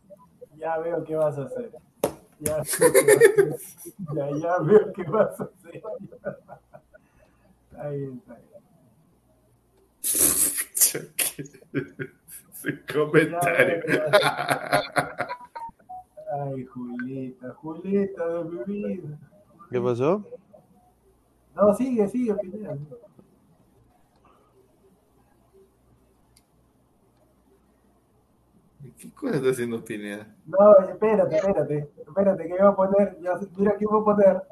[0.57, 1.73] ya veo qué vas a hacer.
[2.39, 2.63] Ya,
[4.15, 5.83] ya, ya veo qué vas a hacer.
[7.77, 8.39] Ahí está.
[12.53, 13.83] Sin comentario.
[16.31, 19.19] Ay, Julieta, Julieta de mi vida.
[19.71, 20.25] ¿Qué pasó?
[21.55, 22.77] No, sigue, sigue, Pineda.
[28.99, 30.27] ¿Qué cosa está haciendo Pineda?
[30.47, 34.43] No, espérate, espérate, espérate, que iba a poner, ya, mira que iba a poner.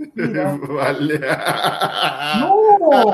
[0.68, 1.20] Vale.
[2.40, 3.10] ¡No!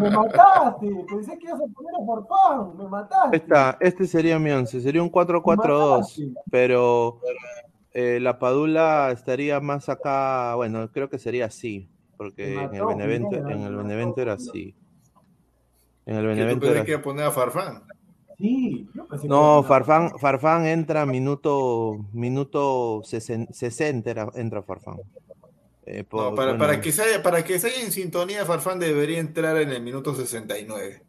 [0.00, 1.04] ¡Me mataste!
[1.08, 2.76] Pensé que ibas a poner a Farfán.
[2.76, 3.36] ¡Me mataste!
[3.36, 4.80] Esta, este sería mi once.
[4.80, 6.34] Sería un 4-4-2.
[6.50, 7.20] Pero
[7.92, 10.54] eh, la Padula estaría más acá.
[10.54, 11.88] Bueno, creo que sería así.
[12.16, 14.74] Porque en el Benevento, en el Benevento era así.
[16.06, 16.84] En el Benevento ¿Tú era...
[16.84, 17.82] que poner a Farfán?
[18.38, 18.88] Sí.
[19.24, 24.96] No, Farfán, Farfán entra minuto, minuto 60, entra Farfán.
[25.86, 29.82] Eh, para, que se haya, para que se en sintonía, Farfán debería entrar en el
[29.82, 31.02] minuto 69.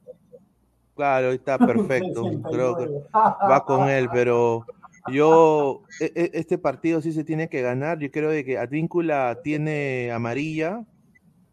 [0.96, 2.24] Claro, está perfecto.
[2.52, 4.66] Creo que va con él, pero
[5.12, 8.00] yo, e, e, este partido sí se tiene que ganar.
[8.00, 10.86] Yo creo de que Advíncula tiene amarilla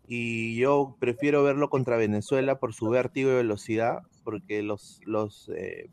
[0.06, 5.90] y yo prefiero verlo contra Venezuela por su vértigo y velocidad, porque los, los eh,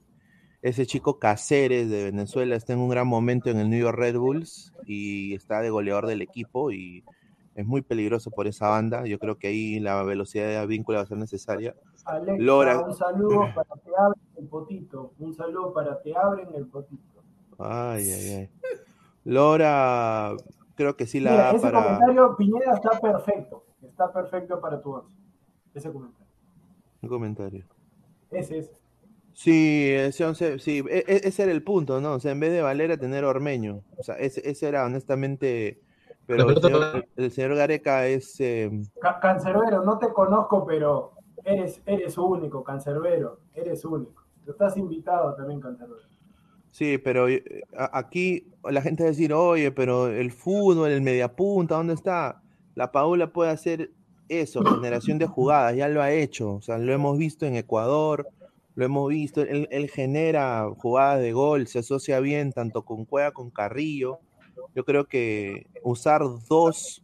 [0.62, 4.18] ese chico Cáceres de Venezuela está en un gran momento en el New York Red
[4.18, 7.04] Bulls y está de goleador del equipo y
[7.56, 9.06] es muy peligroso por esa banda.
[9.06, 11.74] Yo creo que ahí la velocidad de vínculo va a ser necesaria.
[12.04, 15.14] Alexa, un saludo para que abren el potito.
[15.18, 17.24] Un saludo para que abren el potito.
[17.58, 18.50] Ay, ay, ay.
[19.24, 20.36] Lora,
[20.76, 23.64] creo que sí la Mira, ese comentario, Piñera, está perfecto.
[23.82, 25.06] Está perfecto para tu voz.
[25.74, 26.28] Ese comentario.
[27.02, 27.66] Un comentario.
[28.32, 28.72] Ese es.
[29.32, 32.14] Sí, ese, sí, e, e, ese era el punto, ¿no?
[32.14, 33.82] O sea, en vez de Valera tener Ormeño.
[33.98, 35.82] O sea, ese, ese era honestamente
[36.26, 36.48] pero
[37.16, 38.40] el señor, Gareca es...
[38.40, 38.72] Eh...
[39.22, 44.24] Cancerbero, no te conozco, pero eres, eres único, Cancerbero, eres único.
[44.48, 46.08] Estás invitado también, Cancerbero.
[46.72, 51.76] Sí, pero eh, aquí la gente va a decir, oye, pero el fútbol, el mediapunta,
[51.76, 52.42] ¿dónde está?
[52.74, 53.92] La Paula puede hacer
[54.28, 58.28] eso, generación de jugadas, ya lo ha hecho, o sea, lo hemos visto en Ecuador,
[58.74, 63.32] lo hemos visto, él, él genera jugadas de gol, se asocia bien tanto con Cueva
[63.32, 64.20] con Carrillo,
[64.74, 67.04] yo creo que usar dos,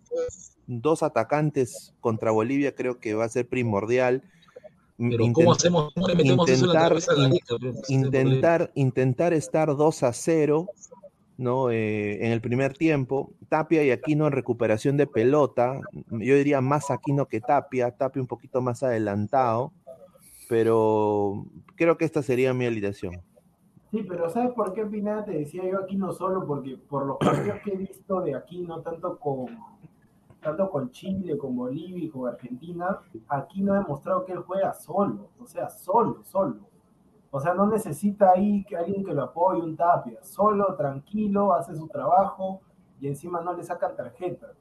[0.68, 4.24] dos atacantes contra Bolivia creo que va a ser primordial.
[4.98, 5.94] Pero ¿cómo hacemos?
[6.24, 6.96] intentar,
[7.88, 10.68] intentar, intentar estar 2 a 0
[11.42, 11.72] ¿no?
[11.72, 13.34] Eh, en el primer tiempo.
[13.50, 15.82] Tapia y Aquino en recuperación de pelota.
[16.12, 17.92] Yo diría más Aquino que Tapia.
[17.92, 19.74] Tapia un poquito más adelantado.
[20.48, 23.22] Pero creo que esta sería mi alineación.
[23.92, 26.48] Sí, pero ¿sabes por qué Pineda te decía yo aquí no solo?
[26.48, 29.48] Porque por los partidos que he visto de aquí, no tanto con
[30.42, 34.74] tanto con Chile, con Bolivia y con Argentina, aquí no ha demostrado que él juega
[34.74, 36.62] solo, o sea, solo, solo.
[37.30, 41.76] O sea, no necesita ahí que alguien que lo apoye, un tapia, solo, tranquilo, hace
[41.76, 42.62] su trabajo
[43.00, 44.58] y encima no le sacan tarjetas.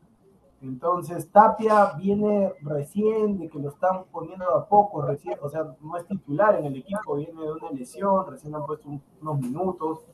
[0.62, 5.96] Entonces, Tapia viene recién, de que lo están poniendo a poco, recién, o sea, no
[5.96, 8.88] es titular en el equipo, viene de una lesión, recién han puesto
[9.22, 10.04] unos minutos.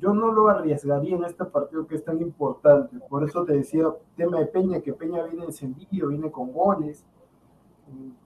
[0.00, 2.98] Yo no lo arriesgaría en este partido que es tan importante.
[3.10, 3.84] Por eso te decía,
[4.16, 7.04] tema de Peña, que Peña viene encendido, viene con goles.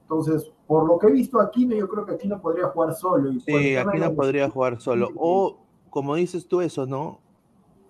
[0.03, 3.33] Entonces, por lo que he visto aquí, yo creo que aquí no podría jugar solo.
[3.33, 5.09] Y sí, aquí no podría jugar solo.
[5.17, 5.59] O,
[5.91, 7.19] como dices tú eso, ¿no?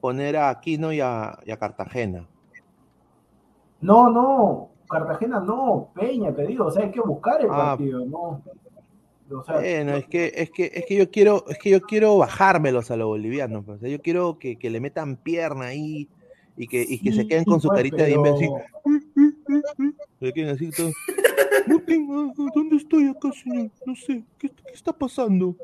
[0.00, 2.26] Poner a Aquino y a Cartagena
[3.80, 8.04] no, no, Cartagena no, Peña, te digo, o sea, hay que buscar el ah, partido,
[8.04, 8.42] no.
[9.28, 12.96] bueno, es que, es que, es que yo quiero, es que yo quiero bajármelos a
[12.96, 16.08] los bolivianos, pues, o sea, yo quiero que, que, le metan pierna ahí
[16.56, 18.50] y que, y que se queden con su pues, carita de imbécil.
[21.66, 22.50] Así todo.
[22.54, 23.70] ¿dónde estoy acá, señor?
[23.86, 25.54] No sé, ¿qué, qué está pasando?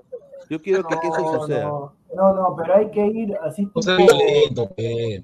[0.50, 1.70] Yo quiero que eso suceda.
[2.14, 3.68] No, no, pero hay que ir así.
[3.74, 4.70] No sea violento,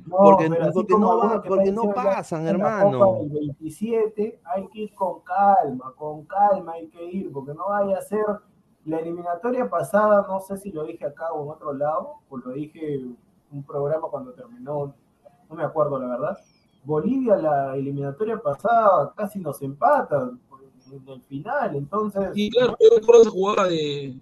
[0.07, 3.21] no, porque, porque no, porque no pasan, hermano.
[3.21, 7.99] El 27 hay que ir con calma, con calma hay que ir, porque no vaya
[7.99, 8.25] a ser
[8.85, 12.51] la eliminatoria pasada, no sé si lo dije acá o en otro lado, o lo
[12.53, 13.17] dije en
[13.53, 14.95] un programa cuando terminó,
[15.49, 16.39] no me acuerdo la verdad,
[16.85, 20.31] Bolivia la eliminatoria pasada casi nos empata
[20.93, 22.31] en el final, entonces...
[22.35, 24.19] Y claro, yo recuerdo esa jugada de...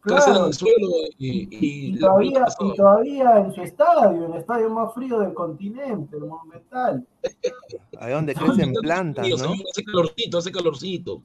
[0.00, 0.88] Claro, en el suelo
[1.18, 6.16] y, y, y, todavía, y, todavía, en su estadio, el estadio más frío del continente,
[6.16, 7.04] el Monumental.
[7.98, 9.54] Ahí donde crecen plantas, ¿no?
[9.68, 11.22] Hace calorcito, hace calorcito.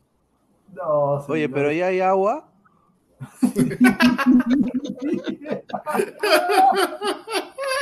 [0.74, 2.51] No, Oye, pero ahí hay agua.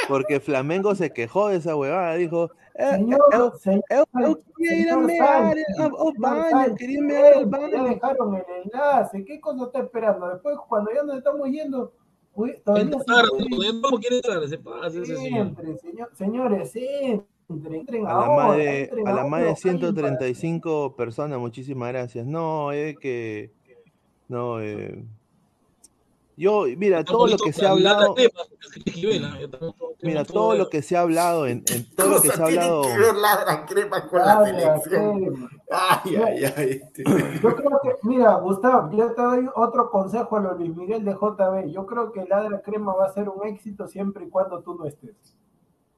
[0.08, 2.98] Porque Flamengo se quejó de esa huevada, dijo, eh,
[4.20, 7.84] eu queria ir a señor mear señor baño, quería mear al Ya baño.
[7.86, 10.28] dejaron el enlace, ¿qué cosa está esperando?
[10.30, 11.94] Después, cuando ya nos estamos yendo,
[12.64, 14.48] todavía se Entrar, puede- ¿cómo quiere entrar?
[14.48, 15.52] Se pasa ese señor.
[16.14, 19.56] Señores, entren, entren A la ahora, más de, entren a la más de vayan para-
[19.56, 22.26] 135 personas, muchísimas gracias.
[22.26, 23.52] No, es que.
[24.28, 25.04] No, eh.
[26.40, 28.16] Yo, mira, todo lo que se ha hablado.
[30.02, 32.84] Mira, todo lo que se ha hablado en, en todo lo que se ha hablado.
[32.84, 35.20] Que ver la crema con la Dale, selección.
[35.20, 35.50] crema.
[35.70, 36.70] Ay, ay, ay.
[36.82, 37.04] este.
[37.44, 41.12] Yo creo que, mira, Gustavo, yo te doy otro consejo a lo Luis Miguel de
[41.12, 41.74] JB.
[41.74, 44.86] Yo creo que Ladra Crema va a ser un éxito siempre y cuando tú no
[44.86, 45.36] estés.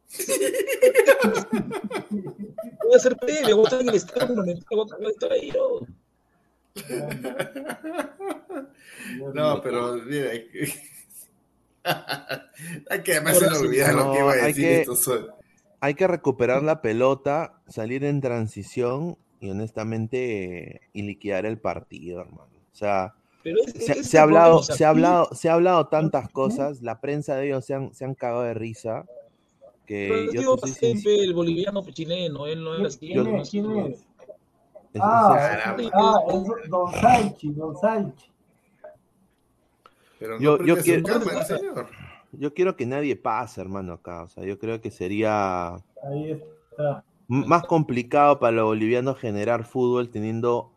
[2.10, 5.82] Voy a hacer tele, voy a estar en el estadio, voy a estar ahí yo.
[9.34, 10.74] No, pero mira, hay que-
[12.90, 15.38] hay que además se me olvidar lo que iba a No, hay decir que- esto.
[15.84, 22.22] Hay que recuperar la pelota, salir en transición y honestamente eh, y liquidar el partido,
[22.22, 22.52] hermano.
[22.72, 26.84] O sea, Pero es- se, ha hablado, se ha hablado, se ha hablado tantas cosas,
[26.84, 29.06] la prensa de ellos se han, se han cagado de risa.
[29.88, 33.00] Que Pero yo digo, siempre el boliviano chileno, él no era así.
[33.00, 33.50] ¿Quién no es?
[33.50, 34.06] ¿Quién es?
[34.94, 38.32] Es- Ah, ah, es Don Sanchi, Don Sanchi.
[40.20, 41.08] Pero no Yo- yo quiero-
[41.44, 41.88] señor.
[42.34, 44.24] yo quiero que nadie pase, hermano, acá.
[44.24, 47.04] O sea, yo creo que sería Ahí está.
[47.30, 50.72] m- más complicado para los bolivianos generar fútbol teniendo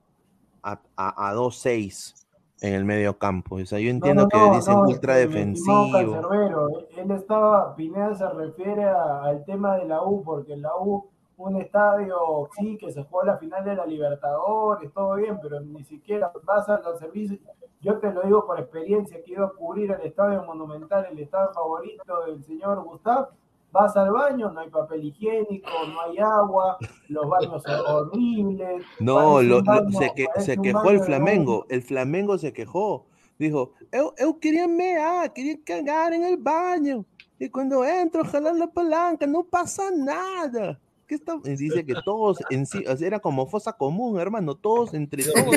[0.63, 2.15] a, a, a 2-6
[2.63, 3.57] en el medio campo.
[3.57, 5.93] O sea, yo entiendo No, no, que no, dicen no, ultra este, defensivo.
[5.93, 10.71] Cancerbero, él- él estaba, Pineda se refiere a- al tema de la U, porque la
[10.81, 15.61] U, un estadio, sí, que se jugó la final de la Libertadores, todo bien, pero
[15.61, 17.41] ni siquiera vas a los servicios.
[17.81, 21.53] Yo te lo digo por experiencia, que iba a cubrir el estadio monumental, el estadio
[21.53, 23.29] favorito del señor Gustavo.
[23.73, 26.79] Vas al baño, no hay papel higiénico, no hay agua,
[27.09, 28.85] los baños son horribles.
[29.01, 31.67] No, lo- baño- se, que- se quejó el Flamengo.
[31.69, 33.07] El Flamengo se quejó.
[33.37, 37.05] Dijo, eu, eu quería mear, quería cagar en el baño.
[37.37, 40.79] Y cuando entro, jalar la palanca, no pasa nada.
[41.07, 41.39] ¿Qué está?
[41.45, 45.57] Dice que todos en sí, o sea, era como fosa común, hermano, todos entre todos.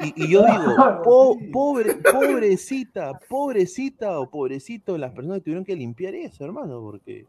[0.00, 5.74] Y, y yo digo, po- pobre, pobrecita, pobrecita o pobrecito las personas que tuvieron que
[5.74, 7.26] limpiar eso, hermano, porque,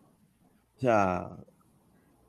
[0.75, 1.29] o sea,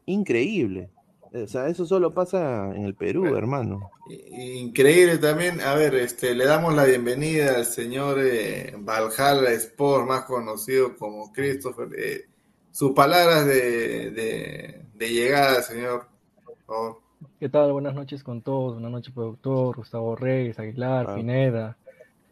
[0.07, 0.91] increíble.
[1.35, 3.91] O sea, eso solo pasa en el Perú, hermano.
[4.33, 5.61] Increíble también.
[5.61, 11.31] A ver, este, le damos la bienvenida al señor eh, Valhalla Sport, más conocido como
[11.31, 11.89] Christopher.
[11.99, 12.25] Eh,
[12.71, 16.07] sus palabras de, de, de llegada, señor.
[17.41, 17.73] ¿Qué tal?
[17.73, 18.75] Buenas noches con todos.
[18.75, 21.21] Buenas noches, productor, Gustavo Reyes, Aguilar, Claro.
[21.21, 21.77] Pineda.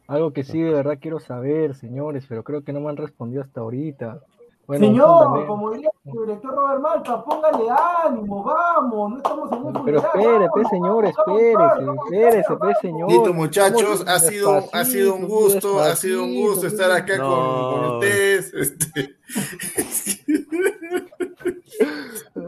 [0.07, 3.43] Algo que sí de verdad quiero saber, señores, pero creo que no me han respondido
[3.43, 4.21] hasta ahorita.
[4.67, 7.65] Bueno, Señor, también- como diría el director Robert Malta, póngale
[8.05, 13.09] ánimo, vamos, no estamos en un Pero pe, señor, espérese, espérese, pe, señor.
[13.11, 17.29] Listo, muchachos, ha sido, ha sido un gusto, ha sido un gusto estar acá con,
[17.29, 17.71] No.
[17.73, 18.53] con ustedes.
[18.55, 19.17] Este,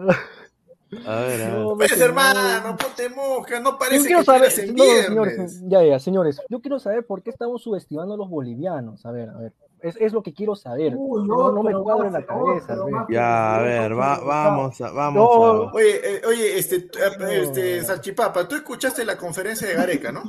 [1.07, 1.59] A ver, a ver.
[1.59, 5.82] No, pues, hermano, ponte mosca, no Yo parece quiero que saber, en no, señores, ya,
[5.85, 9.05] ya, señores, yo quiero saber por qué estamos subestimando a los bolivianos.
[9.05, 10.95] A ver, a ver, es, es lo que quiero saber.
[10.97, 12.77] Uy, no, no me cuadra en la cabeza.
[13.09, 15.45] Ya, a ver, va- vamos a, vamos No.
[15.69, 15.73] a.
[15.73, 20.23] Oye, eh, oye, este, eh, este, Salchipapa, tú escuchaste la conferencia de Gareca, ¿no?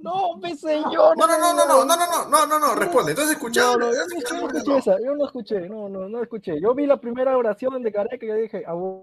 [0.00, 1.16] No, mi señor.
[1.16, 3.12] No, no, no, no, no, no, no, no, no, no, no, responde.
[3.12, 3.78] Entonces No, escuchado.
[3.78, 6.60] no, yo no, yo no escuché esa, yo no escuché, no, no, no escuché.
[6.60, 9.02] Yo vi la primera oración de Gareca y yo dije, a vos,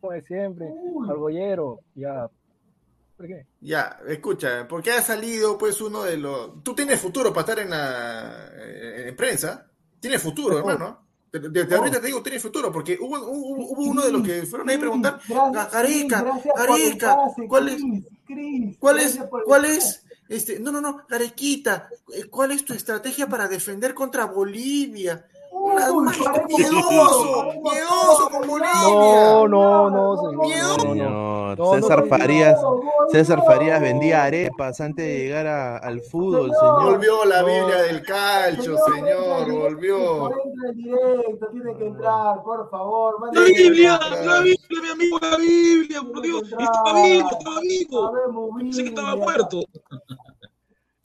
[0.00, 1.08] como de siempre, Uy.
[1.08, 2.28] argollero, ya.
[3.20, 3.44] ¿Por qué?
[3.60, 6.64] Ya, escucha, porque ha salido pues uno de los...
[6.64, 9.66] Tú tienes futuro para estar en la eh, en prensa.
[10.00, 10.72] Tienes futuro, Mejor.
[10.72, 11.06] hermano.
[11.30, 14.70] Desde ahorita te digo, tienes futuro, porque hubo, hubo, hubo uno de los que fueron
[14.70, 15.20] ahí a preguntar,
[15.70, 16.24] Gareca,
[16.56, 17.82] Gareca, ¿cuál es,
[19.44, 24.24] cuál es, este, no, no, no, Garequita, eh, ¿cuál es tu estrategia para defender contra
[24.24, 25.26] Bolivia?
[28.82, 30.96] No, no, no, señor.
[31.58, 32.58] No, César Farías,
[33.10, 36.58] César Farías vendía arepas antes de llegar a- al fútbol, Señor.
[36.78, 36.84] señor.
[36.92, 37.40] Volvió la.
[37.42, 40.30] Biblia del calcio, señor, volvió.
[40.74, 43.16] Directo, tiene que entrar, por favor.
[43.32, 46.42] La Biblia, la Biblia, mi amigo, la Biblia, por Dios.
[46.58, 48.12] Estaba vivo, estaba vivo.
[48.58, 49.60] Pensé que estaba muerto.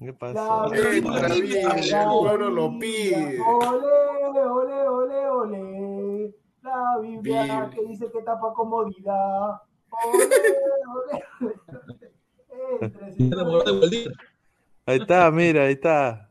[0.06, 0.73] ¿Qué La pasó?
[0.73, 3.40] Entra, el pueblo lo pide.
[3.41, 6.36] Ole, ole, ole, ole.
[6.61, 7.69] La Biblia Biblia.
[7.73, 9.61] que dice que tapa comodidad.
[9.90, 10.26] Ole,
[10.94, 13.14] ole, ole.
[13.15, 13.64] Señor.
[14.86, 16.30] Ahí está, mira, ahí está.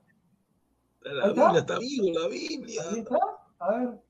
[1.03, 1.27] La.
[1.29, 2.83] Biblia está vivo, la Biblia.
[2.91, 3.19] ¿Ahí está?
[3.59, 4.01] A ver,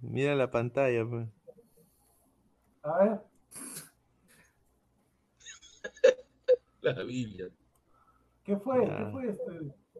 [0.00, 1.28] Mira la pantalla, pues.
[2.82, 3.20] a ver.
[6.82, 7.48] La Biblia.
[8.44, 8.84] ¿Qué fue?
[8.84, 9.52] ¿Qué fue esto?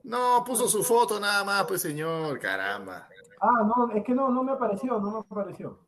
[0.02, 3.08] No, puso su foto nada más, pues señor, caramba.
[3.40, 5.78] Ah, no, es que no, no me apareció, no me apareció.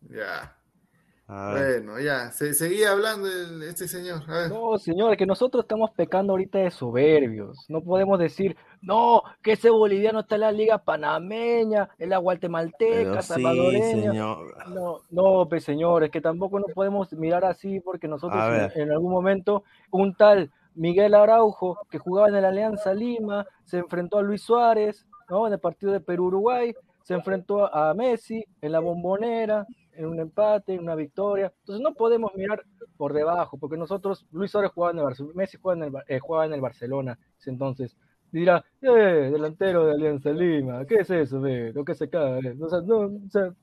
[0.00, 0.52] Ya.
[1.28, 1.82] A ver.
[1.82, 2.30] Bueno, ya.
[2.30, 4.22] Se, seguía hablando el- este señor.
[4.28, 4.50] A ver.
[4.50, 7.64] No, señor, que nosotros estamos pecando ahorita de soberbios.
[7.68, 13.10] No podemos decir, no, que ese boliviano está en la liga panameña, en la guatemalteca,
[13.10, 13.90] Pero sí, salvadoreña.
[14.12, 14.68] señor.
[14.68, 18.40] No, no, pues señores, que tampoco nos podemos mirar así porque nosotros
[18.76, 24.18] en algún momento un tal Miguel Araujo que jugaba en el Alianza Lima se enfrentó
[24.18, 25.46] a Luis Suárez, ¿no?
[25.46, 30.74] En el partido de Perú-Uruguay, se enfrentó a Messi en la bombonera, en un empate,
[30.74, 31.52] en una victoria.
[31.60, 32.62] Entonces no podemos mirar
[32.96, 35.76] por debajo porque nosotros, Luis Suárez jugaba en el Barcelona, Messi jugaba
[36.46, 37.96] en el, eh, Barcelona, entonces
[38.32, 41.72] dirá, eh, delantero de Alianza Lima, ¿qué es eso, ve?
[41.72, 43.54] Lo que se cae, o sea, no, o sea,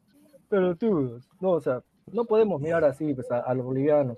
[0.49, 4.17] pelotudos, no, o sea, no podemos mirar así pues, a, a los bolivianos,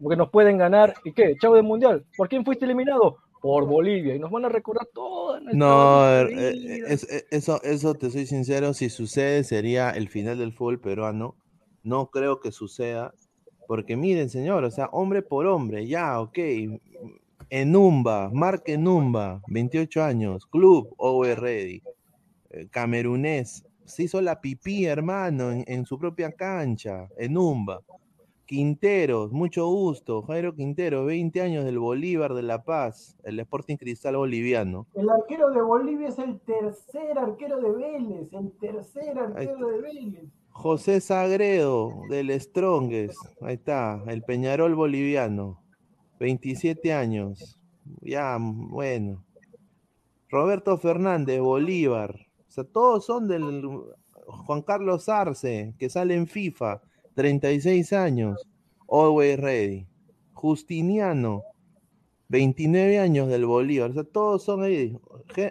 [0.00, 1.36] porque nos pueden ganar, ¿y qué?
[1.40, 3.18] Chavo del Mundial, ¿por quién fuiste eliminado?
[3.40, 6.88] Por Bolivia, y nos van a recordar toda nuestra No, eh, vida.
[6.88, 11.34] es- eh, eso, eso te soy sincero, si sucede sería el final del fútbol peruano.
[11.82, 13.12] No creo que suceda,
[13.68, 16.38] porque miren, señor, o sea, hombre por hombre, ya, ok.
[17.50, 21.82] Enumba, Marc Enumba, 28 años, Club Over Ready,
[22.50, 27.82] eh, camerunés, se hizo la pipí, hermano, en, en su propia cancha, Enumba.
[28.46, 34.16] Quinteros, mucho gusto, Jairo Quintero, 20 años del Bolívar de La Paz, el Sporting Cristal
[34.16, 34.86] boliviano.
[34.94, 40.30] El arquero de Bolivia es el tercer arquero de Vélez, el tercer arquero de Vélez.
[40.50, 45.60] José Sagredo del Strongest, ahí está, el Peñarol boliviano,
[46.20, 47.58] 27 años,
[48.00, 49.24] ya, bueno.
[50.28, 53.44] Roberto Fernández, Bolívar, o sea, todos son del
[54.26, 56.80] Juan Carlos Arce, que sale en FIFA,
[57.14, 58.46] 36 años,
[58.88, 59.86] Always Ready.
[60.32, 61.42] Justiniano,
[62.28, 64.96] 29 años del Bolívar, o sea, todos son ahí.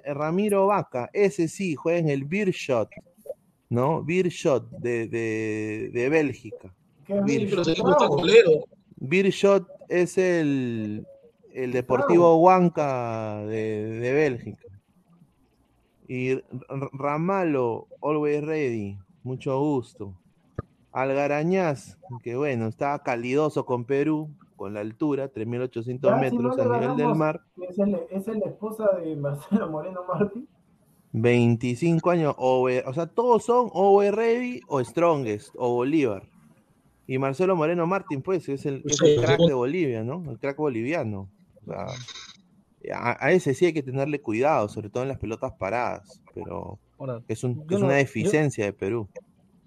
[0.06, 2.90] Ramiro Vaca, ese sí, juega en el Beer Shot,
[3.70, 4.04] ¿no?
[4.04, 6.74] Beer Shot de, de, de Bélgica.
[7.06, 7.66] ¿Qué Beer Pero Shot.
[7.66, 8.66] seguimos está colero.
[8.98, 11.06] Beer Shot es el,
[11.52, 14.65] el Deportivo Huanca de, de Bélgica.
[16.08, 16.40] Y
[16.94, 20.14] Ramalo, Always Ready, mucho gusto.
[20.92, 26.60] Algarañaz, que bueno, estaba calidoso con Perú, con la altura, 3.800 Ya, si no metros
[26.60, 27.42] a nivel del mar.
[27.70, 30.48] Es, el- es la esposa de Marcelo Moreno Martí.
[31.12, 36.24] 25 años, over- o sea, todos son Over Ready o Strongest o Bolívar.
[37.08, 40.24] Y Marcelo Moreno Martín, pues, es el, es el crack de Bolivia, ¿no?
[40.32, 41.30] El crack boliviano.
[41.62, 41.86] O sea,
[42.94, 46.80] a, a ese sí hay que tenerle cuidado, sobre todo en las pelotas paradas, pero
[46.98, 49.08] Ahora, es, un- es no- una yo- deficiencia de Perú.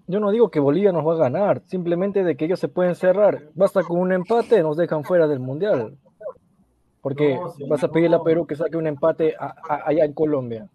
[0.07, 2.95] Yo no digo que Bolivia nos va a ganar, simplemente de que ellos se pueden
[2.95, 3.43] cerrar.
[3.53, 5.97] Basta con un empate, nos dejan fuera del mundial.
[7.01, 7.69] Porque No, señor.
[7.69, 10.67] vas a pedirle a Perú que saque un empate a- a- allá en Colombia.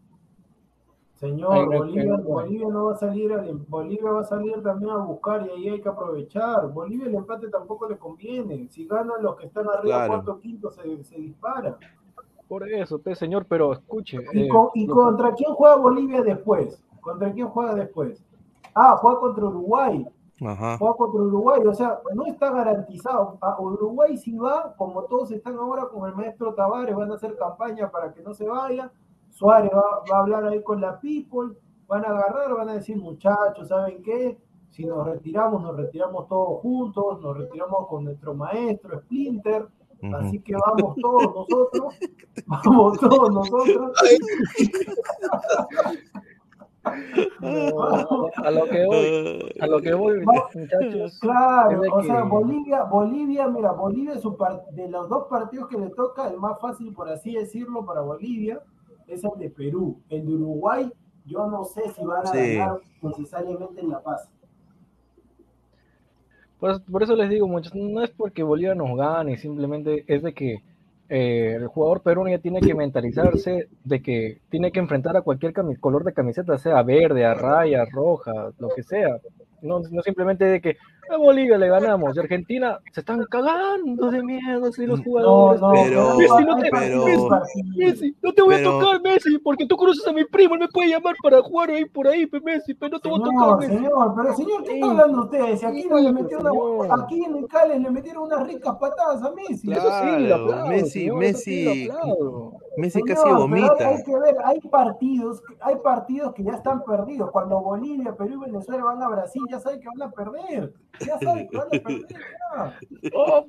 [1.14, 2.16] Señor, no Bolivia.
[2.16, 5.68] Bolivia no va a salir, al- Bolivia va a salir también a buscar y ahí
[5.70, 6.68] hay que aprovechar.
[6.72, 8.68] Bolivia el empate tampoco le conviene.
[8.70, 10.08] Si ganan los que están arriba, Claro.
[10.22, 11.78] cuarto, quinto, se, se dispara.
[12.48, 14.18] Por eso, pues, señor, pero escuche.
[14.32, 16.82] ¿Y, eh, con- y lo- contra quién juega Bolivia después?
[17.00, 18.22] ¿Contra quién juega después?
[18.74, 20.06] Ah, juega contra Uruguay.
[20.44, 20.76] Ajá.
[20.78, 23.38] Juega contra Uruguay, o sea, no está garantizado.
[23.40, 27.36] A Uruguay si va, como todos están ahora con el maestro Tavares, van a hacer
[27.36, 28.90] campaña para que no se vaya.
[29.30, 31.56] Suárez va, va a hablar ahí con la people,
[31.86, 34.38] van a agarrar, van a decir, muchachos, ¿saben qué?
[34.70, 39.66] Si nos retiramos, nos retiramos todos juntos, nos retiramos con nuestro maestro Splinter.
[40.12, 41.94] Así que vamos todos nosotros,
[42.46, 43.92] vamos todos nosotros.
[47.40, 50.20] no, a, lo que voy, a lo que voy,
[50.54, 51.18] muchachos.
[51.20, 55.78] Claro, o sea, Bolivia, Bolivia, mira, Bolivia es su par- de los dos partidos que
[55.78, 58.60] le toca, el más fácil, por así decirlo, para Bolivia,
[59.06, 60.00] es el de Perú.
[60.08, 60.92] El de Uruguay,
[61.24, 62.56] yo no sé si van a Sí.
[62.56, 64.28] ganar necesariamente en La Paz.
[66.58, 70.32] Por, por eso les digo, muchachos, no es porque Bolivia nos gane, simplemente es de
[70.32, 70.62] que
[71.08, 75.52] eh, el jugador peruano ya tiene que mentalizarse de que tiene que enfrentar a cualquier
[75.78, 79.18] color de camiseta, sea verde, a raya, roja, lo que sea.
[79.60, 80.76] No, no simplemente de que
[81.10, 85.60] a Bolivia le ganamos y Argentina se están cagando de miedo así los jugadores.
[85.60, 89.38] no, Pero- Messi, no te, pero- Messi, Messi, no te voy pero- a tocar, Messi,
[89.38, 92.28] porque tú conoces a mi primo, él me puede llamar para jugar ahí por ahí,
[92.42, 93.74] Messi, pero no te voy a tocar, Señor, Messi.
[93.74, 94.74] señor, pero señor, ¿qué Sí.
[94.76, 95.56] está hablando usted?
[95.56, 96.88] Si aquí Sí, no le metió una, señor.
[97.02, 99.70] aquí en el Cali le metieron unas ricas patadas a Messi.
[99.72, 101.88] Eso sí, lo Claro, aplaudo, Messi, señor, eso sí lo Messi.
[102.76, 103.88] Messi Señor, casi vomita.
[103.88, 107.30] Hay que ver, hay partidos, hay partidos que ya están perdidos.
[107.30, 110.72] Cuando Bolivia, Perú y Venezuela van a Brasil, ya saben que van a perder.
[111.00, 112.06] Ya saben que van a perder.
[112.08, 112.78] ya.
[113.14, 113.46] Oh.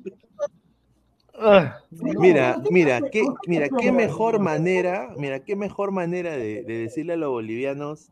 [1.37, 6.77] Ah, Señor, Mira, mira, qué, mira, qué mejor manera, mira, qué mejor manera de, de
[6.77, 8.09] decirle a los bolivianos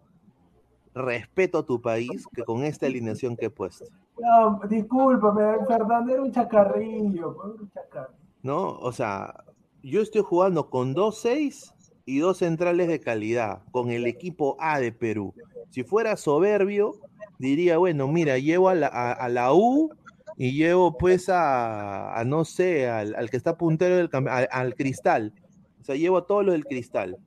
[0.94, 3.86] respeto a tu país que con esta alineación que he puesto,
[4.20, 7.38] No, discúlpame, Fernando, era un chacarrillo.
[7.60, 8.18] un chacarrillo.
[8.44, 8.72] ¿no?
[8.80, 9.34] O sea,
[9.82, 11.74] yo estoy jugando con dos seis
[12.06, 15.34] y dos centrales de calidad, con el equipo A de Perú.
[15.70, 17.00] Si fuera soberbio,
[17.48, 19.92] diría, bueno, mira, llevo a la, a, a la U
[20.38, 24.76] y llevo pues a, a no sé, al, al que está puntero del al, al
[24.76, 25.34] cristal.
[25.82, 27.18] O sea, llevo a todo lo del cristal.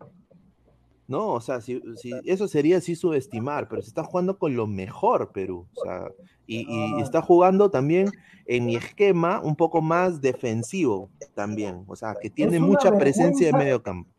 [1.08, 4.66] No, o sea, si, si- eso sería así subestimar, pero se está jugando con lo
[4.66, 5.66] mejor Perú.
[5.76, 6.08] O sea,
[6.48, 8.10] y, y está jugando también
[8.46, 11.84] en mi esquema un poco más defensivo también.
[11.86, 14.10] O sea, que tiene mucha presencia de medio campo.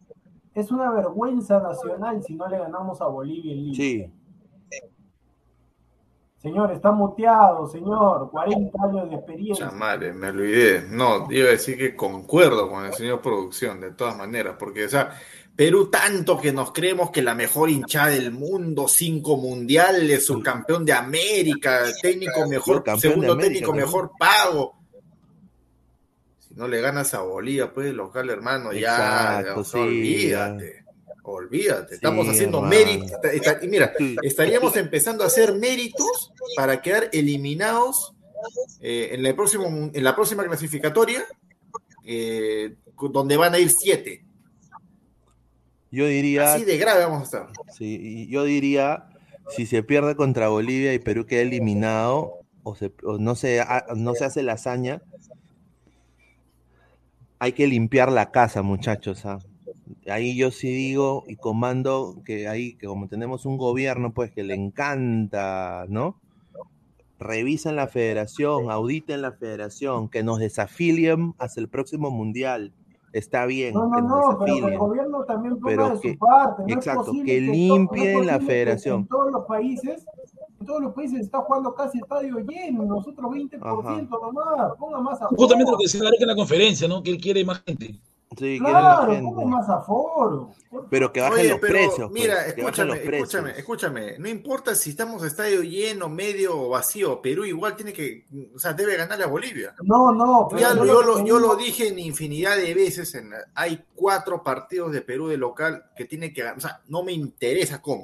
[0.54, 3.76] Es una vergüenza nacional si no le ganamos a Bolivia en Lima.
[3.76, 4.12] Sí.
[6.48, 8.32] Señor, está muteado, señor.
[8.32, 9.70] 40 años de experiencia.
[9.70, 10.86] Chamare, me olvidé.
[10.90, 14.90] No, iba a decir que concuerdo con el señor producción, de todas maneras, porque, o
[14.90, 15.12] sea,
[15.58, 20.94] Perú tanto que nos creemos que la mejor hinchada del mundo, cinco mundiales, subcampeón de
[20.94, 23.78] América, técnico mejor, segundo América, técnico ¿no?
[23.78, 24.78] mejor pago.
[26.40, 30.87] Si no le ganas a Bolivia, pues, local hermano, ya, Exacto, o sea, sí, olvídate.
[31.30, 33.12] Olvídate, estamos Sí, haciendo méritos.
[33.62, 33.92] Y mira,
[34.24, 38.16] estaríamos empezando a hacer méritos para quedar eliminados
[38.80, 41.26] eh, en, el próximo, en la próxima clasificatoria,
[42.06, 42.78] eh,
[43.12, 44.24] donde van a ir siete.
[45.92, 47.48] Yo diría, Así de grave vamos a estar.
[47.78, 49.10] sí, yo diría,
[49.50, 53.62] si se pierde contra Bolivia y Perú queda eliminado, o, se, o no, se,
[53.98, 55.02] no se hace la hazaña,
[57.40, 59.26] hay que limpiar la casa, muchachos.
[59.26, 59.40] ¿ah?
[60.08, 64.44] Ahí yo sí digo y comando que ahí, que como tenemos un gobierno, pues que
[64.44, 66.20] le encanta, ¿no?
[67.20, 72.74] Revisen la federación, auditen la federación, que nos desafilien hasta el próximo mundial.
[73.12, 76.12] Está bien, No, que no, nos no, pero que el gobierno también Pero de que-
[76.14, 76.64] su parte.
[76.68, 79.00] No exacto, es que to- no limpien la federación.
[79.02, 80.06] En todos los países,
[80.60, 85.36] en todos los países está jugando casi estadio lleno, nosotros 20% nomás, ponga más aforo.
[85.38, 87.02] Justamente lo que decía Gareca en la conferencia, ¿no?
[87.02, 87.96] Que él quiere más gente.
[88.38, 90.52] Sí, Claro, más aforo.
[90.90, 92.10] Pero que bajen Oye, los pero precios.
[92.10, 93.34] pues, mira, escúchame, los precios.
[93.34, 94.20] escúchame, escúchame.
[94.20, 97.22] No importa si estamos a estadio lleno, medio o vacío.
[97.22, 99.74] Perú igual tiene que, o sea, debe ganarle a Bolivia.
[99.84, 103.16] No, no, pero Ya yo yo, lo yo lo dije en infinidad de veces.
[103.16, 106.58] En, hay cuatro partidos de Perú de local que tiene que ganar.
[106.58, 108.04] O sea, no me interesa cómo.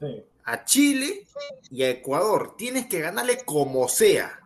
[0.00, 0.24] Sí.
[0.44, 1.24] A Chile
[1.70, 4.40] y a Ecuador tienes que ganarle como sea.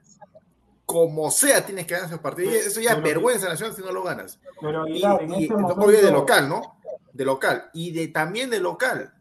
[0.87, 2.55] Como sea tienes que ganar esos partidos.
[2.55, 4.39] Y Eso ya es vergüenza nacional si no lo ganas.
[4.61, 5.87] Pero Y, Aguilar, en y- este momento...
[5.91, 6.79] de local, ¿no?
[7.13, 7.71] De local.
[7.75, 9.13] Y de también de local.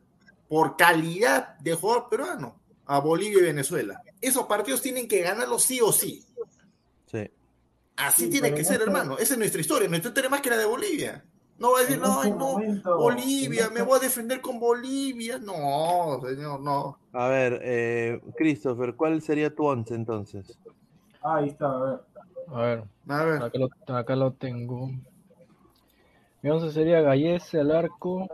[0.47, 2.59] Por calidad de jugador peruano.
[2.85, 3.99] A Bolivia y Venezuela.
[4.21, 6.23] Esos partidos tienen que ganarlos sí o sí.
[7.11, 7.31] Sí.
[7.95, 9.17] Así Sí, tiene que ser, este- hermano.
[9.17, 9.89] Esa es nuestra historia.
[9.89, 11.25] Nuestra historia más que la de Bolivia.
[11.57, 14.59] No va a decir, no, este no, momento- Bolivia, me este- voy a defender con
[14.59, 15.39] Bolivia.
[15.39, 16.99] No, señor, no.
[17.13, 20.59] A ver, eh, Christopher, ¿cuál sería tu once entonces?
[21.25, 21.99] Ahí está, a ver.
[22.53, 23.43] A ver, A ver.
[23.43, 24.89] acá lo, acá lo tengo.
[26.43, 28.27] Mi once sería Gallese al arco.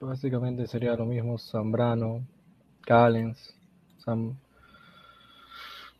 [0.00, 2.24] Básicamente sería lo mismo Zambrano,
[2.80, 3.54] Callens,
[3.98, 4.34] Sam...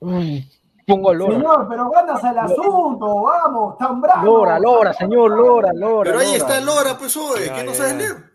[0.01, 0.49] Uy,
[0.87, 1.35] pongo a Lora.
[1.35, 4.25] Señor, pero ganas al asunto, vamos, tan bravo.
[4.25, 6.11] Lora, Lora, señor, Lora, Lora.
[6.11, 6.55] Pero ahí Lora.
[6.55, 8.30] está Lora, pues, Ya, que no sabes leer.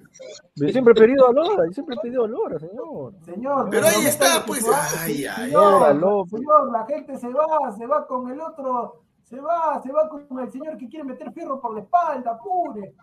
[0.56, 3.14] Yo siempre he pedido a Lora, yo siempre he pedido a Lora, señor.
[3.24, 4.66] Señor, Pero ahí está, pues.
[5.00, 6.30] Ay, ay, Lora, Señor, Lora.
[6.30, 10.40] señor, la gente se va, se va con el otro, se va, se va con
[10.40, 12.94] el señor que quiere meter fierro por la espalda, apure.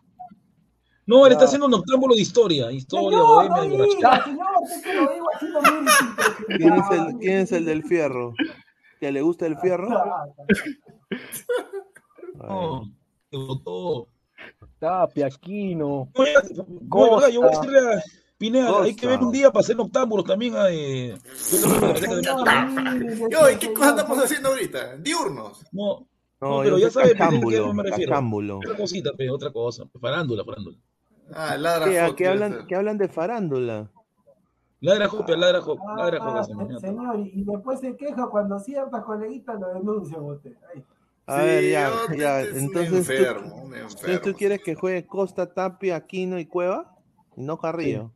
[1.04, 2.70] No, él está haciendo un octámbulo de historia.
[2.70, 4.46] Historia, Señor, bohemia, no diga, señor,
[4.94, 5.26] lo digo.
[6.46, 8.34] ¿Quién es el, quién es el del fierro?
[9.00, 9.88] ¿Que le gusta el fierro?
[12.34, 12.90] No,
[13.30, 14.08] te botó.
[14.78, 16.08] Tapia, Aquino,
[16.88, 17.28] Costa.
[17.30, 18.02] yo voy a decirle a
[18.38, 20.56] Pineda, hay que ver un día para hacer noctámbulos también.
[20.56, 21.14] a, eh,
[23.30, 24.96] yo ¿y qué cosa estamos haciendo ahorita?
[24.96, 25.64] Diurnos.
[25.72, 26.06] No,
[26.40, 27.38] No, no, yo pero ya sabes a qué
[27.72, 28.16] me refiero.
[28.58, 29.84] Otra cosita, otra cosa.
[30.00, 30.76] Farándula, farándula.
[31.34, 32.66] Ah, ladra ¿Qué, Fox, ¿qué hablan.
[32.66, 33.90] ¿Qué hablan de farándula?
[34.80, 37.20] Ladra Jopia, ladra Jopia, ladra Ah, Jopia, se- señor.
[37.20, 40.52] y después se queja cuando ciertas coleguitas lo denuncian a usted.
[40.74, 40.82] Ahí.
[41.26, 42.42] A Sí, ver, ya, ya.
[42.50, 44.20] un Entonces, enfermo, ¿tú, un enfermo.
[44.22, 46.96] ¿tú quieres que juegue Costa, Tapia, Aquino y Cueva?
[47.36, 48.12] Y no Carrillo.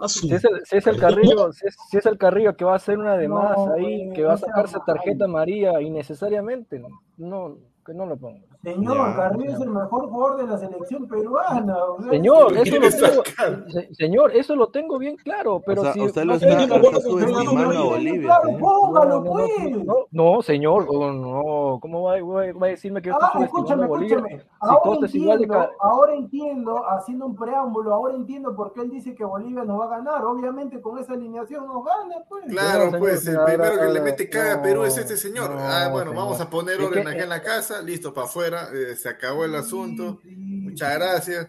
[0.00, 2.64] Ah, Si es el, si es el Carrillo, si es, si es el Carrillo que
[2.64, 6.82] va a hacer una de No, más ahí, que va a sacarse tarjeta amarilla innecesariamente,
[7.16, 8.46] no, que no lo ponga.
[8.64, 11.76] Señor, Ya, Carrillo es el mejor jugador de la selección peruana.
[11.84, 13.22] o sea, Señor, eso lo tengo,
[13.68, 16.62] se- señor, eso lo tengo bien claro, pero o sea, si usted no lo está,
[16.62, 19.50] está cuando- subestimando a Claro, póngalo, no, no, pues.
[19.84, 23.84] no, no, señor, oh, no, ¿cómo va, va- va a decirme que yo Ah, escúchame,
[23.84, 24.16] a Bolivia?
[24.16, 24.40] escúchame.
[24.40, 28.72] Si Ahora Costa es igual de entiendo, ahora entiendo, haciendo un preámbulo, ahora entiendo por
[28.72, 30.24] qué él dice que Bolivia nos va a ganar.
[30.24, 32.44] Obviamente con esa alineación nos gana, pues.
[32.48, 35.50] Claro, Señor, pues el primero que le mete caga a Perú es este señor.
[35.50, 36.24] no, ah, bueno, señor.
[36.24, 39.54] vamos a poner orden acá en la casa, listo, para afuera, eh, se acabó el
[39.54, 40.20] asunto.
[40.24, 41.48] Muchas gracias.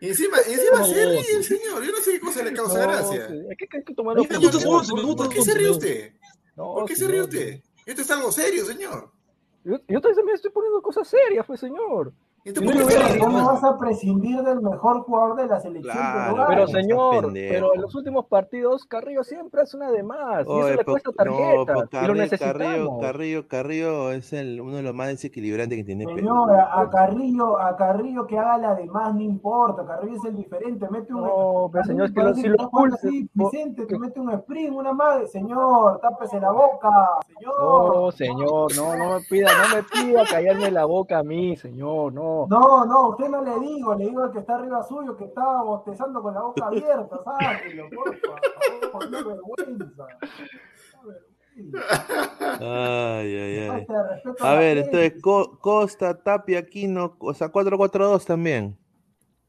[0.00, 1.84] Y encima, y encima se ríe el señor.
[1.84, 3.28] Yo no sé qué cosa le causa No, gracia.
[3.28, 6.12] sí, hay que, hay que tomarlo ¿Por qué se ríe usted?
[6.56, 7.60] No, ¿Por qué se ríe usted?
[7.84, 9.12] Esto es algo serio, señor.
[9.64, 12.14] Yo, yo también me estoy poniendo cosas serias, pues, señor.
[12.42, 13.24] Entonces, Yo ¿por qué no?
[13.26, 16.46] ¿Cómo vas a prescindir del mejor jugador de la selección Claro, peruana?
[16.48, 20.70] Pero señor, pero en los últimos partidos Carrillo siempre hace una de más y eso
[20.70, 22.58] le po- cuesta no, po- y lo Carrillo, necesitamos.
[22.58, 26.06] Carrillo, Carrillo, Carrillo es el, uno de los más desequilibrantes que tiene.
[26.06, 30.24] Señor, a, a Carrillo, a Carrillo que haga la de más no importa, Carrillo es
[30.24, 33.86] el diferente, mete un No, pero señor, es que lo- si lo expulsa, Vicente, te
[33.92, 36.88] que- mete un sprint, una madre, señor, tápese la boca,
[37.26, 37.94] señor.
[37.94, 42.14] No, señor, no, no me pida, no me pida callarme la boca a mí, señor,
[42.14, 42.29] no.
[42.48, 45.62] No, no, usted no le digo, le digo al que está arriba suyo que estaba
[45.62, 50.06] bostezando con la boca abierta, sáquelo, por favor, no vergüenza.
[52.60, 53.86] Ay, ay, ay.
[53.86, 55.04] De A ver, gente.
[55.06, 58.78] entonces Co- Costa, Tapia, Aquino, o sea, 4-4-2 también.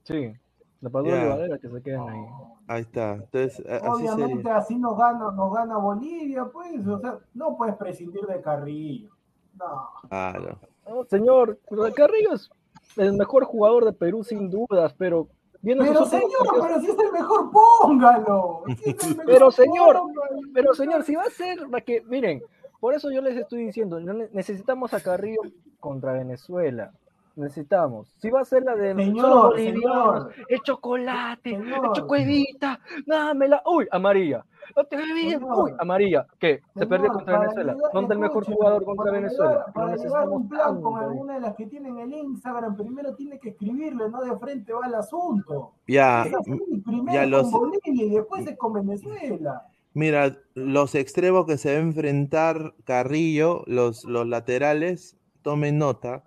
[0.03, 0.33] Sí,
[0.81, 1.25] la Padula Ya.
[1.25, 2.25] y Valera que se queden ahí.
[2.67, 3.13] Ahí está.
[3.13, 4.57] Entonces, a- así Obviamente sería.
[4.57, 9.11] así nos gana, nos gana Bolivia, pues, o sea, no puedes prescindir de Carrillo.
[9.57, 9.89] No.
[10.09, 10.59] Claro.
[10.89, 11.59] No, señor,
[11.95, 12.49] Carrillo es
[12.97, 15.27] el mejor jugador de Perú sin dudas, pero
[15.61, 18.63] viendo Pero señor, partidos- pero si es el mejor, póngalo.
[18.83, 20.39] Si es el mejor, Pero señor, póngalo.
[20.53, 22.41] pero señor, si va a ser para que, miren,
[22.79, 25.41] por eso yo les estoy diciendo, necesitamos a Carrillo
[25.79, 26.91] contra Venezuela.
[27.35, 28.13] Necesitamos.
[28.17, 30.33] Si va a ser la de Señor, solo bolivianos, señor.
[30.49, 31.85] el chocolate, Señor.
[31.85, 34.45] el chocuevita, dámela, uy, amarilla.
[34.75, 35.59] No te olvides, Señor.
[35.65, 36.27] uy, amarilla.
[36.39, 36.57] ¿Qué?
[36.59, 37.75] Se Señor, perdió contra para Venezuela.
[37.93, 39.65] ¿Dónde el mejor jugador contra para Venezuela?
[39.73, 42.75] para llegar a necesitamos un plan tanto con alguna de las que tienen el Instagram,
[42.77, 45.73] primero tiene que escribirle, no de frente va el asunto.
[45.87, 49.63] Ya, Es así, m- primero ya con los, Bolivia y después es con Venezuela.
[49.93, 56.23] mira, los extremos que se va a enfrentar Carrillo, los, los laterales, tomen nota.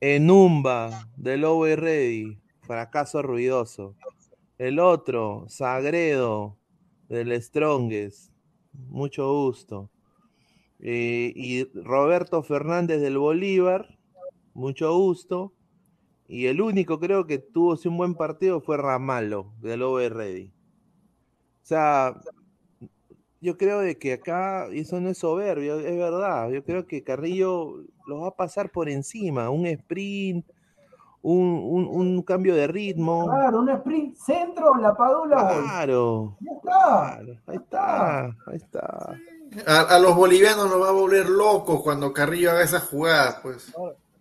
[0.00, 3.96] Enumba, del Over Ready, fracaso ruidoso.
[4.58, 6.58] El otro, Sagredo,
[7.08, 8.32] del Strongest,
[8.72, 9.90] mucho gusto.
[10.80, 13.98] Eh, y Roberto Fernández del Bolívar,
[14.52, 15.54] mucho gusto.
[16.28, 20.52] Y el único creo que tuvo un buen partido fue Ramalo, del Over Ready.
[21.62, 22.20] O sea,
[23.46, 26.50] yo creo de que acá, y eso no es soberbio, es verdad.
[26.50, 29.50] Yo creo que Carrillo lo va a pasar por encima.
[29.50, 30.44] Un sprint,
[31.22, 33.26] un, un- un cambio de ritmo.
[33.26, 35.36] Claro, un sprint centro, la padula.
[35.62, 36.72] Claro, Ya está.
[36.72, 37.38] claro.
[37.46, 39.16] Ahí está, ahí está.
[39.66, 43.72] A, a los bolivianos nos va a volver locos cuando Carrillo haga esas jugadas, pues.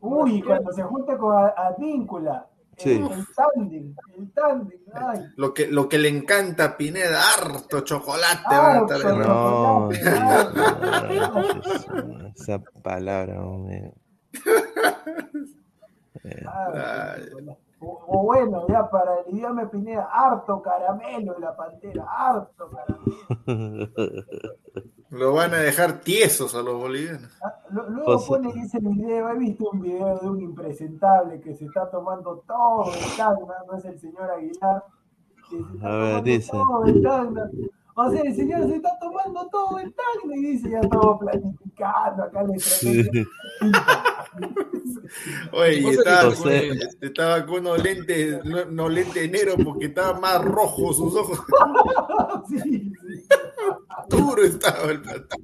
[0.01, 2.47] Uy, cuando se junta con a- Advíncula.
[2.77, 2.91] Sí.
[2.91, 5.19] El, tándem, el tándem, ay.
[5.37, 8.43] Lo que, lo que le encanta a Pineda, harto chocolate.
[8.45, 9.17] Ah, van a estar.
[9.17, 10.49] No, chocolate,
[12.05, 13.93] no, esa palabra, hombre.
[16.45, 17.15] Ah,
[17.79, 23.87] o, o bueno, ya para el idioma Pineda, harto caramelo de la pantera, harto caramelo.
[25.11, 27.37] Lo van a dejar tiesos a los bolivianos.
[27.69, 31.53] Lu- Luego O sea- ponen ese video, he visto un video de un impresentable que
[31.53, 34.83] se está tomando todo el Tacna, no es el señor Aguilar.
[35.49, 36.51] que se está A ver, dice.
[36.51, 37.49] todo el Tacna.
[37.97, 42.23] O sea, el señor se está tomando todo el Tacna y dice, ya estamos planificando
[42.23, 43.25] acá la estrategia.
[45.53, 50.19] Oye, y estaba, José- con, estaba con unos lentes, no, no lentes negros porque estaba
[50.19, 51.39] más rojo sus ojos.
[52.49, 52.91] Sí, sí.
[54.09, 55.35] Duro estaba el plato.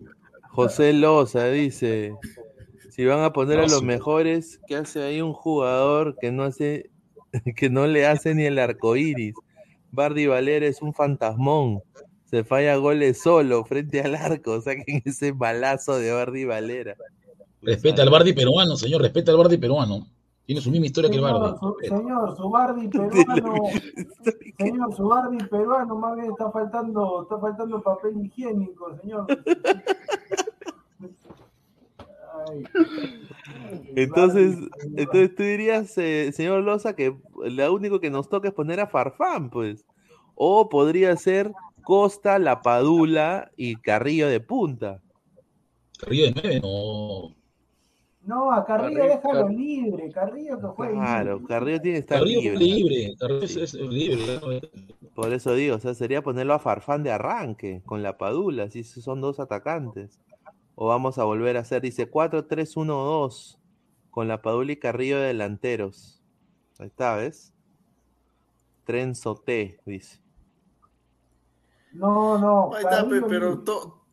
[0.49, 2.13] José Loza dice:
[2.89, 3.85] Si van a poner a los sí.
[3.85, 6.91] mejores, ¿qué hace ahí un jugador que no hace,
[7.55, 9.33] que no le hace ni el arco iris?
[9.91, 11.81] Bardi Valera es un fantasmón.
[12.25, 14.61] Se falla goles solo frente al arco.
[14.61, 16.95] Saquen ese balazo de Bardi Valera.
[17.61, 20.07] Respeta al Bardi peruano, señor, respeta al Bardi peruano.
[20.45, 21.59] Tiene su misma historia que el Señor, Bardi.
[21.59, 23.53] su, señor, su Bardi peruano,
[24.57, 29.27] señor, su Bardi peruano, más bien está faltando, está faltando papel higiénico, señor.
[32.47, 32.63] Ay.
[33.95, 34.57] Entonces,
[34.95, 38.87] entonces tú dirías, eh, señor Loza, que lo único que nos toca es poner a
[38.87, 39.85] Farfán, pues.
[40.35, 41.51] O podría ser
[41.83, 45.01] Costa, La Padula y Carrillo de punta.
[45.99, 47.40] Carrillo de nueve, no.
[48.23, 51.47] No, a Carrillo Carrillo, déjalo Car- libre, Carrillo que juegue Claro, libre.
[51.47, 52.65] Carrillo tiene que estar Carrillo libre.
[52.65, 54.39] libre, Carrillo es, es libre.
[55.15, 58.83] Por eso digo, o sea, sería ponerlo a Farfán de arranque con la Padula, si
[58.83, 60.19] son dos atacantes.
[60.75, 63.57] O vamos a volver a hacer, dice 4-3-1-2
[64.11, 66.21] con la Padula y Carrillo de delanteros.
[66.79, 67.53] Ahí está, ¿ves?
[68.85, 70.19] Trenzo T, dice.
[71.93, 74.05] No, no, Ahí está, pero to-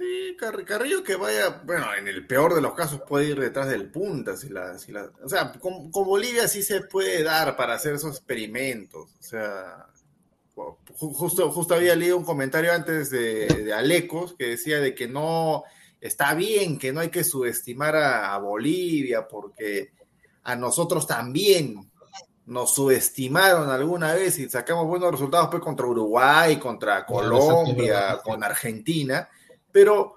[0.00, 3.68] sí, Car- Carrillo que vaya, bueno, en el peor de los casos puede ir detrás
[3.68, 7.56] del punta, si la, si la, o sea, con, con Bolivia sí se puede dar
[7.56, 9.86] para hacer esos experimentos, o sea,
[10.54, 10.76] ju-
[11.12, 15.64] justo, justo había leído un comentario antes de, de Alecos que decía de que no
[16.00, 19.92] está bien, que no hay que subestimar a, a Bolivia porque
[20.44, 21.90] a nosotros también
[22.46, 29.28] nos subestimaron alguna vez y sacamos buenos resultados pues contra Uruguay, contra Colombia, con Argentina,
[29.72, 30.16] pero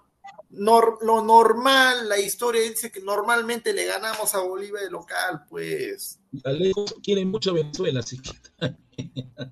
[0.51, 6.19] nor- lo normal, la historia dice que normalmente le ganamos a Bolivia de local, pues.
[6.43, 8.31] Alejo quiere mucho a Venezuela, así que.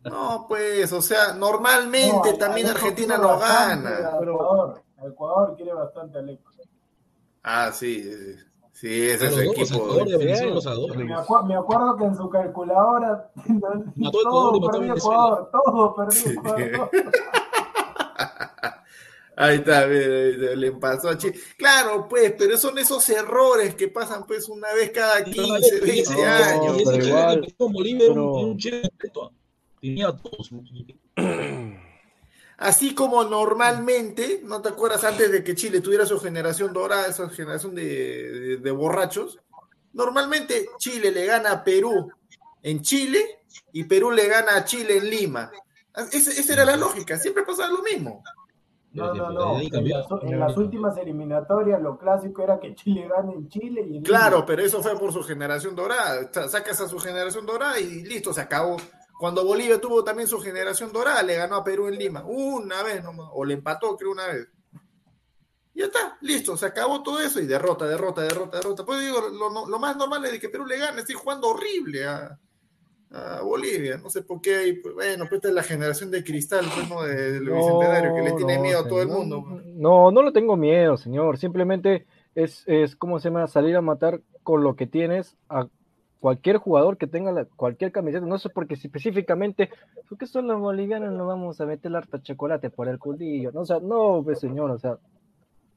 [0.03, 4.09] No, pues, o sea, normalmente No, también Alejo Argentina bastante gana.
[4.21, 6.43] Ecuador, Ecuador quiere bastante a Alejo.
[7.43, 8.35] Ah, sí, sí, sí.
[8.73, 9.75] Sí, ese es el equipo.
[9.75, 10.07] Ecuador.
[10.97, 13.29] Me, acu- me acuerdo que en su calculadora
[13.95, 14.23] Mató Ecuador
[14.59, 14.95] todo perdió.
[14.95, 16.35] Ecuador, todo perdió Sí.
[19.41, 21.39] Ahí está, mira, le pasó a Chile.
[21.57, 26.21] Claro, pues, pero son esos errores que pasan pues una vez cada 15, 20 No,
[26.23, 26.77] años.
[26.77, 28.57] Pero Chile igual, Bolivia pero- un.
[29.81, 30.51] Tenía a todos.
[32.57, 37.27] Así como normalmente, ¿no te acuerdas antes de que Chile tuviera su generación dorada, esa
[37.29, 39.39] generación de, de- de borrachos?
[39.93, 42.11] Normalmente Chile le gana a Perú
[42.61, 43.39] en Chile
[43.73, 45.51] y Perú le gana a Chile en Lima.
[46.11, 48.23] Esa, esa era la lógica, siempre pasaba lo mismo.
[48.93, 49.59] No, no, no.
[49.59, 53.97] En las, en las últimas eliminatorias lo clásico era que Chile gane en Chile y
[53.97, 54.45] en Claro, Lima.
[54.45, 56.29] pero eso fue por su generación dorada.
[56.31, 58.77] Sa- Sacas a su generación dorada y listo, se acabó.
[59.17, 62.23] Cuando Bolivia tuvo también su generación dorada, le ganó a Perú en Lima.
[62.25, 64.47] Una vez nomás, o le empató, creo, una vez.
[65.73, 68.83] Ya está, listo, se acabó todo eso y derrota, derrota, derrota, derrota.
[68.83, 72.37] Pues digo, lo, más normal es de que Perú le gane, estoy jugando horrible a,
[73.11, 73.97] a Bolivia.
[73.97, 76.89] No sé por qué, hay, pues, bueno, pues esta es la generación de cristal, pues,
[76.89, 77.03] ¿no?
[77.03, 79.43] De- del bicentenario, que le tiene no, miedo a todo el mundo.
[79.49, 79.65] pues.
[79.65, 81.37] No, no le tengo miedo, señor.
[81.37, 82.05] Simplemente
[82.35, 85.67] es, es como se llama, salir a matar con lo que tienes a
[86.19, 88.25] cualquier jugador que tenga la- cualquier camiseta.
[88.25, 89.69] No sé porque si específicamente,
[90.07, 93.51] porque son los bolivianos, no vamos a meter harta chocolate por el culillo.
[93.51, 94.97] No, o sea, no, pues, señor, o sea,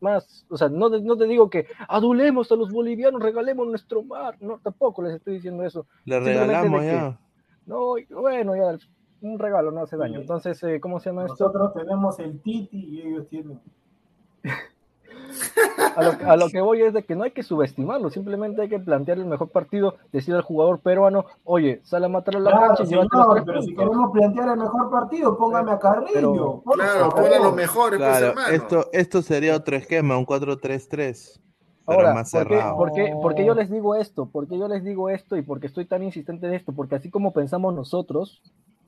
[0.01, 4.03] más, o sea, no, te- no te digo que adulemos a los bolivianos, regalemos nuestro
[4.03, 4.37] mar.
[4.41, 5.87] No, tampoco les estoy diciendo eso.
[6.05, 7.19] Le regalamos ya.
[7.67, 8.77] No, bueno, ya,
[9.23, 10.21] un regalo no hace daño.
[10.21, 11.45] Entonces, eh, ¿cómo se llama esto?
[11.47, 13.61] Nosotros tenemos el Titi y ellos tienen.
[15.97, 18.69] A lo, a lo que voy es de que no hay que subestimarlo, simplemente hay
[18.69, 22.51] que plantear el mejor partido, decir al jugador peruano, oye, sal a matar a la
[22.51, 23.85] Claro, cancha y llévate los señor, tres pero si puntos.
[23.85, 26.13] queremos plantear el mejor partido, póngame a Carrillo.
[26.15, 27.15] Pero- Claro, favor.
[27.15, 28.49] pon a los mejores, pues, Claro, hermano.
[28.55, 31.41] esto, esto sería otro esquema, un 4-3-3.
[31.87, 32.77] Pero Ahora, más ¿por qué, cerrado.
[32.77, 34.27] por qué- por qué yo les digo esto?
[34.27, 36.73] ¿Por qué yo les digo esto y por qué estoy tan insistente en esto?
[36.73, 38.41] Porque así como pensamos nosotros,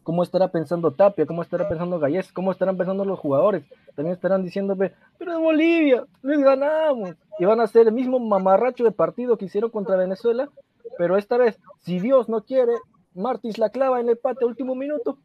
[0.02, 1.26] ¿cómo estará pensando Tapia?
[1.26, 2.32] ¿Cómo estará pensando Gallés?
[2.32, 3.64] ¿Cómo estarán pensando los jugadores?
[3.94, 7.10] También estarán diciéndome, pero en Bolivia, les ganamos.
[7.38, 10.48] Y van a hacer el mismo mamarracho de partido que hicieron contra Venezuela,
[10.96, 12.72] pero esta vez, si Dios no quiere,
[13.14, 15.18] Martins la clava en el empate a último minuto,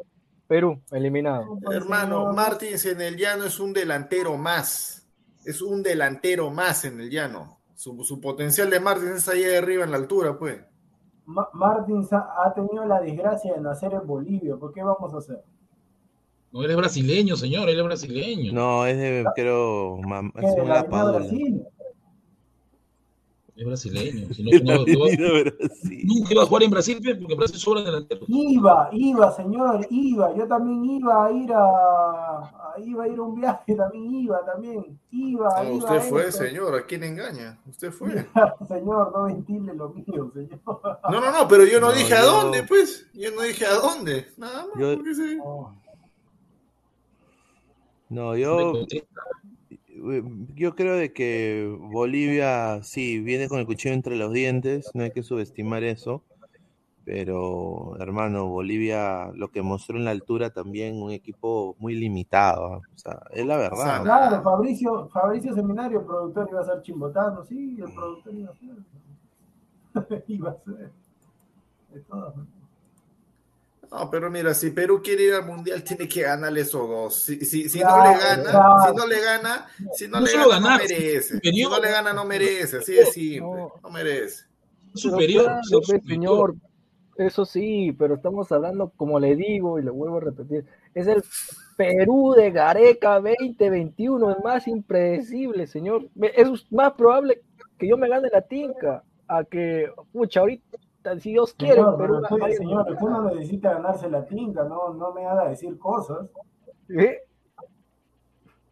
[0.48, 1.58] Perú, eliminado.
[1.72, 5.08] Hermano, Martins en el llano es un delantero más.
[5.46, 7.58] Es un delantero más en el llano.
[7.82, 10.62] Su, su potencial de Martins es ahí arriba en la altura, pues.
[11.26, 14.56] Ma- Martins ha, ha tenido la desgracia de nacer en Bolivia.
[14.56, 15.44] ¿Por qué vamos a hacer?
[16.52, 18.54] No, él es brasileño, señor, él es brasileño.
[18.54, 20.84] No, es de, creo, mam- ¿Qué, es de una la.
[20.84, 21.66] Brasil?
[23.54, 24.34] Es brasileño.
[24.34, 28.24] Si no, no, nunca iba a jugar en Brasil porque en Brasil sobran delanteros.
[28.28, 30.36] Iba, iba, señor, iba.
[30.36, 31.66] Yo también iba a ir a,
[32.40, 34.98] a iba a ir a un viaje, también iba, también.
[35.12, 36.44] Iba, No, iba usted a fue, esto.
[36.46, 36.76] señor.
[36.76, 37.60] ¿A quién engaña?
[37.70, 38.26] Usted fue.
[38.68, 40.60] señor, no ventile lo mío, señor.
[41.12, 43.08] No, no, no, pero yo no, No, dije a dónde, pues.
[43.14, 44.28] Yo no dije a dónde.
[44.38, 44.80] Nada más.
[44.80, 45.38] Yo- porque sí.
[48.10, 48.74] No, yo,
[50.56, 55.12] yo creo de que Bolivia sí viene con el cuchillo entre los dientes, no hay
[55.12, 56.24] que subestimar eso,
[57.04, 62.82] pero hermano, Bolivia lo que mostró en la altura también un equipo muy limitado, ¿ah?
[62.94, 64.04] o sea, es la verdad.
[64.04, 70.24] Claro, Fabricio, Fabricio Seminario, productor, iba a ser chimbotano, sí, el productor iba a ser.
[70.28, 70.92] iba a ser.
[71.94, 72.61] De todas maneras.
[73.92, 77.24] No, pero mira, si Perú quiere ir al mundial, tiene que ganarle esos dos.
[77.24, 78.76] Si, si, si Claro, no le gana, claro.
[78.88, 81.40] si no le gana, si no, No le gana, ganar, no merece.
[81.42, 82.78] Si no le gana, no merece.
[82.78, 83.64] Así de simple.
[83.84, 84.46] No merece.
[84.94, 86.08] Superior, Claro, pues, superior.
[86.08, 86.56] señor,
[87.18, 91.22] eso sí, pero estamos hablando, como le digo y le vuelvo a repetir, es el
[91.76, 96.08] Perú de Gareca 2021, es más impredecible, señor.
[96.36, 97.42] Es más probable
[97.78, 100.78] que yo me gane la tinca a que, pucha, ahorita,
[101.20, 104.64] si Dios quiere, Señor, Perú pero usted, vaya- señor, usted no necesita ganarse la tinta,
[104.64, 106.28] no, no me haga decir cosas.
[106.90, 107.18] ¿Eh?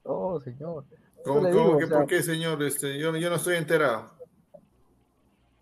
[0.04, 0.86] Oh, señor.
[1.26, 2.62] ¿Cómo, cómo digo, que o sea- por qué, señor?
[2.64, 4.12] Este, yo, yo no estoy enterado.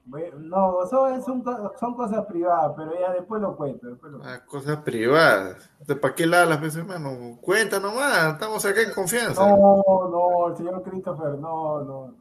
[0.05, 3.87] Bueno, No, son, son, co- son cosas privadas, pero ya después lo cuento.
[3.87, 4.35] Después lo cuento.
[4.41, 5.69] Ah, cosas privadas.
[6.01, 7.37] ¿Para qué la las veces, hermano?
[7.41, 8.33] Cuenta nomás.
[8.33, 9.45] Estamos acá en confianza.
[9.45, 12.15] No, no, el señor Christopher, no, no.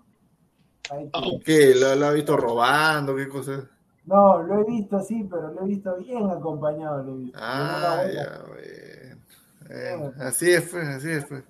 [0.90, 1.40] Ahí sí.
[1.44, 1.74] ¿Qué?
[1.76, 3.14] ¿Lo, lo ha visto robando?
[3.14, 3.70] ¿Qué cosa?
[4.06, 7.02] No, lo he visto, sí, pero lo he visto bien acompañado.
[7.02, 7.38] Lo he visto.
[7.42, 9.22] Ah, ya, bueno.
[9.68, 11.42] Bueno, así es, pues, así es, pues.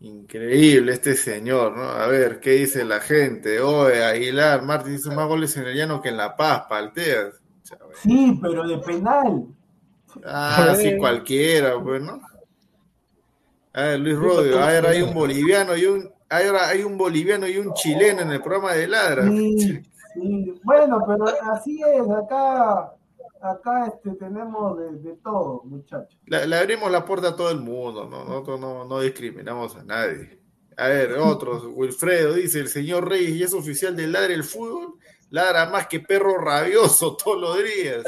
[0.00, 1.84] Increíble este señor, ¿no?
[1.84, 3.60] A ver, ¿qué dice la gente?
[3.60, 7.40] Oye, Aguilar, Martín hizo más goles en el llano que en La Paz, palteas.
[8.02, 9.46] Sí, pero de penal.
[10.24, 12.20] Ah, sí, cualquiera, pues, ¿no?
[13.72, 17.58] A ver, Luis Rodio, ahora hay un boliviano y un, ahora hay un boliviano y
[17.58, 19.28] un chileno en el programa de Ladra.
[19.28, 19.80] Sí,
[20.14, 20.60] sí.
[20.64, 22.94] Bueno, pero así es, acá,
[23.40, 26.18] acá este, tenemos de, de todo, muchachos.
[26.26, 28.24] Le, le abrimos la puerta a todo el mundo, ¿no?
[28.24, 30.38] nosotros no, no discriminamos a nadie.
[30.76, 34.94] A ver, otros, Wilfredo dice, el señor Reyes ya es oficial de Ladra el fútbol,
[35.28, 38.02] ladra más que perro rabioso todos los días.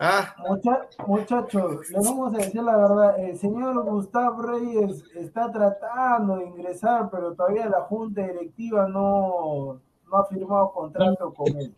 [0.00, 0.34] ¿Ah?
[0.48, 6.46] Mucha- muchachos, les vamos a decir la verdad, el señor Gustavo Reyes está tratando de
[6.46, 9.80] ingresar, pero todavía la junta directiva no,
[10.10, 11.74] no ha firmado contrato con él.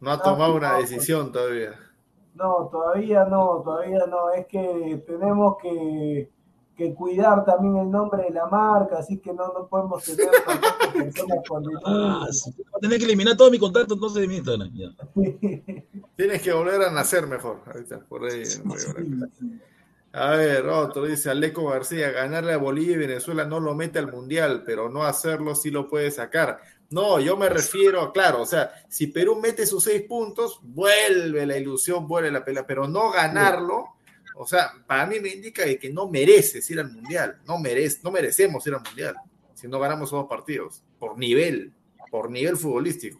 [0.00, 1.74] No ha tomado una decisión todavía.
[2.34, 4.30] No, todavía no, todavía no.
[4.30, 6.30] Es que tenemos que,
[6.74, 10.30] que cuidar también el nombre de la marca, así que no, no podemos tener
[10.94, 12.50] personas con Ah, sí.
[12.56, 14.70] Voy a tener que eliminar todos mis contactos entonces de mi Instagram.
[14.72, 14.88] ya.
[16.16, 17.60] Tienes que volver a nacer mejor.
[17.66, 18.42] Ahí está, por ahí.
[20.12, 24.10] A ver, otro dice Aleco García, ganarle a Bolivia y Venezuela no lo mete al
[24.10, 26.60] mundial, pero no hacerlo sí lo puede sacar.
[26.90, 31.46] No, yo me refiero a, claro, o sea, si Perú mete sus seis puntos, vuelve
[31.46, 33.94] la ilusión, vuelve la pelea, pero no ganarlo,
[34.34, 38.00] o sea, para mí me indica de que no mereces ir al mundial, no, merece,
[38.02, 39.14] no merecemos ir al mundial
[39.60, 41.70] si no ganamos dos partidos, por nivel,
[42.10, 43.18] por nivel futbolístico.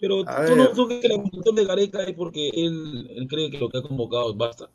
[0.00, 3.58] Pero A tú no tú que la de Gareca es porque él, él cree que
[3.58, 4.68] lo que ha convocado basta.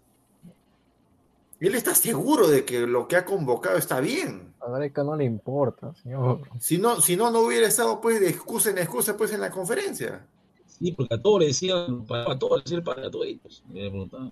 [1.60, 4.54] Él está seguro de que lo que ha convocado está bien.
[4.62, 6.42] A Gareca no le importa, señor.
[6.60, 9.52] Si no, si no, no hubiera estado pues de excusa en excusa pues en la
[9.52, 10.26] conferencia.
[10.66, 13.28] Sí, porque a todos le decían, para a todos le decían para todos.
[13.68, 14.32] Me preguntaban.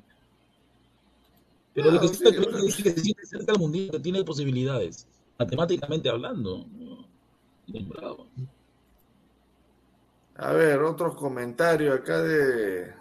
[1.73, 4.23] Pero lo que sí, creo que es que se siente cerca del mundial, que tiene
[4.23, 5.05] posibilidades,
[5.37, 6.65] matemáticamente hablando.
[7.67, 8.27] Bravo.
[10.37, 12.93] A ver, otro comentario acá de,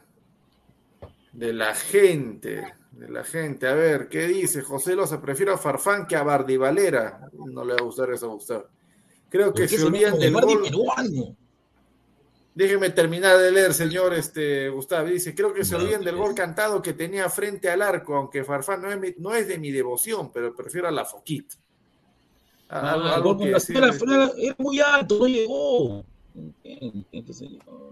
[1.32, 2.74] de la gente.
[2.98, 3.66] De la gente.
[3.68, 4.62] A ver, ¿qué dice?
[4.62, 7.28] José Loza, prefiero a Farfán que a Bardi Valera.
[7.32, 8.64] No le va a gustar eso a Gustavo.
[9.28, 10.62] Creo que ¿Por qué se olvidan del gol.
[10.62, 11.36] Peruano?
[12.54, 15.08] Déjeme terminar de leer, señor este, Gustavo.
[15.08, 18.80] Dice, creo que se olvidan del gol cantado que tenía frente al arco, aunque Farfán
[18.80, 21.54] no es, mi- no es de mi devoción, pero prefiero a la Foquita.
[22.70, 23.88] Ah, el gol que la
[24.38, 26.04] era muy alto, no llegó.
[27.30, 27.85] Señor.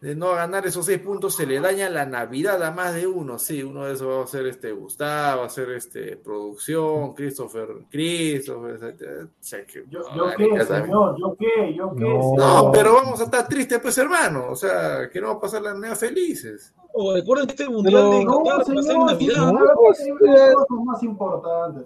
[0.00, 3.38] De no ganar esos seis puntos se le daña la Navidad a más de uno.
[3.38, 7.68] Sí, uno de esos va a ser este Gustavo, va a ser este producción, Christopher,
[7.90, 9.24] Christopher, etcétera.
[9.24, 10.66] O sea, que- Yo, no, yo qué, también.
[10.66, 12.00] señor, yo qué, yo qué.
[12.00, 12.70] No, señor.
[12.72, 14.46] pero vamos a estar tristes, pues, hermano.
[14.50, 16.72] O sea, que no va a pasar las navidades felices.
[16.94, 19.34] Oh, recuerden que este mundial de No, Qatar va a ser señor, Navidad.
[19.34, 21.84] señor, hay cosas más importantes.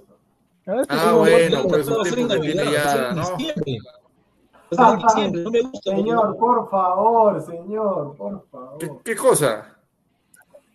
[0.88, 3.36] Ah, bueno, pues Navidad, tiene ya, ¿no?
[4.70, 5.42] Diciembre.
[5.42, 5.90] no me gusta.
[5.90, 8.78] Señor, por favor, señor, por favor.
[8.78, 9.74] ¿Qué, qué cosa?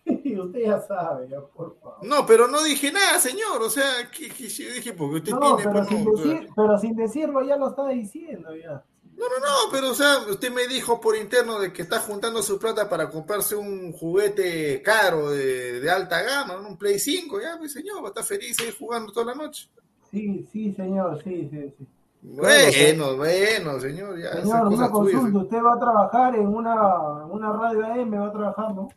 [0.40, 1.98] usted ya sabe, ya, por favor.
[2.04, 3.62] No, pero no dije nada, señor.
[3.62, 5.72] O sea, que, que yo dije porque usted no, tiene.
[5.72, 8.84] Pero, sin decir, pero sin decirlo ya lo está diciendo ya.
[9.20, 12.42] No, no, no, pero o sea, usted me dijo por interno de que está juntando
[12.42, 17.58] su plata para comprarse un juguete caro de, de alta gama, un Play 5, ya,
[17.58, 19.68] mi señor, va a estar feliz ahí jugando toda la noche.
[20.10, 21.88] Sí, sí, señor, sí, sí, sí.
[22.22, 24.34] Bueno, bueno, señor, ya.
[24.42, 28.76] Señor, una consulta, ¿usted va a trabajar en una, una radio AM, va a trabajar,
[28.76, 28.90] no?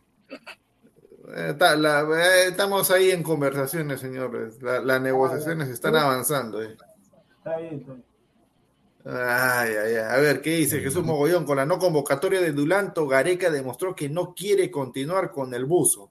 [1.35, 4.61] Eh, eh, estamos ahí en conversaciones, señores.
[4.61, 6.61] las negociaciones están avanzando.
[6.61, 6.75] Eh.
[7.37, 8.05] Está bien, está bien.
[9.05, 10.17] Ay, ay, ay.
[10.17, 11.45] A ver, ¿qué dice Jesús Mogollón?
[11.45, 16.09] Con la no convocatoria de Dulanto, Gareca demostró que no quiere continuar con el buzo.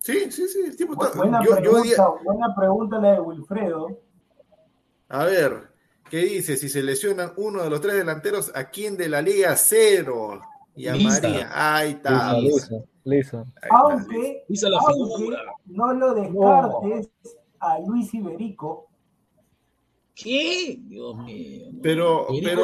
[0.00, 0.60] Sí, sí, sí.
[0.78, 4.05] El buena, pregunta, buena pregunta la de Wilfredo.
[5.08, 5.70] A ver,
[6.10, 6.56] ¿qué dice?
[6.56, 9.54] Si se lesionan uno de los tres delanteros, ¿a quién de la Liga?
[9.56, 10.40] Cero.
[10.74, 11.50] Y a María.
[11.52, 12.30] Ahí está.
[13.70, 14.44] Aunque,
[15.66, 17.10] no lo descartes
[17.60, 18.88] a Luis Iberico.
[20.14, 20.78] ¿Qué?
[20.80, 21.66] Dios mío.
[21.82, 22.62] Pero, pero,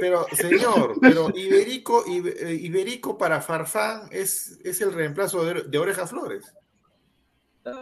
[0.00, 6.06] pero, señor, pero Iberico, eh, Iberico para Farfán es, es el reemplazo de, de Oreja
[6.06, 6.52] Flores.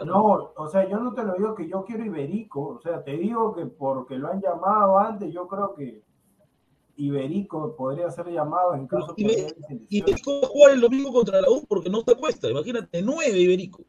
[0.05, 3.17] No, o sea, yo no te lo digo que yo quiero Iberico, o sea, te
[3.17, 6.01] digo que porque lo han llamado antes, yo creo que
[6.97, 9.53] Iberico podría ser llamado en caso de
[9.89, 13.37] Iberico va a jugar el domingo contra la U porque no te cuesta, imagínate, nueve
[13.37, 13.83] Iberico.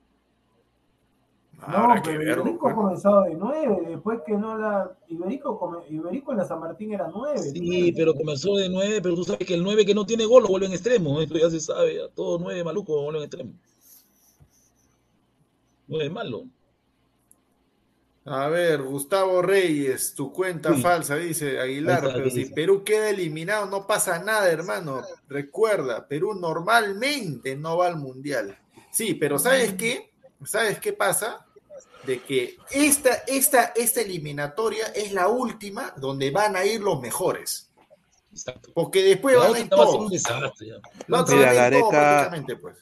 [1.69, 4.95] No, pero Iberico ha comenzado de nueve, después que no la.
[5.09, 7.39] Iberico, Iberico en la San Martín era nueve.
[7.39, 10.43] Sí, pero comenzó de nueve, pero tú sabes que el nueve que no tiene gol
[10.43, 13.53] lo vuelve en extremo, esto ya se sabe, todo nueve maluco lo vuelve en extremo.
[15.89, 16.47] No es malo.
[18.29, 23.87] A ver, Gustavo Reyes, tu cuenta falsa, dice Aguilar, pero si Perú queda eliminado no
[23.87, 25.03] pasa nada, hermano.
[25.29, 28.59] Recuerda, Perú normalmente no va al Mundial.
[28.91, 30.11] Sí, pero ¿sabes qué?
[30.45, 31.47] ¿Sabes qué pasa?
[32.05, 37.71] De que esta, esta, esta eliminatoria es la última donde van a ir los mejores.
[38.75, 40.11] Porque después van a ir todos.
[41.07, 42.77] No, pues.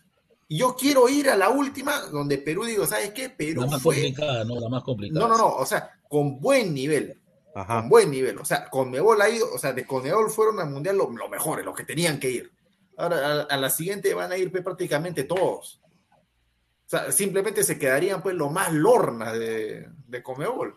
[0.48, 3.30] Y yo quiero ir a la última donde Perú digo, ¿sabes qué?
[3.30, 4.60] Perú la más complicada, ¿no?
[4.60, 5.26] La más complicada.
[5.26, 7.20] No, no, no, o sea, con buen nivel.
[7.54, 8.38] Con buen nivel.
[8.38, 11.28] O sea, con Mebol ha ido, o sea, de Conebol fueron al Mundial los lo
[11.28, 12.52] mejores, los que tenían que ir.
[12.96, 15.80] Ahora, a, la siguiente van a ir pues, prácticamente todos.
[16.86, 20.74] O sea, simplemente se quedarían pues lo más lorna de, de Comebol.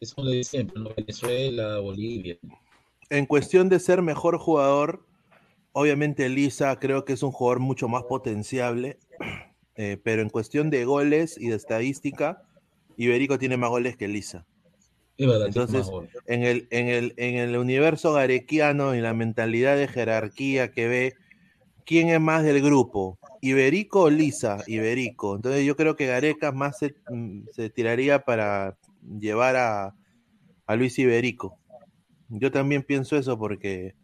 [0.00, 2.36] Eso de siempre, Venezuela, Bolivia.
[3.08, 5.06] En cuestión de ser mejor jugador,
[5.72, 8.98] Obviamente Lisa creo que es un jugador mucho más potenciable,
[9.76, 12.42] eh, pero en cuestión de goles y de estadística,
[12.96, 14.46] Iberico tiene más goles que Lisa.
[15.16, 15.88] Entonces,
[16.26, 21.14] en el, en, el, en el universo garequiano y la mentalidad de jerarquía que ve,
[21.84, 23.18] ¿quién es más del grupo?
[23.40, 24.62] ¿Iberico o Lisa?
[24.66, 25.36] Iberico.
[25.36, 27.42] Entonces yo creo que Gareca más se, mm,
[27.74, 28.76] tiraría para
[29.18, 29.94] llevar a,
[30.66, 31.58] a Luis Iberico.
[32.28, 33.94] Yo también pienso eso porque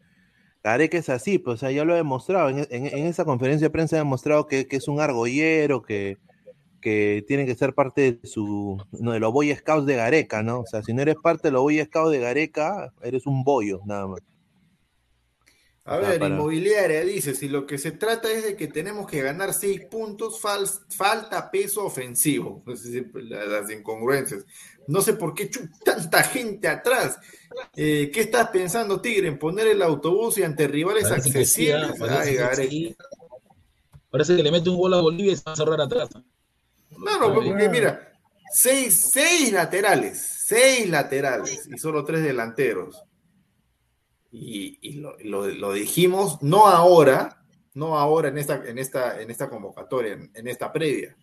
[0.90, 2.50] que es así, pues, o sea, ya lo he demostrado.
[2.50, 2.66] En,
[3.06, 6.18] esa conferencia de prensa ha demostrado que, es un argollero, que,
[6.80, 10.60] que, tiene que ser parte de su no, de los Boy Scouts de Gareca, ¿no?
[10.60, 13.80] O sea, si no eres parte de los Boy Scouts de Gareca, eres un bollo,
[13.86, 14.20] nada más.
[15.88, 19.54] A ver, inmobiliaria dice, si lo que se trata es de que tenemos que ganar
[19.54, 22.62] seis puntos, falta peso ofensivo.
[22.62, 22.84] Pues,
[23.14, 24.44] las incongruencias.
[24.89, 25.48] No sé por qué
[25.85, 27.19] tanta gente atrás.
[27.77, 29.28] Eh, ¿Qué estás pensando, Tigre?
[29.28, 31.93] ¿En poner el autobús y ante rivales accesibles?
[34.10, 36.09] parece, que le mete un gol a Bolivia y se va a cerrar atrás.
[36.97, 38.12] No, no, porque mira,
[38.51, 43.05] seis, seis laterales, seis laterales y solo tres delanteros
[44.31, 47.43] y, lo, dijimos, no ahora,
[47.74, 51.16] no ahora en esta, en esta, en esta convocatoria, en, esta previa,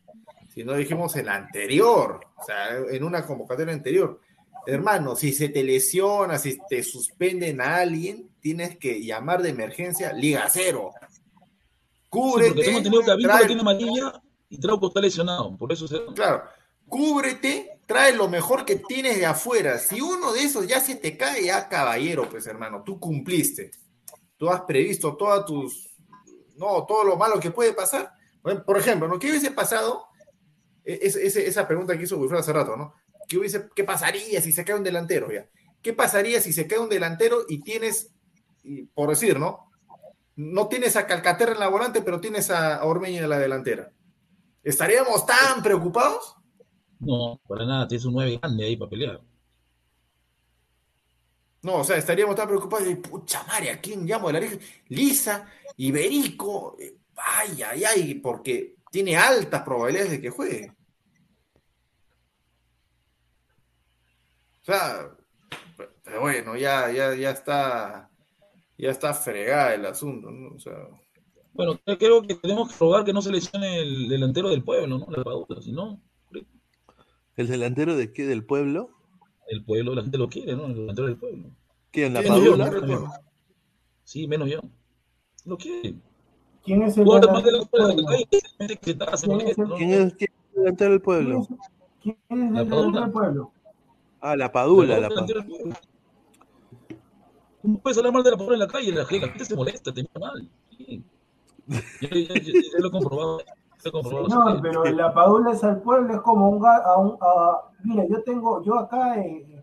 [0.55, 4.21] sino dijimos en la anterior, o sea, en una convocatoria anterior.
[4.65, 10.13] Hermano, si se te lesiona, si te suspenden a alguien, tienes que llamar de emergencia
[10.13, 10.91] Liga Cero.
[12.09, 12.63] Cúbrete.
[12.63, 15.97] Sí, porque tengo que tiene amarilla y Trauco está lesionado, por eso se...
[16.15, 16.43] Claro,
[16.87, 19.77] cúbrete, trae lo mejor que tienes de afuera.
[19.77, 23.71] Si uno de esos ya se te cae, ya caballero, pues hermano, tú cumpliste.
[24.37, 25.95] Tú has previsto todas tus,
[26.55, 28.13] no, todo lo malo que puede pasar.
[28.65, 29.19] por ejemplo, ¿no?
[29.19, 30.07] ¿qué hubiese pasado?
[30.85, 32.93] E, esa pregunta que hizo Wilfredo hace rato, ¿no?
[33.27, 35.49] ¿Qué, hubiese, ¿Qué pasaría si se cae un delantero ya?
[35.81, 38.11] ¿Qué pasaría si se cae un delantero y tienes,
[38.93, 39.71] por decir, ¿no?
[40.35, 43.91] No tienes a Calcaterra en la volante, pero tienes a Ormeño en la delantera.
[44.63, 46.35] ¿Estaríamos tan preocupados?
[46.99, 49.21] No, para nada, tienes un 9 grande ahí para pelear.
[51.61, 54.47] No, o sea, estaríamos tan preocupados de pucha madre, ¿a quién llamo de la?
[54.89, 55.47] Lisa,
[55.77, 60.74] Iberico, eh, ay, ay, ay, porque tiene altas probabilidades de que juegue.
[64.65, 65.11] O sea,
[66.03, 68.09] pero bueno, ya, ya, ya está,
[68.79, 70.55] ya está fregada el asunto, ¿no?
[70.55, 70.73] O sea.
[71.53, 75.07] Bueno, creo que tenemos que rogar que no se lesione el delantero del pueblo, ¿no?
[75.11, 76.01] La Padula, si no.
[77.35, 78.25] ¿El delantero de qué?
[78.25, 78.89] ¿Del pueblo?
[79.47, 80.65] El pueblo, la gente lo quiere, ¿no?
[80.65, 81.51] El delantero del pueblo.
[81.91, 82.15] ¿Quién?
[82.15, 82.71] ¿La Padula?
[82.87, 83.07] yo.
[84.03, 84.61] Sí, menos yo.
[85.45, 85.93] Lo quiere.
[86.63, 88.05] ¿Quién es el delantero la del pueblo?
[88.17, 89.75] ¿Quién es el- ¿no?
[89.75, 91.47] ¿Quién es, quién es el delantero del pueblo?
[92.01, 93.51] ¿Quién es el La delantero del pueblo?
[94.21, 94.99] Ah, la Padula.
[94.99, 95.57] La delantero Padula.
[95.57, 95.75] pueblo.
[97.63, 99.55] No puedes hablar mal de la Padula en la calle, la gente, la gente se
[99.55, 100.49] molesta, te mira mal.
[100.77, 101.03] Sí.
[101.67, 103.37] Yo, yo- yo- yo lo he comprobado.
[103.39, 104.29] Lo he comprobado.
[104.29, 107.19] Señor, pero la Padula es al pueblo, es como un gato.
[107.83, 109.61] mira, yo tengo, yo acá, eh,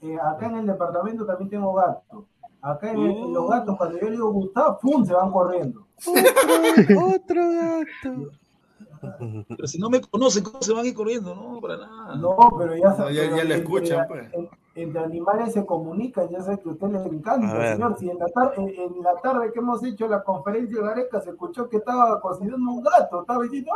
[0.00, 2.24] eh, acá en el departamento también tengo gatos.
[2.60, 5.04] Acá en, el- los gatos, cuando yo le digo Gustavo, ¡pum!
[5.04, 5.86] se van corriendo.
[6.06, 8.30] Otro, otro gato.
[9.48, 11.34] Pero si no me conocen, ¿cómo se van a ir corriendo?
[11.34, 12.14] No, para nada.
[12.16, 14.32] No, pero ya, No, ya- ya le entre- escuchan, pues.
[14.32, 17.96] en- entre animales se comunican, ya sé que a usted les encanta, señor.
[17.98, 21.20] Si en la, tar- en, en la tarde que hemos hecho la conferencia de Gareca
[21.20, 23.72] se escuchó que estaba cocinando un gato, estaba diciendo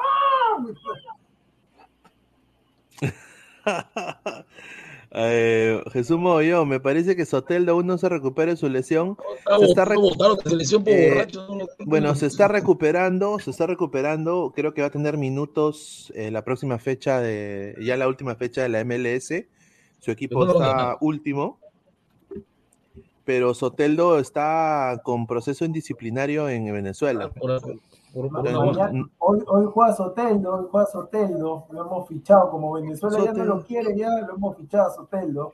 [3.66, 4.44] ¡Ah!
[5.18, 9.16] Eh, Jesús Mogollón, me parece que Soteldo aún no se recupera de su lesión.
[9.60, 10.16] Se está recu-
[10.84, 11.26] por Eh,
[11.86, 14.52] Bueno, se está recuperando, se está recuperando.
[14.54, 18.62] Creo que va a tener minutos eh, la próxima fecha de, ya la última fecha
[18.62, 19.46] de la MLS.
[20.00, 21.58] Su equipo no está último.
[23.24, 27.30] Pero Soteldo está con proceso indisciplinario en Venezuela.
[27.30, 27.60] Por,
[29.18, 33.54] hoy, hoy juega Soteldo, hoy juega Soteldo, lo hemos fichado, como Venezuela ya no Soteldo.
[33.56, 35.52] lo quiere, ya lo hemos fichado a Soteldo.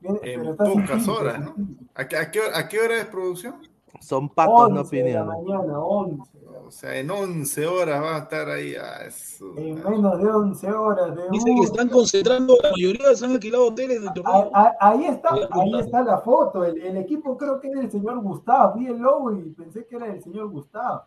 [0.00, 1.54] Viene- En pocas horas, ¿no?
[1.94, 3.54] ¿A qué, a qué hora, a qué hora es producción?
[4.00, 5.56] Son patos, no 11 de la opinión.
[5.58, 6.22] mañana, 11.
[6.66, 8.74] O sea, en 11 horas va a estar ahí.
[8.74, 13.24] Ah, eso, En menos de 11 horas de Dice que están concentrando, la mayoría se
[13.24, 14.50] han alquilado hoteles torneo.
[14.52, 16.64] ah, Ahí está, a ahí está la foto.
[16.64, 18.74] El, el equipo creo que es el señor Gustavo.
[18.78, 21.02] Vi el logo y pensé que era el señor Gustavo.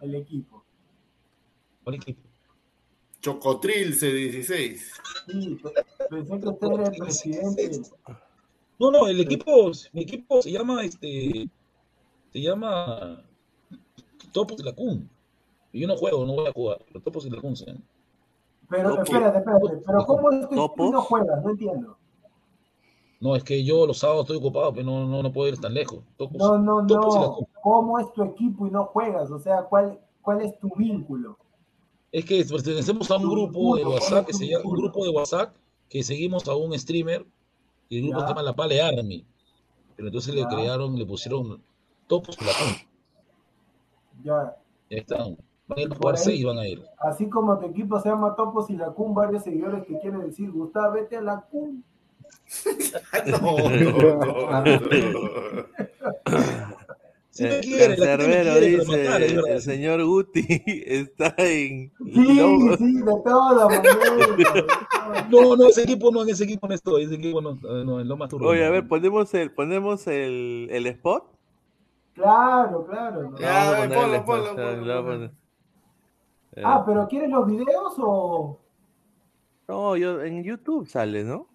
[0.00, 0.64] El equipo.
[1.84, 2.20] ¿Cuál equipo?
[3.20, 4.78] Chocotril C16.
[5.26, 5.72] Sí, pe-
[6.08, 7.82] pensé que usted era el presidente.
[8.78, 11.48] No, no, el equipo, mi equipo se llama este,
[12.32, 13.24] se llama
[14.32, 15.08] Topos y la Kun.
[15.72, 16.78] Y yo no juego, no voy a jugar.
[16.92, 17.84] Los Topos y la Kun se llaman.
[18.68, 19.82] Pero espérate, espérate.
[19.84, 21.42] Pero ¿cómo es que no juegas?
[21.42, 21.98] No entiendo.
[23.20, 25.74] No, es que yo los sábados estoy ocupado, pero no, no, no puedo ir tan
[25.74, 26.04] lejos.
[26.18, 27.34] No, no, y la no.
[27.34, 27.46] Kun.
[27.62, 29.30] ¿Cómo es tu equipo y no juegas?
[29.30, 31.36] O sea, ¿cuál, cuál es tu vínculo?
[32.12, 35.54] Es que pertenecemos a un grupo de WhatsApp que se llama, un grupo de WhatsApp
[35.88, 37.26] que seguimos a un streamer
[37.88, 39.26] y el grupo se llama La Pale Army.
[39.96, 41.60] Pero entonces le crearon, le pusieron
[42.06, 42.88] Topos y la Kun.
[44.24, 44.56] Ya.
[44.90, 45.36] Ya están.
[45.66, 46.22] Van a ir a jugar ahí.
[46.22, 46.82] seis, van a ir.
[46.98, 50.50] Así como tu equipo se llama Topos y la CUN, varios seguidores que quieren decir,
[50.50, 51.84] Gustavo, vete a la CUN.
[53.26, 53.56] No.
[57.30, 61.92] Si quiere, Cancerbero quiere, dice, matar, el señor Guti está en...
[62.04, 65.28] Sí, Lobo- sí, de todas maneras.
[65.30, 68.00] No, no, ese equipo no, en ese equipo no estoy, ese equipo no, eh, no,
[68.00, 68.48] en lo más turbo.
[68.48, 71.24] Oye, a ver, ponemos el, ponemos el, el spot.
[72.14, 73.34] Claro, claro.
[73.38, 75.24] Ya, ponlo, ponlo.
[76.56, 78.58] Eh, Ah, pero ¿quieres los videos o...?
[79.68, 81.46] No, yo, en YouTube sale, ¿no?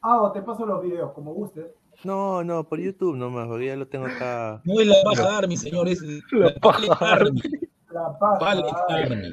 [0.00, 1.66] Ah, o te paso los videos, como gustes.
[2.04, 4.60] No, no, por YouTube nomás, porque ya lo tengo acá.
[4.64, 6.00] No es la paja Army, señor, es
[6.30, 7.42] la Pale Army.
[7.90, 8.38] La paja.
[8.38, 9.32] Pale Army.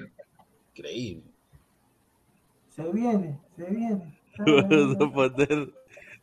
[0.75, 1.23] Increíble.
[2.69, 4.19] se viene, se viene.
[4.37, 5.73] Vamos a poner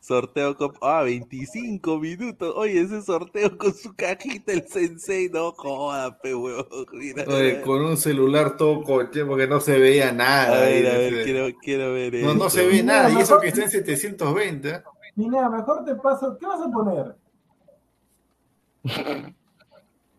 [0.03, 0.73] sorteo con...
[0.81, 2.53] Ah, 25 minutos.
[2.57, 6.65] Oye, ese sorteo con su cajita, el sensei, no joda, pe huevón.
[6.93, 10.59] Mira, Oye, con un celular todo coche porque no se veía a nada.
[10.59, 13.39] ver, ahí, a ver, quiero, quiero ver no, no se ve Mira, nada, y eso
[13.39, 14.69] que está en 720.
[14.69, 14.83] ¿eh?
[15.15, 16.37] Pineda, mejor te paso...
[16.37, 17.15] ¿Qué vas a poner?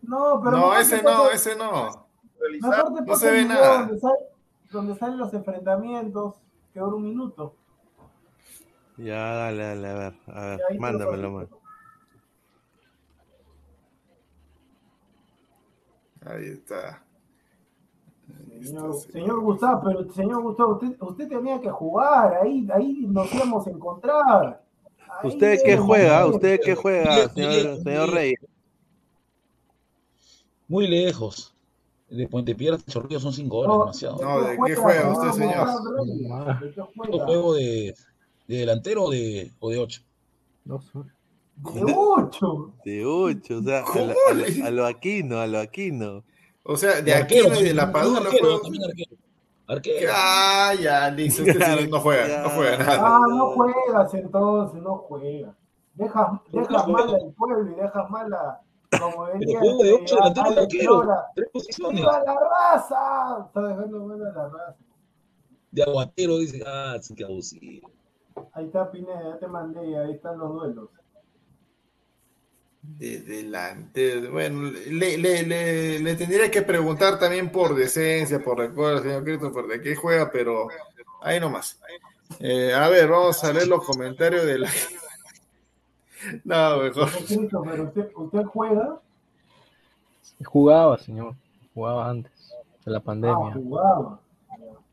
[0.01, 0.57] No, pero...
[0.57, 2.07] No, ese no, paso- ese no.
[2.61, 3.89] Mejor te No paso se el ve nada.
[4.71, 6.35] Donde salen los enfrentamientos,
[6.73, 7.55] que dura un minuto.
[8.97, 11.49] Ya, dale, dale, a ver, a ver, lo mándamelo, man.
[16.25, 17.03] Ahí está.
[18.29, 19.11] Ahí Señor, está, sí.
[19.11, 23.69] señor Gustavo, pero señor Gustavo, usted, usted tenía que jugar, ahí, ahí nos íbamos a
[23.71, 24.63] encontrar.
[25.07, 26.25] Ahí ¿Usted qué juega?
[26.25, 28.09] ¿Usted qué juega, señor, señor.
[28.11, 28.35] Rey?
[30.67, 31.53] Muy lejos.
[32.09, 34.17] De Puente Piedra a Chorrillos son cinco horas, No, demasiado.
[34.21, 35.67] No, ¿de qué juega usted, señor?
[36.59, 37.25] ¿De qué Yo juega?
[37.25, 37.95] juego de,
[38.47, 40.01] de delantero o de, o de ocho.
[40.63, 41.11] Dos horas.
[41.57, 42.73] De ocho.
[42.83, 46.23] De ocho, o sea, a lo, a lo- a lo Aquino, a lo Aquino.
[46.63, 48.61] O sea, de Arquero, aquí y de la Padula arquero, juega.
[48.63, 49.15] también arquero.
[49.67, 50.11] Arquero.
[50.13, 51.43] Ah, ya, listo.
[51.43, 52.99] Este señor no juega, no juega nada.
[53.01, 55.55] Ah, no juegas entonces, no juegas.
[55.93, 58.61] Dejas, dejas mal al pueblo y dejas mal a,
[58.99, 61.07] como de ocho este, delanteros de arquero.
[61.35, 62.01] Tres posiciones.
[62.01, 63.45] ¡Viva la raza!
[63.47, 64.75] Está dejando mal a la raza.
[65.71, 67.91] De aguatero dice, ah, sí, que abusivo.
[68.53, 70.89] Ahí está Pineda, ya te mandé, ahí están los duelos.
[72.81, 79.01] De delante, bueno, le, le, le, le tendría que preguntar también por decencia, por recuerdo,
[79.01, 80.67] señor Christopher, de qué juega, pero
[81.21, 81.79] ahí nomás.
[82.39, 84.69] Eh, a ver, vamos a leer los comentarios de la.
[86.43, 87.09] No, mejor.
[87.65, 88.99] Pero usted, usted juega.
[90.43, 91.35] Jugaba, señor.
[91.73, 92.31] Jugaba antes
[92.83, 93.53] de la Ah, pandemia.
[93.53, 94.19] jugaba.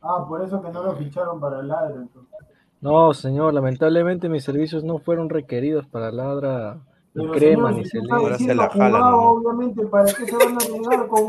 [0.03, 1.95] Ah, por eso que no lo ficharon para ladra.
[1.97, 2.39] Entonces.
[2.83, 6.81] No, señor, lamentablemente mis servicios no fueron requeridos para ladra
[7.15, 9.19] ni Pero, crema señor, ni si se Ahora la jalan, jugaba, ¿no?
[9.31, 11.27] obviamente, ¿para qué se van a negar con,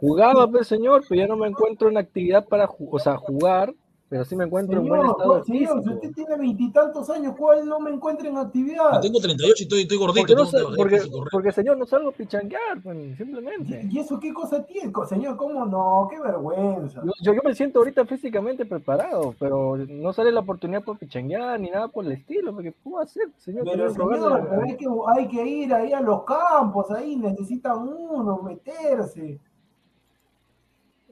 [0.00, 3.74] Jugaba, pues, señor, pero ya no me encuentro en actividad para, o sea, jugar,
[4.10, 7.34] pero sí me encuentro en buen Señor, estado ¿cuál- señor, si usted tiene veintitantos años,
[7.36, 9.00] ¿cuál no me encuentra en Yo actividad?
[9.02, 10.26] tengo 38 y estoy, estoy gordito.
[10.34, 13.86] Porque, no porque, porque, señor, no salgo a pichanguear, pues, simplemente.
[13.90, 14.90] ¿Y eso qué cosa tiene?
[15.08, 16.08] Señor, ¿cómo no?
[16.10, 17.02] ¡Qué vergüenza!
[17.04, 21.60] Yo, yo, yo me siento ahorita físicamente preparado, pero no sale la oportunidad para pichanguear
[21.60, 23.64] ni nada por el estilo, porque ¿qué puedo hacer, señor?
[23.64, 28.40] Pero señor, pero hay que, hay que ir ahí a los campos, ahí necesitan uno,
[28.42, 29.38] meterse.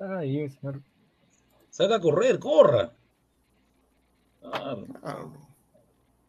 [0.00, 0.80] Ay, señor.
[1.76, 2.90] Salga a correr, corra.
[4.40, 4.86] Claro.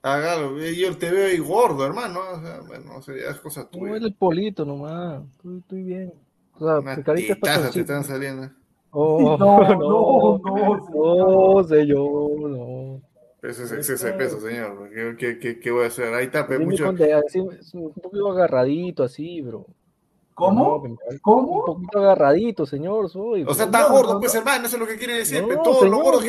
[0.02, 2.20] Hágalo, yo te veo ahí gordo, hermano.
[2.34, 3.96] O sea, bueno, o sea, ya es cosa No, tuya.
[3.96, 6.14] el polito nomás, estoy, estoy bien.
[6.60, 8.50] O sea, tetazas te están saliendo.
[8.92, 13.02] Oh, No, no, no, no, no, señor, no.
[13.42, 14.90] Eso es exceso de peso, señor.
[14.90, 16.14] ¿Qué, qué, qué, qué voy a hacer?
[16.14, 16.90] Ahí está, mucho.
[16.90, 19.66] un poquito agarradito así, bro.
[20.38, 20.64] ¿Cómo?
[20.64, 21.66] No, Un ¿Cómo?
[21.66, 23.42] poquito agarradito, señor, soy.
[23.42, 23.76] O sea, bro.
[23.78, 24.40] está No, gordo, no, pues no.
[24.40, 25.44] hermano, eso es lo que quiere decir.
[25.64, 26.24] Todos señor, los gordos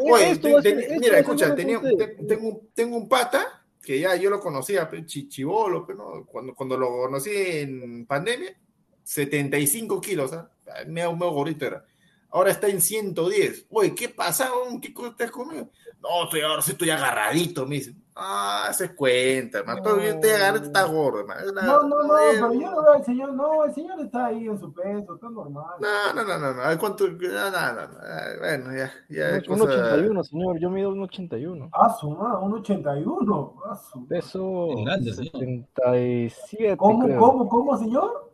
[0.00, 3.98] Oye, esto te- te- esto mira, escucha, tenía, te- tengo, un- tengo un pata que
[3.98, 4.88] ya yo lo conocía,
[5.28, 6.24] chivolo, pe, ¿no?
[6.26, 8.56] cuando, cuando lo conocí en pandemia,
[9.02, 10.48] 75 kilos, ¿ah?
[10.86, 11.84] medio, medio gordito era.
[12.30, 13.66] Ahora está en 110.
[13.70, 14.50] Oye, ¿qué pasa?
[14.80, 15.68] ¿Qué cosa estás conmigo?
[16.00, 17.94] No, estoy ahora sí estoy agarradito, me dice.
[18.20, 19.80] Ah, se cuenta, man.
[19.80, 21.36] Todo bien, te agarraste, está gordo, man.
[21.54, 24.48] La- No, no, no, pero yo no veo al señor, no, el señor está ahí
[24.48, 25.64] en su peso, está normal.
[25.80, 26.78] No, no, no, no, no.
[26.80, 27.06] ¿Cuánto?
[27.06, 27.98] No, no, no, no.
[28.40, 29.36] Bueno, ya, ya.
[29.36, 31.70] Un cosa- 81, señor, yo mido un 81.
[31.72, 33.54] Ah, su madre, un 81.
[33.64, 35.32] Ah, su- Peso Es grande, señor.
[35.32, 37.20] 77, ¿Cómo, creo.
[37.20, 38.27] cómo, cómo, señor?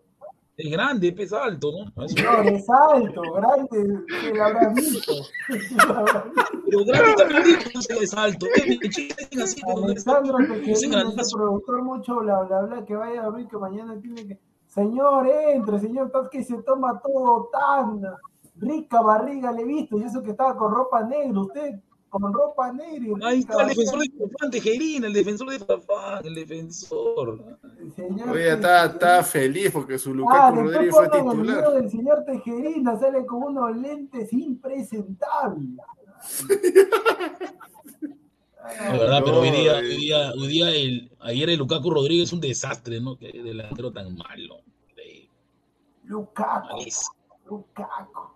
[0.57, 2.07] Es grande, pesa alto, ¿no?
[2.09, 5.13] Señor, es alto, grande, que la habrá visto.
[5.49, 5.59] Que.
[6.71, 8.47] Pero grande también no es alto.
[8.55, 14.01] Es mi chico, es productor mucho bla bla bla que vaya a dormir que mañana
[14.01, 14.39] tiene que.
[14.69, 18.03] Señor, entre, señor, tal que se toma todo tan
[18.57, 21.81] rica barriga, le he visto, y eso que estaba con ropa negra, usted
[22.21, 26.27] con ropa negra y Ahí está el defensor de Farfán, Tejerina, el defensor de Farfán,
[26.27, 27.59] el defensor.
[27.97, 31.73] Señor Oye, está, está feliz porque su Ah, Lukaku después Rodríguez fue el titular.
[31.73, 35.71] del señor Tejerina, sale con unos lentes impresentables.
[38.91, 42.33] De verdad, pero hoy día, hoy día, hoy día el, ayer el Lukaku Rodríguez es
[42.33, 43.17] un desastre, ¿no?
[43.17, 44.61] Que delantero tan malo.
[44.89, 45.29] Increíble,
[46.05, 47.15] Lukaku, malísimo.
[47.47, 48.34] Lukaku.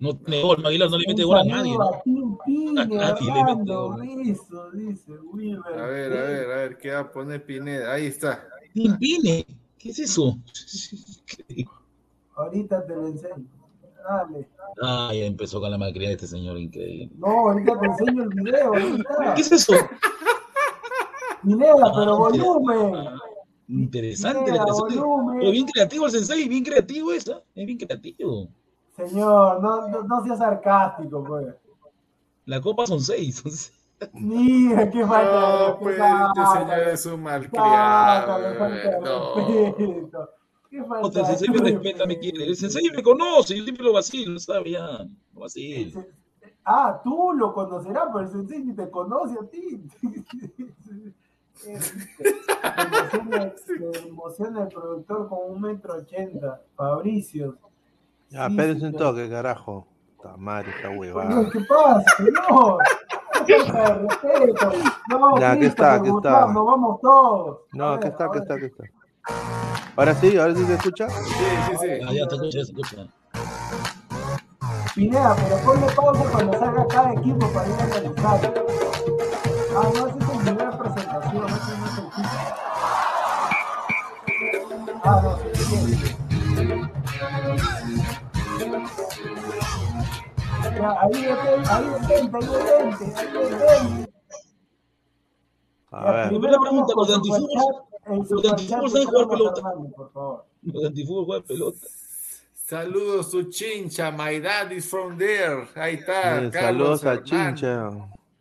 [0.00, 1.84] No tiene gol, Aguilar no le mete gol a nadie, ¿no?
[1.84, 4.00] A nadie le mete gol.
[4.00, 5.12] Rizzo, dice.
[5.76, 7.92] A ver, a ver, a ver, ¿qué va a poner Pineda?
[7.92, 8.42] Ahí está.
[8.72, 9.46] Timpine,
[9.78, 10.38] ¿qué es eso?
[12.34, 13.44] Ahorita te lo enseño.
[14.08, 14.48] Dale.
[14.82, 17.10] Ah, ya empezó con la malcriada de este señor, increíble.
[17.18, 18.74] No, ahorita te enseño el video.
[18.74, 19.34] Está.
[19.34, 19.74] ¿Qué es eso?
[21.42, 23.18] Pineda, pero volumen.
[23.68, 24.96] Interesante, Pineda, interesante.
[24.96, 25.38] volumen.
[25.40, 27.44] Pero bien creativo el sensei, bien creativo eso.
[27.54, 28.48] Es bien creativo.
[29.08, 31.46] Señor, no, no, no sea sarcástico, pues.
[32.46, 33.36] La copa son seis.
[33.36, 33.76] son seis.
[34.14, 36.32] Mira, qué falta No, de pues respeto.
[36.36, 38.38] este señor es un malcriado.
[38.38, 39.34] No.
[39.34, 40.30] respeto.
[40.70, 42.44] Qué falta No, el sensei de me respeta, me quiere.
[42.44, 44.86] El sensei me conoce, yo siempre lo vacilo, sabe ya.
[45.34, 46.04] Lo vacilo.
[46.64, 49.82] Ah, tú lo conocerás, pero el sensei ni te conoce a ti.
[51.54, 51.72] Se
[54.08, 56.62] emociona el productor con un metro ochenta.
[56.74, 57.58] Fabricio.
[58.32, 59.86] Ah, ya, espérense un toque, carajo.
[60.16, 61.50] Está mal, está huevada.
[61.50, 62.04] ¿qué pasa?
[62.48, 62.78] No.
[65.08, 66.46] No, ya, que está, que está.
[66.46, 67.60] Vamos todos.
[67.72, 68.84] No, que está, que está, que está.
[69.96, 71.08] Ahora sí, ahora sí se escucha.
[71.08, 71.88] Sí, sí, sí.
[72.06, 72.58] Ah, ya te escucho,
[74.96, 78.54] ya pero ponle pausa cuando salga cada equipo para ir a analizar.
[79.74, 82.30] Ah, Además, es tu primera presentación, no es el equipo.
[85.04, 86.16] Ah, no, sí.
[90.82, 91.22] Ahí
[92.08, 92.38] detente.
[95.92, 96.28] A ver.
[96.28, 97.74] Primera pregunta, los de antifútbol,
[98.06, 99.62] El los de antifútbol saben jugar pelota.
[99.62, 100.44] Fernández, por favor.
[100.62, 101.86] Los de antifútbol juegan pelota.
[102.52, 105.66] Saludos su chincha, my dad is from there.
[105.74, 106.48] Ahí está.
[106.50, 107.22] Carlos Saludos a.
[107.24, 107.90] Chincha.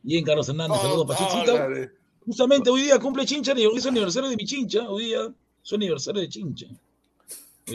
[0.04, 1.90] Bien, Carlos Hernández, Oh, saludos para.
[2.26, 5.34] Justamente hoy día cumple Chincha, y hoy es aniversario de mi Chincha, hoy día
[5.64, 6.68] es aniversario de Chincha.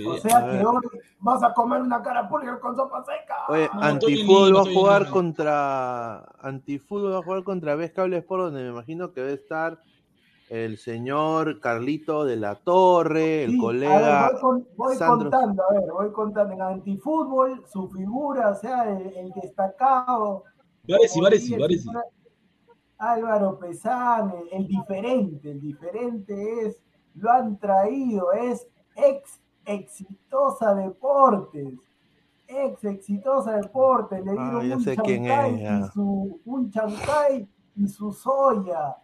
[0.07, 0.83] O sea que hoy
[1.21, 2.29] vas a comer una cara
[2.61, 3.35] con sopa seca.
[3.49, 6.19] Oye, Antifútbol va a jugar contra.
[6.41, 9.79] Antifútbol va a jugar contra Vez Cable Sport, donde me imagino que debe estar
[10.51, 14.27] el señor Carlito de la Torre, el Sí, colega.
[14.27, 15.31] a ver, voy, con- voy Sandro.
[15.31, 16.53] contando, a ver, voy contando.
[16.55, 20.45] En antifútbol, su figura, o sea, el, el destacado.
[20.87, 21.89] Varesi, Varesi, Varesi.
[22.99, 26.81] Álvaro Pesán, el, el diferente, el diferente es,
[27.17, 28.67] lo han traído, es
[28.97, 31.69] ex exitosa deportes.
[32.47, 37.89] Ex exitosa deportes, le Ah, dieron un sé quién chancay y su un chancay y
[37.89, 38.97] su soya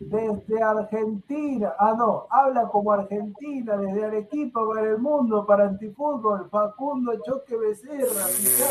[0.00, 1.72] desde Argentina.
[1.78, 6.48] Ah, no, habla como Argentina, desde Arequipa para el mundo, para antifútbol.
[6.50, 8.24] Facundo Choque Becerra,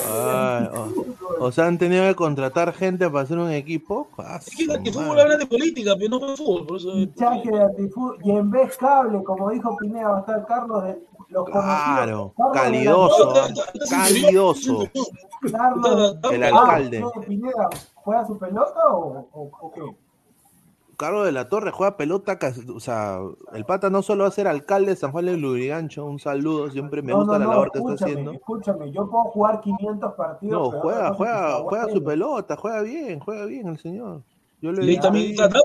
[0.05, 1.35] Ay, antifútbol.
[1.39, 4.07] O sea, han tenido que contratar gente para hacer un equipo.
[4.17, 6.91] Ah, Es que habla de política, pero no de fútbol, por eso.
[6.91, 8.17] Fichaje de antifútbol.
[8.23, 12.53] Y en vez cable, como dijo Pineda, va a estar Carlos de los Claro, conocidos.
[12.53, 14.89] Carlos de la- calidoso, está calidoso.
[16.31, 17.03] El alcalde.
[17.05, 19.81] Ah, ¿qué, Pineda, ¿juega su pelota o, o, o qué?
[20.97, 22.39] Carlos de la Torre juega pelota,
[22.75, 23.19] o sea,
[23.53, 26.71] el pata no solo va a ser alcalde de San Juan de Lurigancho, un saludo,
[26.71, 28.31] siempre me No, gusta no, la no, labor que está escúchame, haciendo.
[28.31, 30.73] Escúchame, yo puedo jugar 500 partidos.
[30.73, 34.23] No, juega, juega, juega su pelota, juega bien, juega bien el señor.
[34.59, 35.59] Yo le Y también y juega,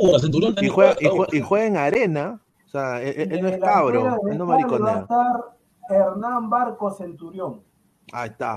[0.60, 2.40] y juega, juega, y juega en arena,
[2.72, 5.56] sea, él, él- él no es El cabro, él no Cable Va a estar
[5.90, 7.60] Hernán Barco Centurión.
[8.12, 8.56] Ahí está.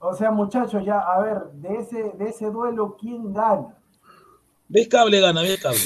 [0.00, 3.74] O sea, muchachos, ya, a ver, de ese, de ese duelo, ¿quién gana?
[4.68, 5.78] Ves cable, gana, ves cable.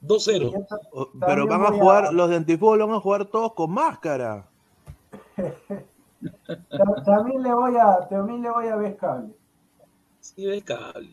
[0.00, 0.50] 2-0.
[0.50, 3.52] Y esta- O- también Pero van a jugar, los de antifútbol van a jugar todos
[3.54, 4.48] con máscara.
[5.36, 9.32] ta- También le voy a, también le voy a Vescable.
[10.18, 11.12] Sí, ves cable.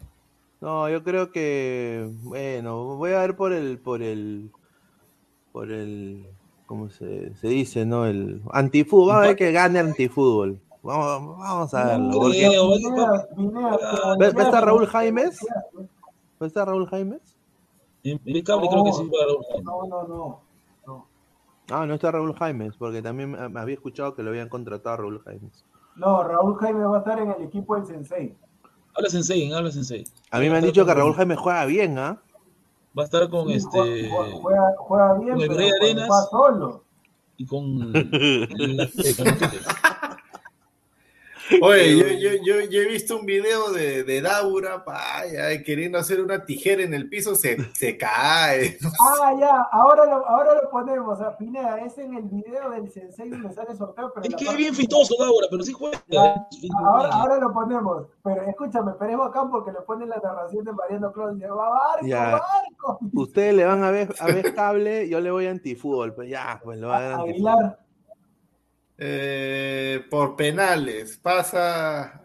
[0.61, 4.51] No, yo creo que, bueno, voy a ver por el, por el,
[5.53, 6.27] por el,
[6.65, 8.05] ¿cómo se, se dice, no?
[8.05, 10.59] El antifútbol, vamos a ver que gane antifútbol.
[10.83, 12.05] Vamos, vamos a verlo.
[12.09, 12.49] No porque-
[14.19, 15.45] ¿Ves- ves a Raúl Jaimes?
[16.39, 17.21] ¿No está Raúl Jaimes?
[18.03, 20.39] En en cable creo que sí para No, no, no.
[20.87, 21.05] no.
[21.69, 24.93] Ah, no está Raúl Jaimes, porque también me me había escuchado que lo habían contratado
[24.93, 25.65] a Raúl Jaimes.
[25.95, 28.35] No, Raúl Jaime va a estar en el equipo del Sensei.
[28.95, 30.03] Habla Sensei, habla Sensei.
[30.31, 32.21] A mí me han dicho que Raúl Jaimes juega bien, ¿ah?
[32.97, 34.09] Va a estar con Sí, este.
[34.09, 36.09] juega, juega- bien, con el pero Rey Arenas.
[36.09, 36.83] va solo.
[37.37, 37.93] Y con.
[37.93, 38.89] la-
[41.61, 45.97] Oye, yo, yo, yo, yo he visto un video de, de Daura, pa, ay, queriendo
[45.97, 48.77] hacer una tijera en el piso, se, se cae.
[49.01, 51.19] Ah, ya, ahora lo, ahora lo ponemos.
[51.21, 54.55] A Pineda, es en el video del Sensei donde sale sorteo, pero Es que es
[54.55, 56.01] bien fitoso Daura, pero sí juega.
[56.07, 56.35] Ya,
[56.85, 58.07] ahora, ahora lo ponemos.
[58.23, 61.35] Pero escúchame, pero es bacán porque le ponen la narración de Mariano Claus.
[61.35, 62.31] Dice, va Barco, Ya.
[62.31, 62.99] Barco.
[63.13, 66.59] Ustedes le van a ver, a ver cable, yo le voy a antifútbol, pues ya,
[66.63, 67.21] pues lo va a.
[67.21, 67.79] Aguilar,
[69.01, 72.21] Eh, por penales, pasa,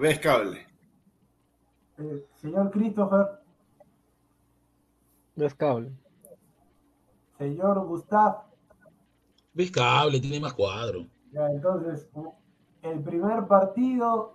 [0.00, 0.64] ves cable.
[1.98, 3.26] eh, señor Christopher,
[5.58, 5.90] cable.
[7.38, 8.44] señor Gustav.
[9.52, 11.06] Ves cable, tiene más cuadro.
[11.32, 12.08] Ya, entonces,
[12.82, 14.34] el primer partido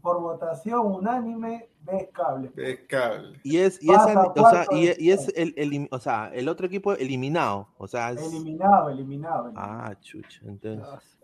[0.00, 2.50] por votación unánime, ves cable.
[2.54, 3.38] Ves cable.
[3.42, 6.66] Y es, y es, Pasa, o sea, y, es el, el- o sea, el otro
[6.66, 7.68] equipo eliminado.
[7.76, 9.44] O sea, es- Eliminado, eliminado.
[9.46, 9.52] eliminado.
[9.56, 11.17] ah, chucha, entonces,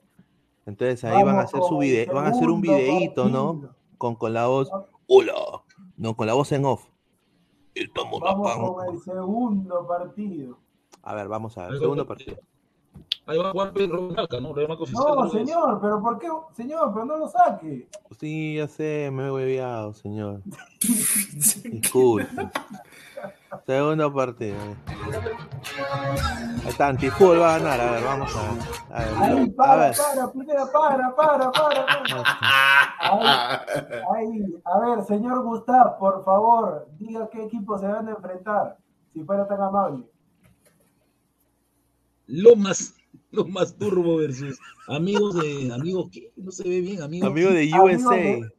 [0.66, 3.74] entonces ahí van a hacer su video, van a hacer un videíto, ¿no?
[3.98, 4.70] Con, con la voz,
[5.06, 5.34] hola,
[5.96, 6.86] no, con la voz en off.
[7.74, 10.58] Estamos Vamos con el segundo partido.
[11.02, 12.38] A ver, vamos a ver, segundo partido.
[13.26, 14.54] Ahí va a jugar Pedro Blanca, ¿no?
[14.54, 16.28] No, señor, pero ¿por qué?
[16.52, 17.88] Señor, pero no lo saque.
[18.20, 20.42] Sí, ya sé, me he hueveado, señor.
[21.64, 22.28] Disculpe.
[23.66, 24.56] Segundo partido.
[26.62, 27.80] Ahí está, Antifútbol va a ganar.
[27.80, 28.62] A ver, vamos a ver.
[28.90, 29.96] A ver, Ahí, a para, ver.
[29.96, 31.52] para, para, para, para.
[31.52, 32.34] para.
[34.14, 34.54] Ahí, ahí.
[34.64, 38.78] A ver, señor Gustav, por favor, diga qué equipo se van a enfrentar,
[39.12, 40.04] si fuera tan amable.
[42.26, 42.94] Lo más,
[43.30, 44.58] lo más turbo versus
[44.88, 45.70] amigos de.
[45.74, 46.32] ¿Amigos qué?
[46.36, 47.28] No se ve bien, amigos.
[47.30, 48.14] Amigo de Amigos USA.
[48.16, 48.50] de-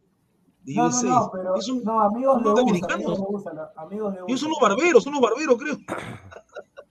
[0.68, 3.06] No, no, no, pero Es un- no, amigos USA, dominicanos.
[3.06, 4.38] amigos de USA, la- amigos de Ellos USA.
[4.40, 5.76] son los barberos, son los barberos, creo.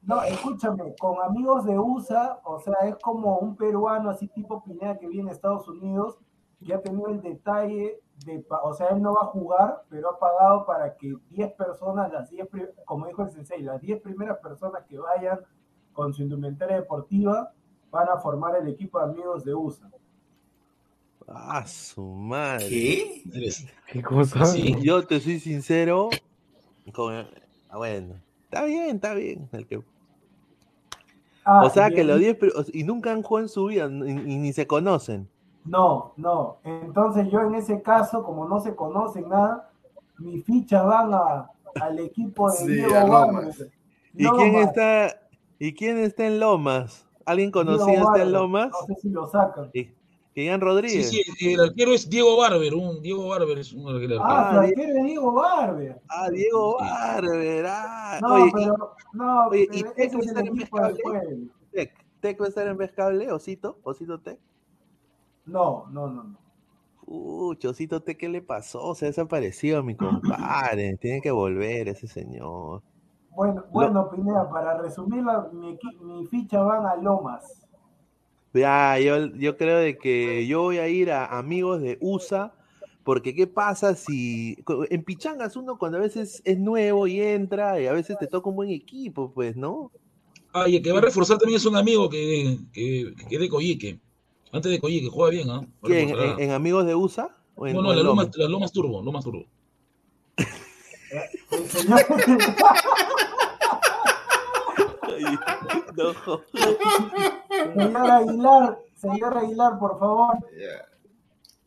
[0.03, 4.99] No, escúchame, con amigos de USA, o sea, es como un peruano así tipo Pineda
[4.99, 6.19] que viene a Estados Unidos
[6.65, 10.19] que ha tenido el detalle de, o sea, él no va a jugar, pero ha
[10.19, 14.39] pagado para que 10 personas, las 10, pri- como dijo el sensei, las 10 primeras
[14.39, 15.41] personas que vayan
[15.93, 17.53] con su indumentaria deportiva
[17.91, 19.91] van a formar el equipo de amigos de USA.
[21.29, 22.69] Ah, su madre.
[22.69, 23.23] ¿Qué?
[23.91, 24.45] ¿Qué cosa?
[24.47, 24.75] Sí.
[24.83, 26.11] Yo te soy sincero.
[26.93, 27.15] Con...
[27.15, 28.15] ah, bueno,
[28.45, 29.49] está bien, está bien.
[29.53, 29.83] el que-
[31.47, 33.87] Ah, O sea que los 10 pri- o- y nunca han jugado en su vida
[33.91, 35.29] y, y ni se conocen.
[35.67, 36.57] No, no.
[36.65, 39.71] Entonces yo en ese caso, como no se conocen nada,
[40.19, 43.61] mis fichas van a, al equipo de Sí, Diego Lomas.
[44.15, 45.21] ¿Y quién Lomas, está
[45.59, 47.07] y quién está en Lomas?
[47.27, 48.71] ¿Alguien conocido está en Lomas?
[48.71, 49.71] No sé si lo sacan.
[49.75, 49.91] Y-
[50.37, 51.11] Ian Sí, Rodríguez.
[51.11, 54.21] sí, el arquero es Diego Barber, un Diego Barber es un arquero.
[54.21, 56.01] Ah, Ah, su Di- arquero es Diego Barber.
[56.09, 56.85] Ah, Diego Sí.
[56.91, 57.67] Barber.
[57.69, 58.19] ah.
[58.21, 61.49] No, Oye, pero, no, oye, pero ¿y Tec va a el estar en Pescable?
[61.73, 64.41] Tec, Tec va a estar en Pescable, Osito, Osito Tec.
[65.47, 66.39] No, no, no, no.
[67.07, 68.95] Uy, Osito Tec, ¿qué le pasó?
[68.95, 70.97] Se ha desaparecido, mi compadre.
[71.01, 72.83] Tiene que volver ese señor.
[73.31, 77.64] Bueno, bueno, Pineda, para resumirla, mi, mi ficha van a Lomas.
[78.55, 82.55] Ya, yo, yo creo de que yo voy a ir a amigos de USA,
[83.03, 84.57] porque ¿qué pasa si
[84.91, 88.49] en Pichangas uno cuando a veces es nuevo y entra y a veces te toca
[88.49, 89.91] un buen equipo, pues, ¿no?
[90.53, 93.41] Ah, y el que va a reforzar también es un amigo que, que, que es
[93.41, 93.99] de Coyique.
[94.53, 95.67] Antes de Coyique, juega bien, ¿ah?
[95.83, 97.37] ¿En, en amigos de USA?
[97.57, 99.47] ¿O en, No, no, en la Lomas, la Lomas Turbo, Lomas Turbo.
[107.75, 110.37] Señor, Aguilar, señor Aguilar, por favor.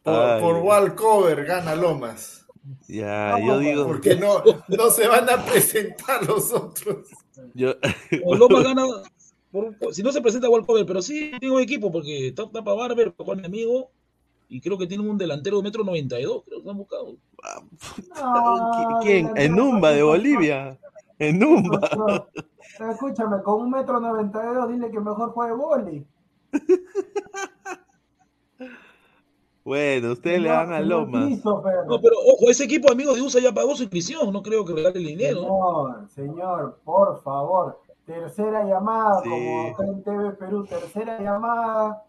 [0.04, 2.46] Por, por Walcover gana Lomas.
[2.88, 7.08] Ya, yo digo, Porque no, no se van a presentar los otros.
[7.54, 7.74] yo,
[8.26, 8.84] O Lomas gana,
[9.52, 13.40] por- si no se presenta Walcover, pero sí tengo equipo porque está tapa Barber, Juan
[13.40, 13.90] mi amigo,
[14.50, 17.16] y creo que tienen un delantero de metro 92, creo que han buscado.
[18.16, 19.30] No, ¿quién?
[19.36, 20.78] En Numba de Bolivia.
[21.20, 21.40] En
[22.80, 26.08] Escúchame, con un metro noventa y dos, dile que mejor juegue boli.
[29.64, 30.80] Bueno, ustedes le dan a.
[30.80, 31.86] Christopher.
[31.88, 34.72] No, pero ojo, ese equipo amigo de USA ya pagó su inscripción, no creo que
[34.72, 35.42] regale el dinero.
[35.42, 37.78] Señor, señor, por favor.
[38.06, 39.30] Tercera llamada, Sí.
[39.30, 42.02] como en TV Perú, tercera llamada.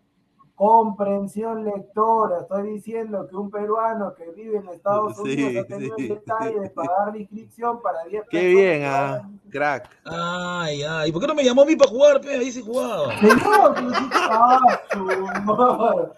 [0.59, 2.41] Comprensión lectora.
[2.41, 6.03] Estoy diciendo que un peruano que vive en Estados Sí, Unidos ha tenido sí.
[6.03, 9.23] el detalle de pagar la inscripción para 10 Qué bien, ah,
[9.53, 9.89] crack.
[10.05, 12.31] Ay, ay, ¿por qué no me llamó a mí para jugar, pe?
[12.35, 13.17] Ahí sí jugaba.
[13.21, 14.59] Señor, que sí- ah.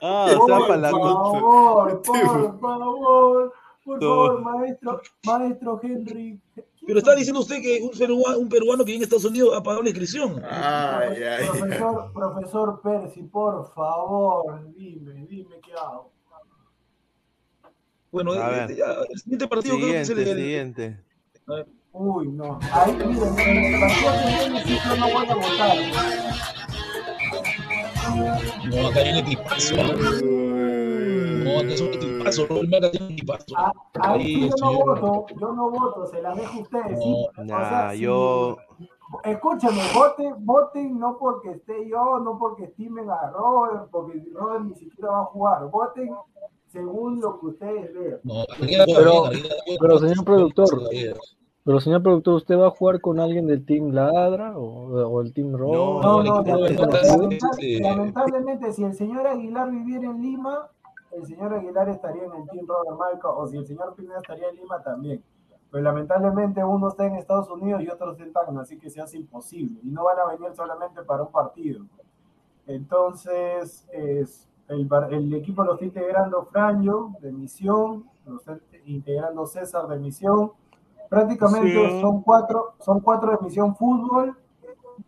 [0.01, 3.53] Ah, o sea, Por para la favor, por favor,
[3.91, 4.09] por No.
[4.27, 6.41] favor, maestro, maestro Henry.
[6.87, 9.63] Pero está diciendo usted que un peruano, un peruano que vive en Estados Unidos ha
[9.63, 10.41] pagado la inscripción.
[10.49, 11.49] Ay, ay, ay.
[11.49, 16.13] Profesor, profesor Percy, por favor, dime, dime qué hago.
[18.13, 18.77] Bueno, A eh,
[19.11, 21.01] el siguiente partido creo que es Siguiente, el, siguiente.
[21.49, 22.59] a ver, Uy, no.
[22.73, 25.77] Ahí, miren, en el partido que viene no voy a votar.
[28.71, 29.77] No, acá hay un equipazo.
[31.45, 32.10] No, acá es un equipazo.
[33.57, 35.01] Ah, Ahí sí yo no señor.
[35.01, 36.99] voto, yo no voto, se las dejo a ustedes.
[37.03, 37.27] sí.
[37.37, 38.57] No, O sea, yo,
[39.25, 44.75] Escúchame, voten, voten no porque esté yo, no porque estimen a Robert, porque Robert ni
[44.77, 45.69] siquiera va a jugar.
[45.69, 46.11] Voten
[46.69, 48.21] según lo que ustedes vean.
[48.23, 49.25] no, Pero-
[49.81, 50.69] pero, señor productor.
[51.63, 54.63] Pero señor productor, ¿usted va a jugar con alguien del Team Ladra o,
[55.09, 55.73] o el Team Raw?
[56.01, 60.69] No, no, eh, lamentablemente, si el señor Aguilar viviera en Lima,
[61.13, 64.49] el señor Aguilar estaría en el Team Robert Malca, o si el señor Pineda estaría
[64.49, 65.23] en Lima también.
[65.71, 69.01] Pero lamentablemente uno está en Estados Unidos y otro está en Tacna, así que se
[69.01, 69.81] hace imposible.
[69.83, 71.85] Y no van a venir solamente para un partido.
[72.67, 79.87] Entonces, es, el, el equipo lo está integrando Franjo de misión, lo está integrando César
[79.89, 80.53] de misión.
[81.09, 82.01] Prácticamente Sí.
[82.01, 84.37] son cuatro, son cuatro de misión fútbol,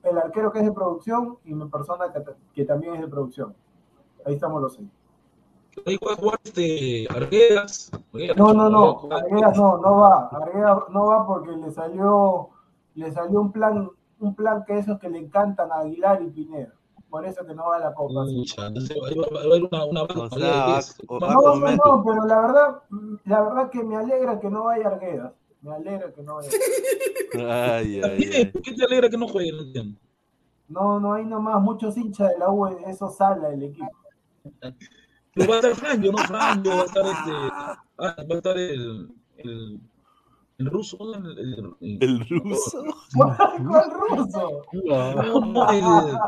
[0.03, 2.25] el arquero que es de producción y mi persona que,
[2.55, 3.55] que también es de producción.
[4.25, 4.89] Ahí estamos los seis.
[5.87, 7.91] Ahí puede jugar este Arguedas.
[8.37, 12.51] No, no, no, Arguedas no, no va, Arguedas no va porque le salió,
[12.95, 13.91] le salió un plan,
[14.21, 16.73] un plan que esos que le encantan a Aguilar y Pineda.
[17.11, 18.27] Por eso que no va a la copa.
[18.27, 18.37] sí.
[18.37, 20.97] Pucha, entonces ahí va, va a haber una, una baja O con sea, va- Arguedas.
[21.09, 22.83] o- Más- va No, no, no, pero la verdad,
[23.27, 25.33] la verdad que me alegra que no vaya Arguedas.
[25.63, 26.49] Me alegra que no vaya.
[27.35, 28.45] Ay, ay, ay.
[28.47, 29.53] ¿Por qué te alegra que no juegue?
[29.53, 29.99] No entiendo.
[30.69, 33.89] No, no hay nomás muchos hinchas de la U, eso sala el equipo.
[35.35, 36.19] Pero va a estar Franjo, ¿no?
[36.19, 37.33] Franjo, va a estar este.
[37.99, 39.09] Ah, va a estar el.
[39.39, 39.81] el
[40.59, 41.15] el ruso, ¿no?
[41.31, 42.85] el, el, el- ¿El ruso?
[43.17, 44.63] ¿Cuál ruso?
[44.85, 46.19] no, no, el-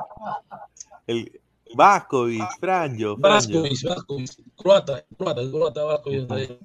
[1.06, 1.40] El,
[1.76, 3.16] Vascovic, Franjo.
[3.18, 6.59] Vascovic, Vascovic, croata, croata, croata, Vascovic.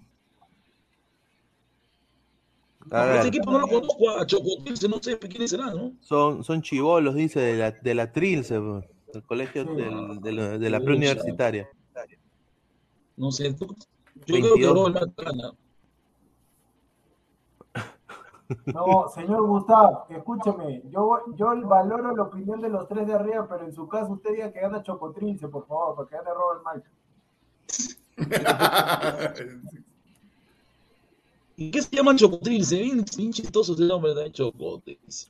[2.91, 5.91] Este equipo no lo conozco a Chocotilce, no sé quiénes serán, ¿no?
[6.02, 10.70] Son, son chivolos, dice, de la, de la Trilce, del colegio del- de, la- de
[10.72, 10.86] la Pucha.
[10.86, 11.70] preuniversitaria.
[13.20, 13.68] No sé, tú-
[14.16, 14.74] yo creo que 22.
[14.94, 15.52] Robert gana.
[18.74, 23.66] No, señor Gustavo, escúcheme, yo, yo valoro la opinión de los tres de arriba, pero
[23.66, 26.90] en su caso usted diga que gana Chocotrilce, por favor, para que gane Robert Malca.
[31.58, 32.82] ¿Y qué se llama Chocotrilce?
[32.82, 35.28] Bien, bien chistoso ese nombre de Chocotrilce.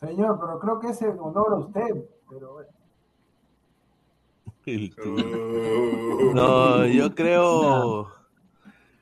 [0.00, 2.70] Señor, pero creo que es en honor a usted, pero bueno.
[6.34, 8.08] No, yo creo.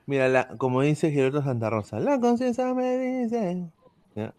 [0.05, 3.69] Mira, la, como dice Gilberto Santa Rosa, la conciencia me dice.
[4.15, 4.33] ¿ya?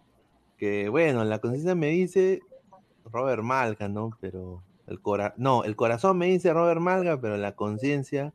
[0.59, 2.41] Que bueno, la conciencia me dice
[3.11, 4.11] Robert Malga, ¿no?
[4.21, 8.35] Pero el cora no, el corazón me dice Robert Malga, pero la conciencia,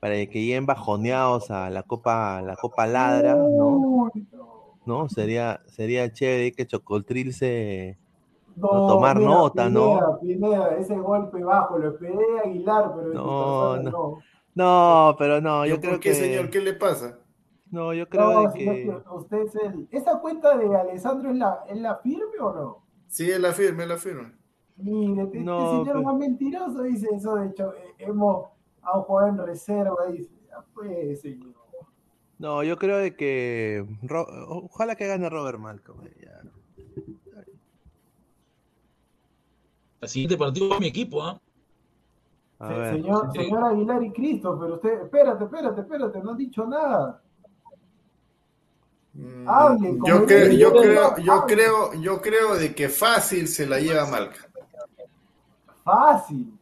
[0.00, 4.10] para que lleguen bajoneados a la Copa, la Copa Ladra, ¿no?
[4.86, 5.08] ¿No?
[5.08, 7.98] Sería, sería chévere que Chocoltrilce
[8.56, 9.80] no, tomar mira, nota, ¿no?
[9.80, 14.18] Pineda, Pineda, ese golpe bajo, lo esperé a Aguilar, pero No, persona no.
[14.54, 16.14] No, pero no, yo ¿Por creo qué, que.
[16.14, 16.50] señor?
[16.50, 17.18] ¿Qué le pasa?
[17.70, 18.94] No, yo creo No, que.
[19.12, 19.88] usted es el...
[19.90, 22.78] ¿Esa cuenta de Alessandro es la, es la firme o no?
[23.08, 24.32] Sí, es la firme, es la firme.
[24.76, 26.04] Mire, este No, señor pues.
[26.04, 28.46] más mentiroso dice eso, de hecho, eh, hemos
[28.82, 30.30] a un jugador en reserva, dice,
[30.74, 31.54] pues, señor.
[32.38, 33.86] No, yo creo de que.
[34.02, 36.04] Ro- Ojalá que gane Robert Malcolm.
[36.06, 36.42] eh, ya.
[40.02, 41.40] El siguiente partido es mi equipo, ¿ah?
[42.58, 43.42] Se- señor, sí.
[43.42, 47.22] señor Aguilar y Cristo, pero usted, espérate, espérate, espérate, no han dicho nada.
[49.14, 54.06] Mm, Yo, creo, yo, creo, yo, creo, yo creo de que fácil se la lleva
[54.06, 54.48] Malca.
[55.84, 56.52] Fácil.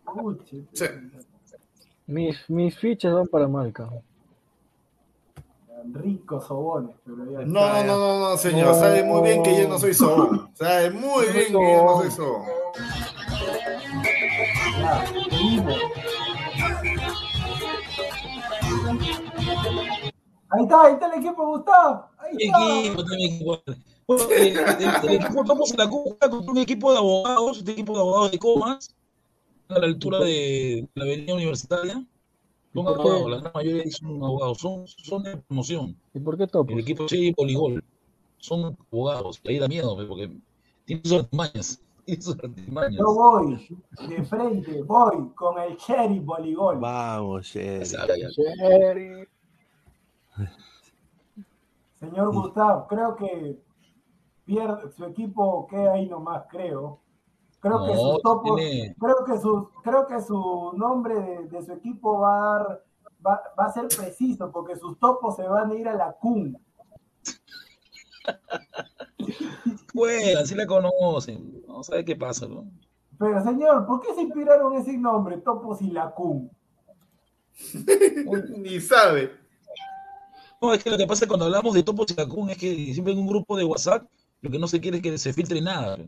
[0.73, 0.87] Sí.
[2.07, 3.89] Mis, mis fichas van para Malca.
[5.93, 8.75] Ricos sobones, pero ya No, no, no, no, no, señor.
[8.75, 10.51] Sabe muy bien que yo no soy sobón.
[10.55, 12.45] Sabe muy bien que yo no soy sobón.
[20.53, 22.07] Ahí está, ahí está el equipo, Gustavo.
[22.19, 22.79] Ahí está.
[22.81, 23.63] equipo, está mi equipo.
[24.07, 27.73] Bueno, el, el- el equipo estamos en la Cuba contra un equipo de abogados, este
[27.73, 28.95] equipo de abogados de Comas,
[29.69, 32.05] a la altura de la avenida universitaria.
[32.73, 35.97] Son abogados, la gran mayoría son abogados, son, son de promoción.
[36.15, 36.73] ¿Y por qué topo?
[36.73, 37.85] El equipo de voleibol
[38.39, 40.31] son abogados, y ahí da miedo, pues, porque
[40.85, 41.83] tienen sus artimañas.
[42.05, 42.99] Tienen sus artimañas.
[42.99, 43.79] Yo voy
[44.09, 46.79] de frente, voy con el Sheriff Voleibol.
[46.79, 47.85] Vamos, Sherry.
[47.85, 49.29] Sherry.
[52.01, 53.61] Señor Gustavo, creo que
[54.47, 57.00] pierde, su equipo queda ahí nomás, creo.
[57.61, 61.73] Creo que sus topos, tiene- creo que su, creo que su nombre de, de su
[61.73, 62.85] equipo va a dar,
[63.27, 66.57] va, va a ser preciso, porque sus topos se van a ir a la CUN.
[69.93, 71.63] Bueno, así la conocen.
[71.67, 72.65] No sabe qué pasa, ¿no?
[73.19, 76.51] Pero señor, ¿por qué se inspiraron ese nombre, Topos y la CUN?
[78.57, 79.33] Ni sabe.
[80.63, 83.13] No, es que lo que pasa cuando hablamos de Topos y Cacún es que siempre
[83.13, 84.07] en un grupo de WhatsApp
[84.41, 85.99] lo que no se quiere es que se filtre nada.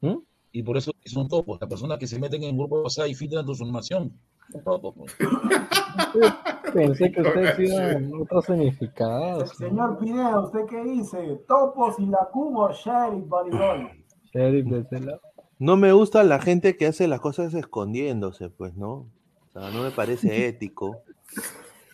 [0.00, 0.16] ¿Mm?
[0.52, 1.58] Y por eso son topos.
[1.60, 4.12] Las personas que se meten en un grupo de WhatsApp y filtran tu información.
[4.52, 4.94] Son topos.
[4.94, 5.12] pues.
[6.72, 9.46] Pensé que ustedes iban otro significado.
[9.46, 11.40] Señor Pineda, ¿usted qué dice?
[11.48, 13.90] ¿Topos y la CUN o Sheriff Voleibol?
[14.32, 15.20] Sheriff de ese lado.
[15.58, 18.92] No me gusta la gente que hace las cosas escondiéndose, pues, ¿no?
[18.92, 21.02] O sea, no me parece ético.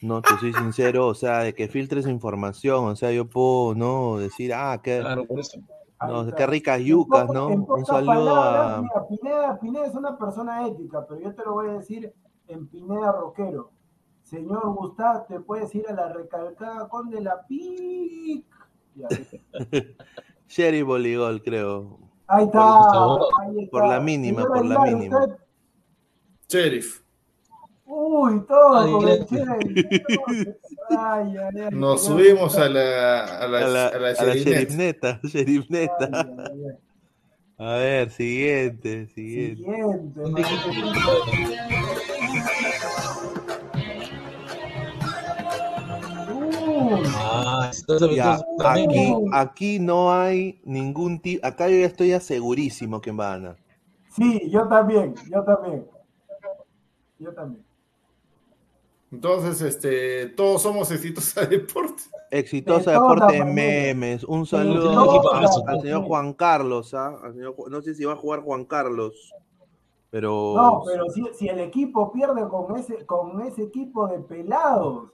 [0.03, 4.19] No, te soy sincero, o sea, de que filtres información, o sea, yo puedo, ¿no?
[4.19, 5.59] Decir, ah, qué, Claro, por eso.
[6.01, 7.51] No, qué ricas yucas, ¿no?
[7.51, 8.83] en Un saludo palabras, a...
[8.83, 12.13] mira, Pineda, Pineda es una persona ética, pero yo te lo voy a decir
[12.49, 13.71] en Pineda Roquero.
[14.23, 18.45] Señor Gustavo, te puedes ir a la recalcada con de la PIC.
[20.49, 21.99] Sherry Boligol, creo.
[22.27, 22.61] Ahí está,
[23.43, 23.71] ahí está.
[23.71, 25.19] Por la mínima, por la Aguilar, mínima.
[25.25, 25.37] usted-
[26.49, 27.03] Sheriff.
[27.87, 29.25] Uy, todo Ay, con el.
[29.27, 29.87] Sheriff.
[30.91, 34.33] Ay, ay, ay, Nos subimos a la, a la, A la, a la a la
[37.79, 39.63] ver, siguiente, siguiente.
[39.63, 40.21] Siguiente,
[47.17, 47.71] Ah,
[48.15, 49.23] Ya, aquí, ¿no?
[49.33, 53.57] aquí no hay ningún tipo, acá yo ya estoy asegurísimo que va a ganar.
[54.15, 55.87] Sí, yo también, yo también.
[57.19, 57.65] Yo también.
[59.15, 62.03] Entonces, este, todos somos exitosos de deporte.
[62.31, 63.47] Exitosa De maneras.
[63.55, 65.23] Memes, un saludo
[65.69, 67.17] al señor Juan Carlos, ¿ah?
[67.23, 69.33] Al señor no sé si va a jugar Juan Carlos,
[70.11, 70.53] Pero.
[70.57, 75.11] No, pero si, si el equipo pierde con ese, con ese equipo de pelados.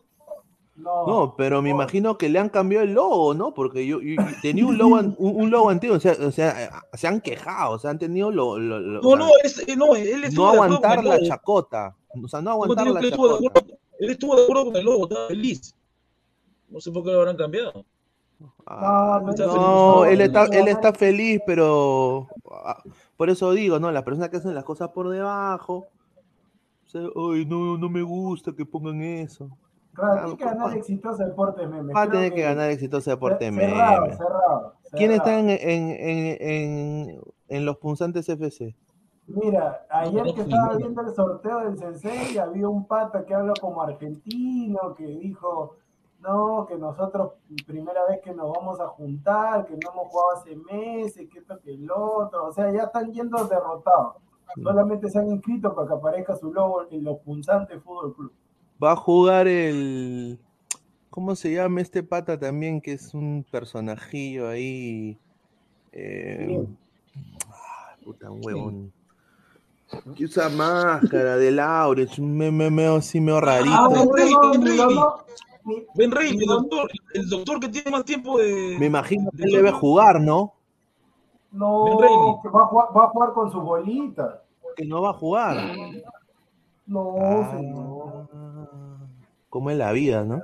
[0.76, 3.52] No, No, pero me imagino que le han cambiado el logo, ¿no?
[3.52, 6.64] Porque yo, yo- yo tenía un logo, un, un logo antiguo, o sea, o sea,
[6.64, 9.76] eh, se han quejado, o sea, han tenido lo, lo- lo- No, la- no, es-
[9.76, 13.44] no, él no acuerdo con aguantar la chacota, o sea, no aguantar la chacota.
[14.00, 15.76] Él estuvo de acuerdo con el logo, estaba feliz.
[16.68, 17.84] No sé por qué lo habrán cambiado.
[18.66, 22.82] Ah, no, él está, él está feliz, pero ah,
[23.16, 23.92] por eso digo, ¿no?
[23.92, 25.88] Las personas que hacen las cosas por debajo,
[26.86, 29.50] o sea, ay, no, no me gusta que pongan eso.
[29.92, 31.94] Claro, tiene que ganar exitoso Deportes Memes.
[31.94, 34.16] Va a tener que ganar exitoso deporte cerrado, meme.
[34.16, 35.48] cerrado, ¿Quién está cerrado.
[35.48, 38.74] en, en, en, en, en los punzantes FC?
[39.32, 43.80] Mira, ayer que estaba viendo el sorteo del Sensei, había un pata que habla como
[43.80, 45.76] argentino, que dijo,
[46.20, 47.34] no, que nosotros
[47.66, 51.60] primera vez que nos vamos a juntar, que no hemos jugado hace meses, que esto
[51.60, 54.16] que el otro, o sea, ya están yendo derrotados.
[54.60, 58.32] Solamente se han inscrito para que aparezca su logo en los punzantes Fútbol Club.
[58.82, 60.40] Va a jugar el.
[61.08, 62.80] ¿Cómo se llama este pata también?
[62.80, 65.18] Que es un personajillo ahí.
[65.92, 66.66] Eh,
[67.48, 68.92] ah, puta, un huevón.
[70.16, 73.74] Que usa máscara de Laurech, me, me, me, así medio rarito.
[73.74, 74.32] Ah, Ben Rey,
[75.94, 76.32] Ben Rey.
[76.32, 78.76] Ben el doctor, el doctor que tiene más tiempo de.
[78.78, 80.54] Me imagino que él debe jugar, ¿no?
[81.52, 82.10] No, Ben Rey.
[82.42, 84.34] que va a jugar, va a jugar con sus bolitas.
[84.76, 85.56] Que no va a jugar.
[86.86, 88.28] No, Ah, señor.
[89.48, 90.42] como es la vida, ¿no?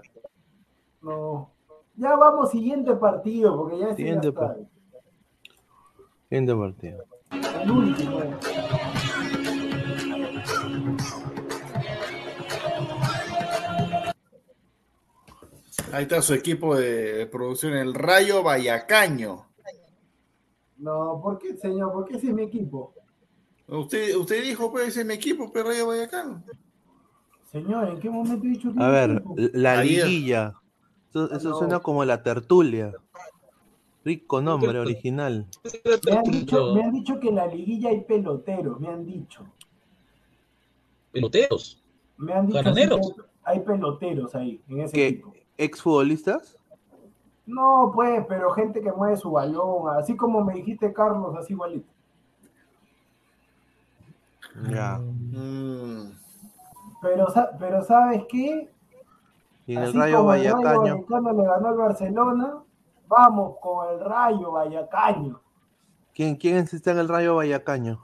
[1.02, 1.50] No.
[1.97, 4.57] Ya vamos, siguiente partido, porque ya es Siguiente ya está.
[6.28, 7.05] Siguiente partido.
[7.62, 8.20] El último.
[15.97, 19.47] Ahí está su equipo de, producción, el Rayo Vallacaño.
[20.76, 21.91] No, ¿por qué, señor?
[21.91, 22.92] ¿Por qué ese es mi equipo?
[23.66, 26.44] Usted, usted dijo, pues, ese es mi equipo, pues, Rayo Vallecano.
[27.50, 29.36] Señor, ¿en qué momento he dicho que A ver, equipo?
[29.55, 30.07] la Ayer.
[30.07, 30.52] liguilla.
[31.08, 31.57] Eso, eso No.
[31.57, 32.92] suena como la tertulia.
[34.05, 35.47] Rico nombre, original.
[36.05, 39.47] Me han, dicho, me han dicho que en la liguilla hay peloteros, me han dicho.
[41.12, 41.83] Peloteros.
[42.18, 45.07] Me han dicho que hay peloteros ahí, en ese ¿Qué?
[45.07, 45.33] equipo.
[45.57, 46.57] ¿Exfutbolistas?
[47.47, 51.89] No, pues, pero gente que mueve su balón, así como me dijiste, Carlos, así igualito.
[54.70, 54.99] Ya.
[54.99, 56.12] Mm.
[57.02, 57.26] Pero,
[57.59, 58.70] pero ¿sabes qué?
[59.67, 60.94] Y en el Así Rayo como el Rayo Vallacaño.
[60.94, 62.62] Vallecano le ganó al Barcelona,
[63.07, 65.41] vamos con el Rayo Vallacaño.
[66.15, 68.02] ¿Quién, ¿Quién está en el Rayo Vallacaño?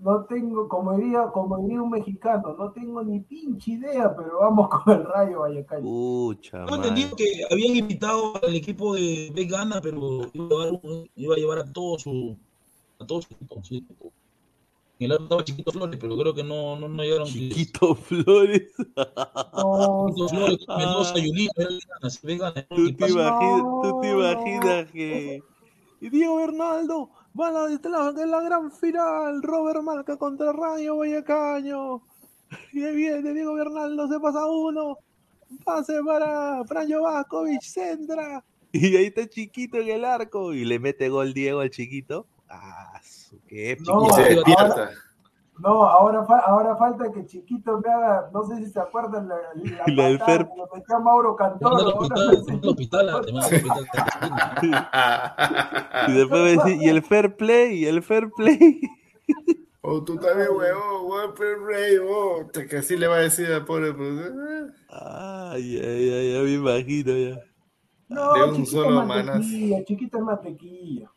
[0.00, 4.68] No tengo, como diría, como diría un mexicano, no tengo ni pinche idea, pero vamos
[4.68, 5.82] con el Rayo Vallacaño.
[5.82, 6.76] Pucha, madre.
[6.76, 11.58] entendido que habían invitado al equipo de Vegana, pero iba a, llevar, iba a llevar
[11.58, 12.36] a todo su
[13.00, 13.56] a todo su equipo.
[13.58, 14.12] equipo.
[15.00, 17.26] En el lado estaba Chiquito Flores, pero creo que no, no, no llegaron.
[17.26, 18.72] Chiquito Flores.
[19.56, 21.48] No, Chiquito Flores, Mendoza, sí,
[22.68, 24.20] ¿Tú ¿qué te, imaginas, tú te No.
[24.20, 25.42] imaginas que
[26.00, 29.42] y Diego Bernaldo van a la, en la gran final.
[29.42, 32.02] Robert Marca contra Rayo Vallacaño
[32.72, 34.98] y ahí viene Diego Bernaldo se pasa uno.
[35.64, 38.44] Pase para Franjo Vascovic centra.
[38.72, 42.26] Y ahí está chiquito en el arco y le mete gol Diego al chiquito.
[42.50, 43.92] Ah su- qué épico.
[43.94, 44.90] No, Y se ahora- despierta.
[45.60, 49.34] No, ahora, fa- ahora falta que Chiquito me haga, no sé si se acuerdan la,
[49.36, 52.44] la, La del patada Fer- que le metió a Mauro al ahora hospital,
[56.08, 58.80] y después va a decir y el fair play y el fair play
[59.80, 61.34] Oh, tú también, huevón, huevón,
[61.66, 64.74] rey, oh, te- que así le va a decir al pobre profesor.
[64.90, 67.40] ay ay ay ya me imagino ya
[68.08, 69.26] No, De un Chiquito solo es manas.
[69.36, 71.10] mantequilla, Chiquito es mantequilla.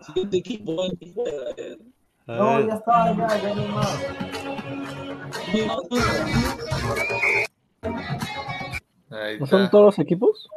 [0.00, 1.76] Siguiente equipo, ¿en qué juega?
[2.26, 2.66] Eh, A No, ver.
[2.68, 5.12] ya está, ya, ya no hay más.
[9.10, 10.48] Ahí ¿No son todos los equipos?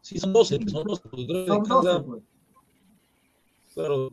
[0.00, 2.22] Sí, son 12, son 12, porque creo que Son descansa, 12, pues.
[3.74, 4.08] claro,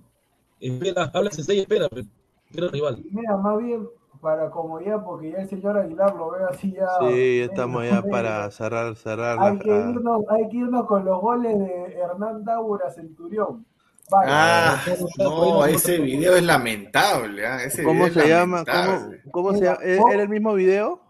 [0.60, 2.06] espera, habla Sensei, espera, pero
[2.50, 3.04] espera rival.
[3.12, 3.88] Mira, más bien
[4.22, 6.88] para como ya, porque ya el señor Aguilar lo ve así ya.
[7.00, 11.06] Sí, ya estamos ya para cerrar, cerrar Hay la- que, irnos, hay que irnos con
[11.06, 13.66] los goles de Hernán Daura Centurión.
[14.12, 14.30] Vaya.
[14.30, 14.84] Ah,
[15.18, 17.46] no, ese video es lamentable.
[17.48, 18.64] ah, ese ¿Cómo video es se llama?
[18.64, 19.22] ¿Cómo, lamentable.
[19.32, 19.80] cómo se llama?
[19.84, 21.02] ¿E- ¿Era el mismo video?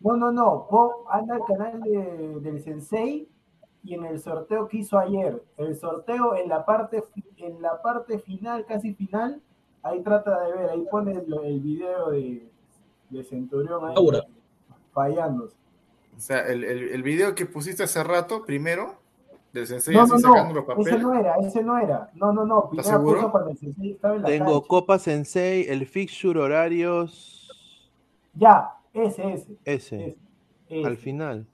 [0.00, 0.66] No, no, no.
[0.70, 3.28] Vos anda al canal de- del Sensei
[3.84, 7.04] y en el sorteo que hizo ayer, el sorteo en la parte
[7.36, 9.40] en la parte final, casi final,
[9.82, 12.48] ahí trata de ver, ahí pone el, el video de,
[13.10, 13.94] de Centurión ahí
[14.92, 15.56] fallándose.
[16.16, 18.96] O sea, el, el, el video que pusiste hace rato, primero,
[19.52, 20.86] Del sensei No, así no, sacando los papeles.
[20.94, 22.10] ese no era, ese no era.
[22.14, 23.30] No, no, no, Pineda seguro?
[23.30, 24.68] cuando el sensei estaba en la Tengo cancha.
[24.68, 27.48] Copa Sensei, el fixture horarios.
[28.34, 29.56] Ya, ese, ese.
[29.64, 29.96] Ese.
[29.96, 30.16] ese,
[30.68, 30.86] ese.
[30.86, 31.46] Al final.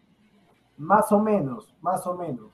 [0.79, 2.51] Más o menos, más o menos.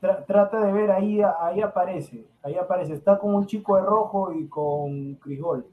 [0.00, 2.94] Tra- trata de ver, ahí, ahí aparece, ahí aparece.
[2.94, 5.66] Está con un chico de rojo y con Crisgol.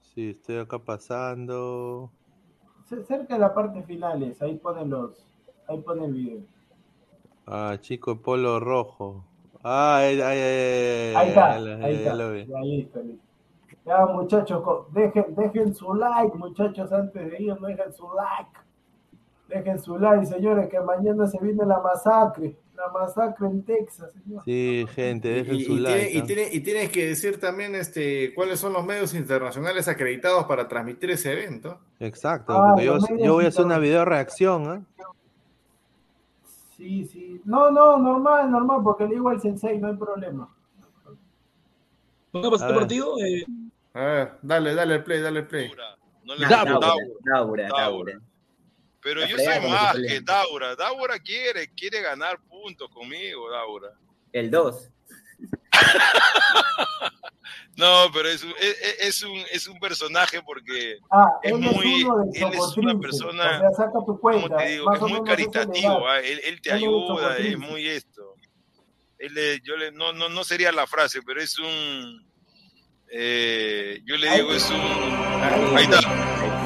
[0.00, 2.12] Sí, estoy acá pasando.
[2.92, 5.26] Ce- Cerca de la parte finales, ahí ponen los,
[5.68, 6.40] ahí pone el video.
[7.46, 9.24] Ah, chico polo rojo.
[9.64, 12.14] Ah, Ahí está, ya lo- ahí ya está.
[12.14, 12.46] lo vi.
[12.46, 13.24] Ya, listo, listo.
[13.86, 14.62] Ya, muchachos,
[14.92, 18.50] dejen, dejen su like, muchachos, antes de ir, dejen su like.
[19.48, 22.56] Dejen su like, señores, que mañana se viene la masacre.
[22.76, 24.42] La masacre en Texas, señor.
[24.44, 25.98] Sí, gente, dejen Y, su y like.
[26.06, 30.44] tiene- y tiene- y tienes que decir también este, cuáles son los medios internacionales acreditados
[30.46, 31.78] para transmitir ese evento.
[32.02, 32.98] Exacto, Ah, porque yo,
[33.34, 34.82] voy a hacer una video reacción, ¿ah?
[36.76, 37.40] Sí, sí.
[37.44, 40.52] No, no, normal, normal, porque le digo al sensei, no hay problema.
[42.32, 43.14] ¿Van a pasar A el partido?
[43.18, 43.46] Eh,
[43.94, 45.70] A ver, dale, dale el play, dale el play.
[46.24, 47.68] No le Daura, Daura, Daura, Daura.
[47.68, 48.20] Daura.
[49.00, 50.74] Pero La yo soy más que Daura.
[50.74, 53.92] Daura quiere, quiere ganar puntos conmigo, Daura.
[54.32, 54.90] El 2.
[57.76, 62.00] No, pero es un, es, es un, es un personaje porque Ah, es él muy,
[62.00, 64.56] es uno de él es una persona, O sea, saca tu ¿cómo cuenta.
[64.58, 64.86] te digo?
[64.86, 68.34] más Es muy caritativo, ah, él, él te Él ayuda, es muy esto.
[69.18, 72.26] Él le- yo le, no, no, no sería la frase, pero es un,
[73.10, 75.98] eh, yo le digo es un, ahí está,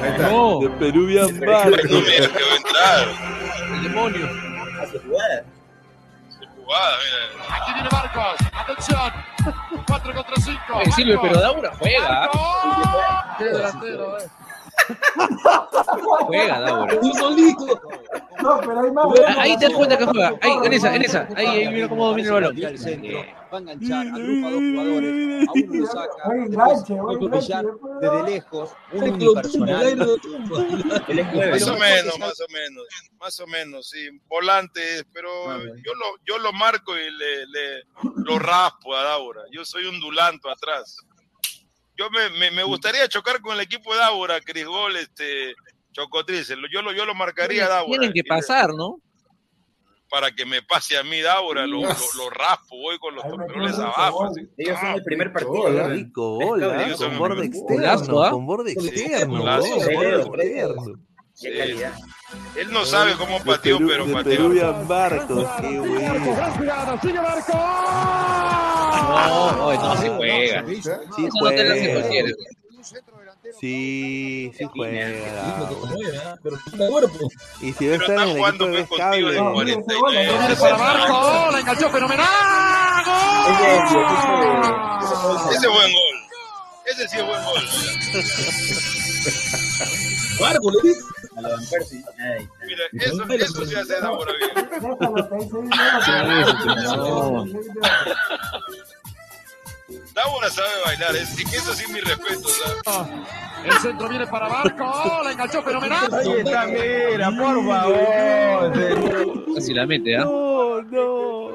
[0.01, 0.29] Ahí está.
[0.29, 1.69] No, de Peruvian Bar.
[1.71, 3.07] no me dejó entrar,
[3.73, 4.25] El demonio.
[4.81, 5.45] Hace jugada.
[6.55, 7.55] jugada, mira.
[7.57, 8.47] Aquí viene Marcos.
[8.53, 9.11] Atención.
[9.87, 10.59] 4 contra 5.
[10.75, 12.29] Oye, Silvio, pero Daura juega.
[13.37, 14.27] Qué delantero, eh.
[16.27, 16.95] Juega, Daura.
[17.01, 17.81] un solito.
[18.41, 19.05] No, pero hay más.
[19.27, 20.33] Ah, Ahí te das cuenta que juega.
[20.41, 21.27] Ahí, en esa, en esa.
[21.35, 22.55] Ahí, ahí mira cómo domina el balón.
[23.51, 27.41] Va a enganchar, agrupa a dos jugadores, a uno lo saca, después buen puede
[28.01, 29.97] desde lejos, un lo unipersonal.
[29.97, 30.17] lo.
[31.51, 32.85] Más o menos, más o menos,
[33.19, 34.09] más o menos, sí.
[34.27, 37.83] Volantes, pero yo lo, yo lo marco y le, le
[38.17, 39.41] lo raspo a Daura.
[39.51, 40.97] Yo soy un dulanto atrás.
[41.97, 45.55] Yo me, me, me gustaría chocar con el equipo de Daura, Crisgol, este,
[45.91, 46.55] Chocotrice.
[46.71, 47.99] Yo lo, yo lo marcaría a Daura.
[47.99, 48.99] Tienen que pasar, ¿no?
[50.09, 53.83] Para que me pase a mí Daura, lo, lo, lo raspo, voy con los quedo
[53.85, 54.25] abajo.
[54.25, 54.47] así.
[54.57, 55.87] Ellos son el primer partido.
[55.89, 56.85] Rico gol, ¿ah?
[56.85, 58.31] ellos con borde externo, ¿ah?
[58.31, 59.43] con borde Sí, externo.
[61.39, 61.57] Qué Sí.
[61.57, 61.93] calidad.
[62.55, 64.85] Él no sabe cómo De, pateó, Perú, pero de pateó.
[64.87, 66.99] Barcos, qué bueno.
[67.01, 67.55] Sigue Marcos.
[69.07, 70.65] No, no, sí juega.
[70.67, 70.81] Sí
[71.23, 71.73] no juega.
[73.59, 76.37] Sí, sí juega.
[76.43, 77.29] Pero tiene cuerpo.
[77.61, 79.35] Y si está en el equipo de pues, cable.
[79.37, 80.17] No, mira ese gol, 49.
[80.17, 82.27] ahí Viene para Marcos, la enganchó fenomenal.
[83.57, 86.17] De- Ese es buen gol.
[86.85, 87.61] Ese sí es buen gol.
[90.83, 90.99] Dice.
[91.35, 92.03] A Van Persie.
[92.65, 94.51] Mira, eso, eso sí hace Daura bien.
[96.75, 97.45] Déjalo,
[100.13, 103.09] Daura sabe bailar, es, que eso sí mi respeto, ¿sabes?
[103.63, 106.13] El centro viene para Marcos, la enganchó fenomenal.
[106.13, 109.55] Ahí está, mira, por favor.
[109.55, 110.25] Casi la mete, ¿ah?
[110.25, 111.49] No, no.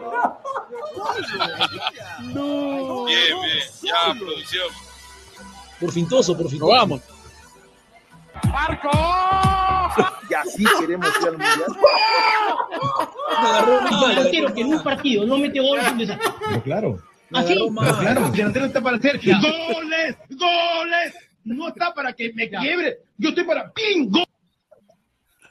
[2.32, 3.04] No.
[3.04, 3.58] Bien, bien.
[3.82, 4.68] Ya, producción.
[5.78, 6.68] Por fintoso, por fintoso.
[6.68, 7.00] Probamos.
[8.50, 10.06] Marcos.
[10.30, 11.76] Y así queremos ir al mundial.
[13.36, 16.10] Agarró delantero que en un partido no mete gol es
[17.32, 17.70] Pero claro.
[17.70, 17.94] Me ¿Ah, sí?
[17.94, 17.98] mal.
[18.00, 21.14] Claro, el delantero está para hacer goles, goles.
[21.44, 22.98] No está para que me quiebre.
[23.18, 24.10] Yo estoy para ¡ping!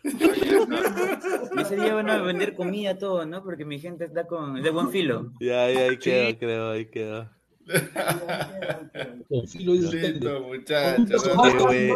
[0.03, 3.43] Ese día van a vender comida todo, ¿no?
[3.43, 5.31] Porque mi gente está con de buen filo.
[5.39, 7.29] Ya, ya, ahí quedó, creo, ahí quedó.
[9.29, 10.97] Con filo Lindo, usted.
[10.97, 11.23] muchachos.
[11.23, 11.93] Qué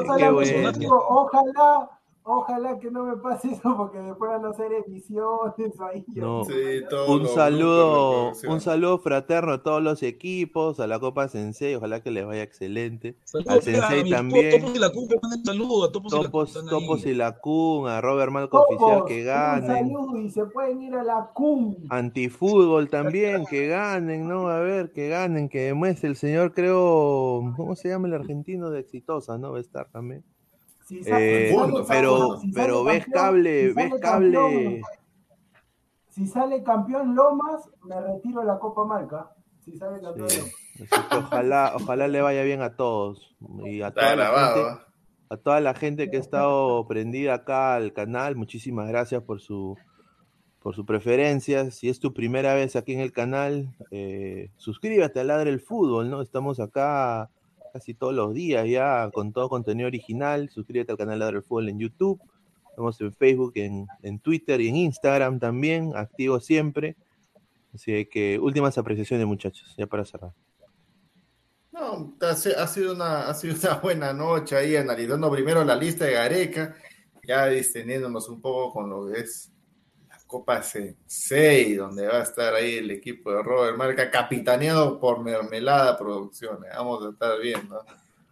[0.80, 1.90] qué Ojalá,
[2.26, 6.04] ojalá que no me pase eso porque después van a hacer ediciones ahí.
[6.16, 6.44] No.
[6.44, 6.54] Sí,
[7.08, 12.12] Un saludo, un saludo fraterno a todos los equipos, a la Copa Sensei, ojalá que
[12.12, 13.16] les vaya excelente.
[13.24, 14.60] Saludos Al a Sensei también.
[14.62, 16.46] Topos y la Cuba, manden un saludo a Topos y la Cuba.
[16.46, 16.66] Topos.
[16.70, 19.68] Topos y la Kun, a Robert Malco Oficial Todos, que un ganen.
[19.90, 21.76] saludo y se pueden ir a la CUM.
[21.90, 24.48] Antifútbol también, que ganen, ¿no?
[24.50, 28.80] A ver, que ganen, que demuestre el señor, creo, ¿cómo se llama el argentino de
[28.80, 29.52] Exitosa, no?
[29.52, 30.24] Va a estar también.
[30.86, 34.32] Si Eh, sale pero, pero ves campeón- cable, si ves cable.
[34.32, 34.82] campeón-
[36.10, 39.32] Si sale campeón Lomas, me retiro la Copa Marca.
[39.60, 40.38] Si sale campeón Sí.
[40.40, 40.54] Lomas.
[40.92, 44.66] Así que ojalá, ojalá le vaya bien a todos y a Está toda la grabado,
[44.70, 44.84] gente,
[45.30, 49.76] a toda la gente que ha estado prendida acá al canal, muchísimas gracias por su
[50.60, 51.70] por su preferencia.
[51.70, 56.10] Si es tu primera vez aquí en el canal, eh, suscríbete a Ladre el Fútbol,
[56.10, 56.22] ¿no?
[56.24, 57.30] Estamos acá
[57.76, 60.50] casi todos los días ya con todo contenido original.
[60.50, 62.22] Suscríbete al canal Ladre el Fútbol en YouTube.
[62.70, 66.96] Estamos en Facebook, en, en Twitter y en Instagram también, activo siempre.
[67.74, 70.32] Así que últimas apreciaciones, muchachos, ya para cerrar.
[71.74, 75.76] No, ha si- ha sido, una, ha sido una buena noche ahí analizando primero la
[75.76, 76.76] lista de Gareca,
[77.28, 79.52] ya distendiéndonos un poco con lo que es
[80.28, 85.98] Copa Sensei, donde va a estar ahí el equipo de Robert Marca, capitaneado por Mermelada
[85.98, 86.72] Producciones.
[86.76, 87.84] Vamos a estar viendo.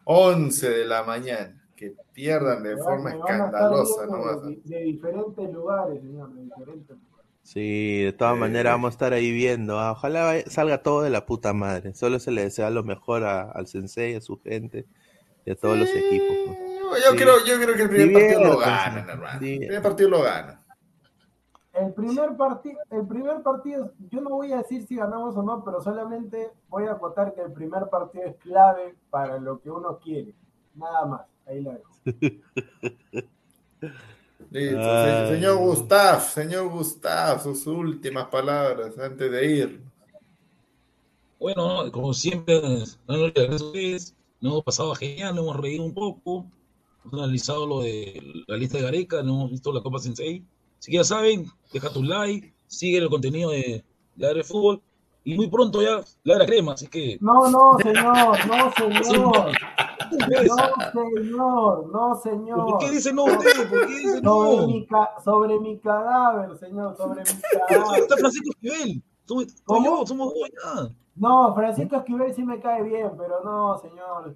[0.05, 4.01] 11 de la mañana, que pierdan de forma escandalosa.
[4.05, 4.23] viendo ¿no?
[4.25, 7.03] Vas a- de, de diferentes lugares, señor, de diferentes lugares.
[7.43, 9.77] Sí, de todas maneras vamos a estar ahí viendo.
[9.79, 11.93] ah, Ojalá salga todo de la puta madre.
[11.93, 14.85] Solo se le desea lo mejor a- al sensei, a su gente
[15.45, 16.35] y a todos los equipos.
[16.47, 16.53] ¿no?
[16.97, 17.17] Yo, Sí.
[17.17, 19.39] creo, yo creo que el primer partido lo Diviértanse, ganan, hermano.
[19.39, 19.51] sí.
[19.53, 20.62] El primer partido lo ganan.
[21.73, 25.63] El primer partido, el primer partido, yo no voy a decir si ganamos o no,
[25.63, 29.97] pero solamente voy a acotar que el primer partido es clave para lo que uno
[29.97, 30.35] quiere.
[30.75, 31.21] Nada más.
[31.47, 31.91] Ahí la dejo.
[34.51, 39.81] Listo, señor Gustav, señor Gustav, sus últimas palabras antes de ir.
[41.39, 46.45] Bueno, como siempre, nos hemos pasado genial, nos hemos reído un poco,
[47.03, 50.45] hemos analizado lo de la lista de Gareca, nos hemos visto la Copa Sensei.
[50.83, 53.85] Si ya saben, deja tu like, sigue el contenido de
[54.17, 54.81] Ladre de Fútbol
[55.23, 59.51] y muy pronto ya Ladra Crema, así que No, no, señor, no, señor.
[60.11, 62.65] No, señor, no, señor.
[62.65, 63.69] ¿Por qué dice no usted?
[63.69, 64.29] ¿Por qué dice no?
[64.33, 68.03] Sobre mi, ca- sobre mi cadáver, señor, sobre mi Está cadáver.
[68.19, 69.41] Francisco Esquivel, tú,
[69.85, 70.89] yo, somos dos ya.
[71.15, 74.35] No, Francisco Esquivel sí me cae bien, pero no, señor.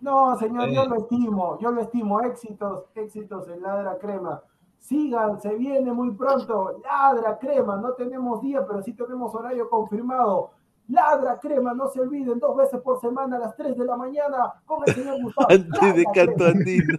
[0.00, 2.20] No, señor, yo lo estimo, yo lo estimo.
[2.22, 4.42] Éxitos, éxitos en Ladra Crema.
[4.78, 6.80] Sigan, se viene muy pronto.
[6.82, 10.52] Ladra Crema, no tenemos día, pero sí tenemos horario confirmado.
[10.88, 14.54] Ladra Crema, no se olviden, dos veces por semana a las 3 de la mañana
[14.66, 15.48] con el señor Gustavo.
[15.50, 16.98] Antes de canto andino.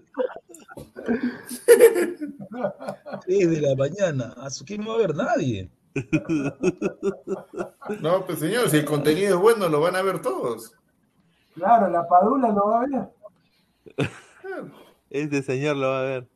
[3.26, 5.70] 3 de la mañana, a su que no va a ver nadie.
[8.02, 10.74] No, pues señor, si el contenido es bueno, lo van a ver todos.
[11.54, 13.10] Claro, la padula no va a ver.
[15.10, 16.28] Este señor lo va a ver.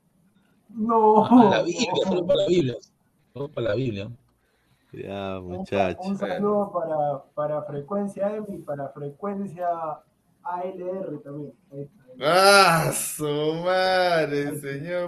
[0.70, 1.26] No.
[1.30, 2.76] Para la Biblia, solo para la Biblia.
[3.34, 4.12] Solo para la Biblia.
[4.92, 6.18] Ya, Un, muchachos.
[6.18, 9.68] saludo para, para frecuencia M y para frecuencia
[10.44, 11.54] ALR también.
[11.72, 12.06] Ahí está.
[12.22, 13.26] ¡Ah, su
[13.64, 15.08] madre, señor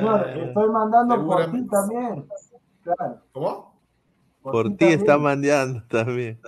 [0.00, 0.48] producción!
[0.48, 2.26] estoy mandando por ti también.
[2.82, 3.20] Claro.
[3.32, 3.74] ¿Cómo?
[4.42, 6.38] Por ti está mandando también.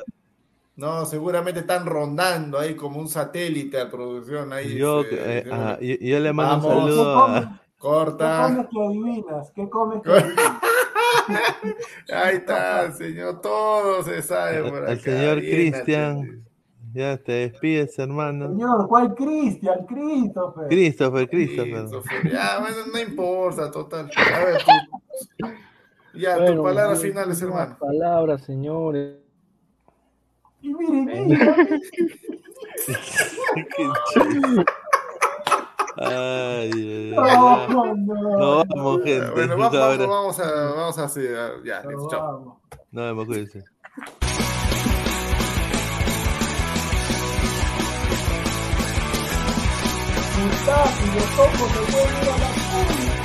[0.81, 4.51] No, seguramente están rondando ahí como un satélite a producción.
[4.51, 6.85] Ahí, Yo, eh, ah, yo, yo le mando Vamos.
[6.85, 7.41] un saludo a.
[7.41, 8.43] ¿Qué Corta.
[8.47, 9.53] comes que adivinas?
[9.55, 10.53] ¿Qué comes que adivinas?
[12.15, 13.43] Ahí está, señor.
[13.43, 14.93] Todo se sabe por acá.
[14.93, 16.45] al señor Cristian.
[16.95, 18.49] Ya te despides, hermano.
[18.49, 19.85] Señor, ¿cuál Cristian?
[19.87, 20.67] Christopher.
[20.69, 21.81] Christopher, Christopher.
[21.83, 22.33] Christopher.
[22.33, 24.11] Ya, bueno, no importa, total.
[24.17, 24.63] A ver,
[25.39, 25.47] tú.
[26.19, 27.77] Ya, tus palabras finales, hermano.
[27.79, 29.30] Palabras, señores.
[30.63, 31.81] Y mire, mire.
[35.97, 37.69] Ay, No, ya.
[37.69, 39.31] no, No vamos, gente.
[39.31, 40.09] Bueno, vamos, gracias.
[40.09, 41.63] vamos a, vamos a hacer.
[41.65, 42.61] Ya, listo, chao.
[42.93, 43.65] Nos vemos, cuídense.
[50.53, 53.20] Está, y los ojos se vuelven a la punta.